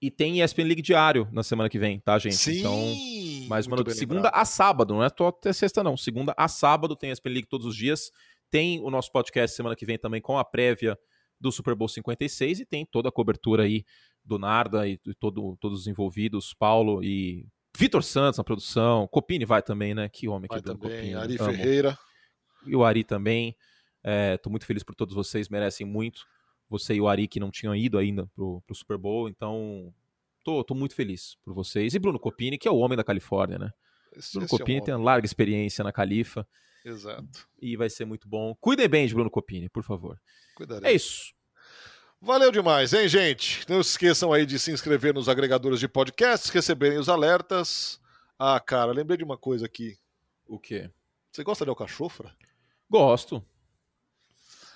e 0.00 0.10
tem 0.10 0.42
ESPN 0.42 0.64
League 0.64 0.80
diário 0.80 1.28
na 1.30 1.42
semana 1.42 1.68
que 1.68 1.78
vem, 1.78 2.00
tá, 2.00 2.18
gente? 2.18 2.36
Sim! 2.36 2.60
Então, 2.60 3.46
mais 3.48 3.66
uma 3.66 3.76
notícia. 3.76 3.98
Segunda 3.98 4.28
lembrado. 4.28 4.40
a 4.40 4.44
sábado, 4.46 4.94
não 4.94 5.04
é 5.04 5.08
até 5.08 5.52
sexta, 5.52 5.84
não. 5.84 5.98
Segunda 5.98 6.34
a 6.34 6.48
sábado 6.48 6.96
tem 6.96 7.10
ESPN 7.10 7.32
League 7.32 7.48
todos 7.48 7.66
os 7.66 7.76
dias. 7.76 8.10
Tem 8.50 8.80
o 8.82 8.90
nosso 8.90 9.12
podcast 9.12 9.54
semana 9.54 9.76
que 9.76 9.84
vem 9.84 9.98
também 9.98 10.22
com 10.22 10.38
a 10.38 10.44
prévia 10.44 10.98
do 11.38 11.52
Super 11.52 11.74
Bowl 11.74 11.88
56 11.88 12.60
e 12.60 12.64
tem 12.64 12.86
toda 12.86 13.10
a 13.10 13.12
cobertura 13.12 13.64
aí 13.64 13.84
do 14.26 14.38
Narda 14.38 14.86
e, 14.88 14.98
e 15.06 15.14
todo, 15.14 15.56
todos 15.60 15.80
os 15.80 15.86
envolvidos, 15.86 16.52
Paulo 16.52 17.02
e 17.02 17.46
Vitor 17.78 18.02
Santos 18.02 18.38
na 18.38 18.44
produção. 18.44 19.06
Copini 19.08 19.44
vai 19.44 19.62
também, 19.62 19.94
né? 19.94 20.08
Que 20.08 20.26
homem 20.28 20.48
Vai 20.48 20.58
quebrando 20.58 20.80
também, 20.80 20.96
Copini. 20.98 21.14
Ari 21.14 21.36
amo 21.38 21.52
Ferreira. 21.52 21.98
e 22.66 22.74
o 22.76 22.84
Ari 22.84 23.04
também. 23.04 23.54
Estou 24.34 24.50
muito 24.50 24.66
feliz 24.66 24.82
por 24.82 24.94
todos 24.94 25.14
vocês, 25.14 25.48
merecem 25.48 25.86
muito. 25.86 26.24
Você 26.68 26.94
e 26.94 27.00
o 27.00 27.08
Ari 27.08 27.28
que 27.28 27.38
não 27.40 27.50
tinham 27.50 27.74
ido 27.76 27.98
ainda 27.98 28.26
pro, 28.34 28.60
pro 28.66 28.74
Super 28.74 28.96
Bowl, 28.98 29.28
então 29.28 29.92
tô, 30.44 30.64
tô 30.64 30.74
muito 30.74 30.94
feliz 30.94 31.36
por 31.44 31.54
vocês. 31.54 31.94
E 31.94 31.98
Bruno 31.98 32.18
Copini, 32.18 32.56
que 32.58 32.66
é 32.66 32.70
o 32.70 32.76
homem 32.76 32.96
da 32.96 33.04
Califórnia, 33.04 33.58
né? 33.58 33.70
Esse- 34.16 34.32
Bruno 34.32 34.46
esse 34.46 34.54
é 34.54 34.58
Copini 34.58 34.80
tem 34.84 34.94
homem. 34.94 35.04
uma 35.04 35.12
larga 35.12 35.26
experiência 35.26 35.84
na 35.84 35.92
Califa 35.92 36.46
Exato. 36.84 37.48
e 37.60 37.76
vai 37.76 37.88
ser 37.90 38.04
muito 38.04 38.28
bom. 38.28 38.54
Cuidem 38.60 38.88
bem 38.88 39.06
de 39.06 39.14
Bruno 39.14 39.30
Copini, 39.30 39.68
por 39.68 39.82
favor. 39.84 40.18
Cuidarei. 40.56 40.90
É 40.90 40.94
isso. 40.94 41.34
Valeu 42.20 42.50
demais, 42.50 42.92
hein, 42.92 43.08
gente? 43.08 43.64
Não 43.68 43.82
se 43.82 43.90
esqueçam 43.90 44.32
aí 44.32 44.46
de 44.46 44.58
se 44.58 44.72
inscrever 44.72 45.12
nos 45.12 45.28
agregadores 45.28 45.78
de 45.78 45.86
podcasts, 45.86 46.50
receberem 46.50 46.98
os 46.98 47.08
alertas. 47.08 48.00
Ah, 48.38 48.58
cara, 48.58 48.92
lembrei 48.92 49.16
de 49.18 49.24
uma 49.24 49.36
coisa 49.36 49.66
aqui. 49.66 49.98
O 50.46 50.58
quê? 50.58 50.90
Você 51.30 51.44
gosta 51.44 51.64
de 51.64 51.70
alcachofra? 51.70 52.34
Gosto. 52.88 53.44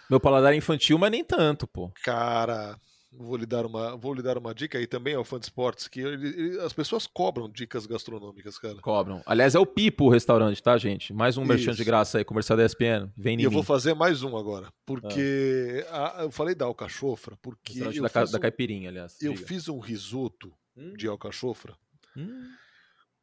Meu 0.08 0.20
paladar 0.20 0.52
é 0.52 0.56
infantil, 0.56 0.98
mas 0.98 1.10
nem 1.10 1.24
tanto, 1.24 1.66
pô. 1.66 1.90
Cara, 2.02 2.78
vou 3.12 3.36
lhe 3.36 3.44
dar 3.46 3.66
uma, 3.66 3.96
vou 3.96 4.14
lhe 4.14 4.22
dar 4.22 4.38
uma 4.38 4.54
dica 4.54 4.78
aí 4.78 4.86
também 4.86 5.14
ao 5.14 5.24
fã 5.24 5.38
de 5.38 5.46
esportes, 5.46 5.88
que 5.88 6.00
ele- 6.00 6.28
ele- 6.28 6.60
as 6.60 6.72
pessoas 6.72 7.06
cobram 7.06 7.48
dicas 7.48 7.84
gastronômicas, 7.86 8.56
cara. 8.58 8.76
Cobram. 8.76 9.20
Aliás, 9.26 9.54
é 9.54 9.58
o 9.58 9.66
Pipo 9.66 10.04
o 10.04 10.08
restaurante, 10.08 10.62
tá, 10.62 10.78
gente? 10.78 11.12
Mais 11.12 11.36
um 11.36 11.44
merchan 11.44 11.72
de 11.72 11.82
graça 11.84 12.18
aí, 12.18 12.24
comercial 12.24 12.56
da 12.56 12.64
ESPN. 12.64 13.10
Vem 13.16 13.36
em 13.36 13.40
E 13.40 13.44
eu 13.44 13.50
mim. 13.50 13.54
vou 13.54 13.64
fazer 13.64 13.94
mais 13.94 14.22
um 14.22 14.36
agora, 14.36 14.72
porque 14.86 15.84
a- 15.90 16.18
eu 16.22 16.30
falei 16.30 16.54
da 16.54 16.64
alcachofra, 16.66 17.36
porque 17.42 17.72
Restaurante 17.72 17.96
eu, 17.96 18.02
da, 18.04 18.24
da 18.24 18.38
um, 18.38 18.40
caipirinha, 18.40 18.88
aliás. 18.90 19.20
eu 19.20 19.34
Diga. 19.34 19.46
fiz 19.46 19.68
um 19.68 19.78
risoto 19.80 20.52
Hum, 20.76 20.94
de 20.96 21.08
alcachofra 21.08 21.74
hum. 22.16 22.48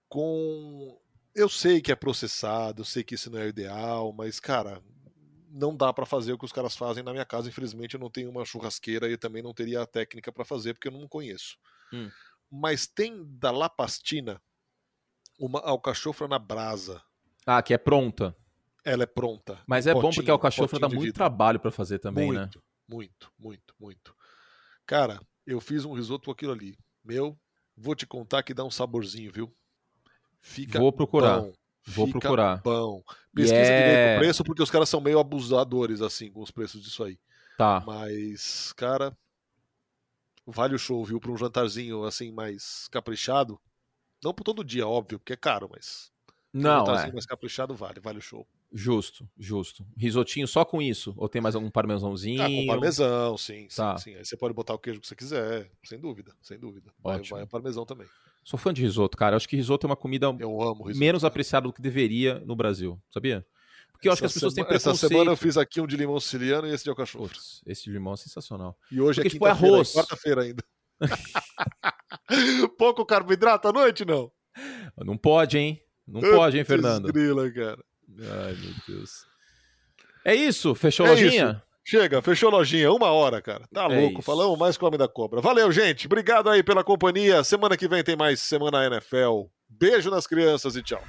com. 0.10 1.00
Eu 1.34 1.48
sei 1.48 1.82
que 1.82 1.92
é 1.92 1.96
processado, 1.96 2.82
eu 2.82 2.86
sei 2.86 3.04
que 3.04 3.16
isso 3.16 3.30
não 3.30 3.40
é 3.40 3.46
o 3.46 3.50
ideal, 3.50 4.12
mas, 4.12 4.40
cara, 4.40 4.82
não 5.58 5.76
dá 5.76 5.92
pra 5.92 6.06
fazer 6.06 6.34
o 6.34 6.38
que 6.38 6.46
os 6.46 6.52
caras 6.52 6.76
fazem 6.76 7.04
na 7.04 7.12
minha 7.12 7.26
casa. 7.26 7.50
Infelizmente, 7.50 7.96
eu 7.96 8.00
não 8.00 8.10
tenho 8.10 8.30
uma 8.30 8.46
churrasqueira 8.46 9.10
e 9.10 9.18
também 9.18 9.42
não 9.42 9.54
teria 9.54 9.82
a 9.82 9.88
técnica 9.88 10.32
pra 10.32 10.46
fazer, 10.46 10.74
porque 10.74 10.88
eu 10.88 10.92
não 10.92 11.08
conheço. 11.08 11.58
Hum. 11.92 12.10
Mas 12.50 12.88
tem 12.88 13.26
da 13.26 13.52
La 13.52 13.70
Pastina 13.70 14.42
uma 15.40 15.60
alcachofra 15.60 16.28
na 16.28 16.40
brasa. 16.40 17.02
Ah, 17.46 17.62
que 17.62 17.74
é 17.74 17.78
pronta. 17.78 18.36
Ela 18.86 19.04
é 19.04 19.06
pronta. 19.06 19.60
Mas 19.68 19.86
é 19.88 19.94
bom 19.94 20.02
potinho, 20.02 20.16
porque 20.16 20.32
a 20.32 20.34
alcachofra 20.34 20.80
dá 20.80 20.88
muito 20.88 21.02
vidro. 21.02 21.14
trabalho 21.14 21.60
pra 21.60 21.72
fazer 21.72 22.00
também, 22.00 22.32
né? 22.32 22.40
muito, 22.40 22.64
muito, 22.88 23.32
muito, 23.38 23.76
muito. 23.80 24.16
Cara, 24.86 25.20
eu 25.46 25.60
fiz 25.60 25.84
um 25.84 25.94
risoto 25.94 26.26
com 26.26 26.32
aquilo 26.32 26.54
ali. 26.54 26.78
Meu, 27.04 27.38
vou 27.76 27.96
te 27.96 28.08
contar 28.08 28.44
que 28.44 28.54
dá 28.54 28.64
um 28.64 28.72
saborzinho, 28.72 29.32
viu? 29.32 29.54
Fica 30.40 30.80
Vou 30.80 30.92
procurar. 30.94 31.42
bom, 31.42 31.54
Vou 31.88 32.08
fica 32.08 32.20
procurar. 32.20 32.62
Bom. 32.62 33.02
Pesquisa 33.34 33.56
é- 33.56 33.78
direito 33.90 34.18
o 34.18 34.20
preço, 34.20 34.44
porque 34.44 34.62
os 34.64 34.70
caras 34.72 34.90
são 34.90 35.00
meio 35.02 35.20
abusadores, 35.20 36.02
assim, 36.02 36.32
com 36.32 36.42
os 36.42 36.52
preços 36.52 36.82
disso 36.84 37.04
aí. 37.04 37.18
Tá. 37.58 37.84
Mas, 37.86 38.72
cara, 38.74 39.16
vale 40.46 40.76
o 40.76 40.80
show, 40.80 41.04
viu? 41.04 41.20
Pra 41.20 41.32
um 41.32 41.38
jantarzinho, 41.38 42.04
assim, 42.04 42.32
mais 42.32 42.88
caprichado. 42.92 43.60
Não 44.24 44.34
por 44.34 44.44
todo 44.44 44.64
dia, 44.64 44.88
óbvio, 44.88 45.20
porque 45.20 45.34
é 45.34 45.38
caro, 45.38 45.70
mas. 45.72 46.12
um 46.54 46.62
Não, 46.62 46.80
jantarzinho 46.80 47.10
é. 47.10 47.14
mais 47.14 47.26
caprichado 47.26 47.76
vale, 47.76 48.00
vale 48.00 48.18
o 48.20 48.22
show. 48.22 48.48
Justo, 48.74 49.30
justo. 49.38 49.86
Risotinho 49.96 50.46
só 50.48 50.66
com 50.66 50.82
isso? 50.82 51.14
Ou 51.16 51.30
tem 51.30 51.42
mais 51.42 51.56
algum 51.56 51.70
parmesãozinho? 51.70 52.42
Ah, 52.42 52.48
com 52.50 52.66
parmesão, 52.68 53.38
sim, 53.38 53.68
sim, 53.70 53.76
Tá. 53.78 53.98
sim. 53.98 54.14
Aí 54.16 54.26
você 54.26 54.36
pode 54.36 54.54
botar 54.54 54.74
o 54.74 54.80
queijo 54.80 55.00
que 55.00 55.08
você 55.08 55.16
quiser, 55.16 55.72
sem 55.86 55.98
dúvida, 56.00 56.34
sem 56.42 56.60
dúvida. 56.60 56.92
Vai, 57.02 57.18
Ótimo. 57.18 57.38
vai 57.38 57.44
a 57.46 57.48
parmesão 57.48 57.86
também. 57.86 58.08
Sou 58.50 58.58
fã 58.58 58.74
de 58.74 58.82
risoto, 58.82 59.18
cara. 59.18 59.34
Eu 59.34 59.38
acho 59.38 59.50
que 59.50 59.58
risoto 59.58 59.86
é 59.86 59.90
uma 59.90 59.96
comida 59.98 60.28
Eu 60.40 60.58
menos 60.96 61.26
apreciada 61.26 61.68
do 61.68 61.74
que 61.74 61.82
deveria 61.82 62.40
no 62.46 62.56
Brasil, 62.56 62.98
sabia? 63.10 63.46
Porque 63.92 64.08
eu 64.08 64.14
acho 64.14 64.22
que 64.22 64.26
as 64.26 64.32
Essa 64.32 64.40
pessoas 64.40 64.54
têm 64.54 64.64
sema- 64.64 64.74
Essa 64.76 64.84
preconceito. 64.92 65.12
semana 65.12 65.32
eu 65.32 65.36
fiz 65.36 65.58
aqui 65.58 65.82
um 65.82 65.88
de 65.88 65.98
limão 65.98 66.18
siciliano 66.18 66.66
e 66.66 66.72
esse 66.72 66.86
de 66.86 66.90
alcachofra. 66.90 67.28
Putz, 67.28 67.62
esse 67.66 67.84
de 67.84 67.92
limão 67.92 68.14
é 68.14 68.16
sensacional. 68.16 68.78
E 68.90 69.02
hoje 69.02 69.18
Porque, 69.18 69.28
é 69.28 69.32
tipo, 69.32 69.46
é 69.46 69.50
quinta-feira, 69.50 69.76
arroz. 69.76 69.90
é 69.96 70.00
quarta-feira 70.00 70.42
ainda. 70.44 70.64
Pouco 72.78 73.06
carboidrato 73.06 73.68
à 73.68 73.74
noite, 73.74 74.06
não? 74.06 74.32
Não 74.98 75.18
pode, 75.18 75.58
hein? 75.58 75.82
Não 76.08 76.22
pode, 76.22 76.58
hein, 76.58 76.64
Fernando? 76.64 77.12
grila, 77.12 77.52
cara. 77.52 77.84
Ai, 78.18 78.54
meu 78.56 78.74
Deus. 78.88 79.26
É 80.24 80.34
isso? 80.34 80.74
Fechou 80.74 81.06
a 81.06 81.10
É 81.10 81.12
lojinha? 81.12 81.64
Chega, 81.90 82.22
fechou 82.22 82.50
a 82.50 82.52
lojinha, 82.52 82.92
uma 82.92 83.12
hora, 83.12 83.42
cara. 83.42 83.64
Tá 83.74 83.86
É 83.86 83.88
louco, 84.02 84.16
isso. 84.20 84.24
falamos 84.24 84.60
mais 84.60 84.78
com 84.78 84.84
o 84.84 84.88
Homem 84.90 84.98
da 85.00 85.08
Cobra. 85.08 85.40
Valeu, 85.40 85.72
gente. 85.72 86.06
Obrigado 86.06 86.50
aí 86.50 86.62
pela 86.62 86.84
companhia. 86.84 87.42
Semana 87.46 87.78
que 87.78 87.88
vem 87.88 88.04
tem 88.04 88.16
mais 88.18 88.42
Semana 88.42 88.86
NFL. 88.86 89.44
Beijo 89.70 90.10
nas 90.10 90.28
crianças 90.28 90.76
e 90.76 90.84
tchau. 90.84 91.02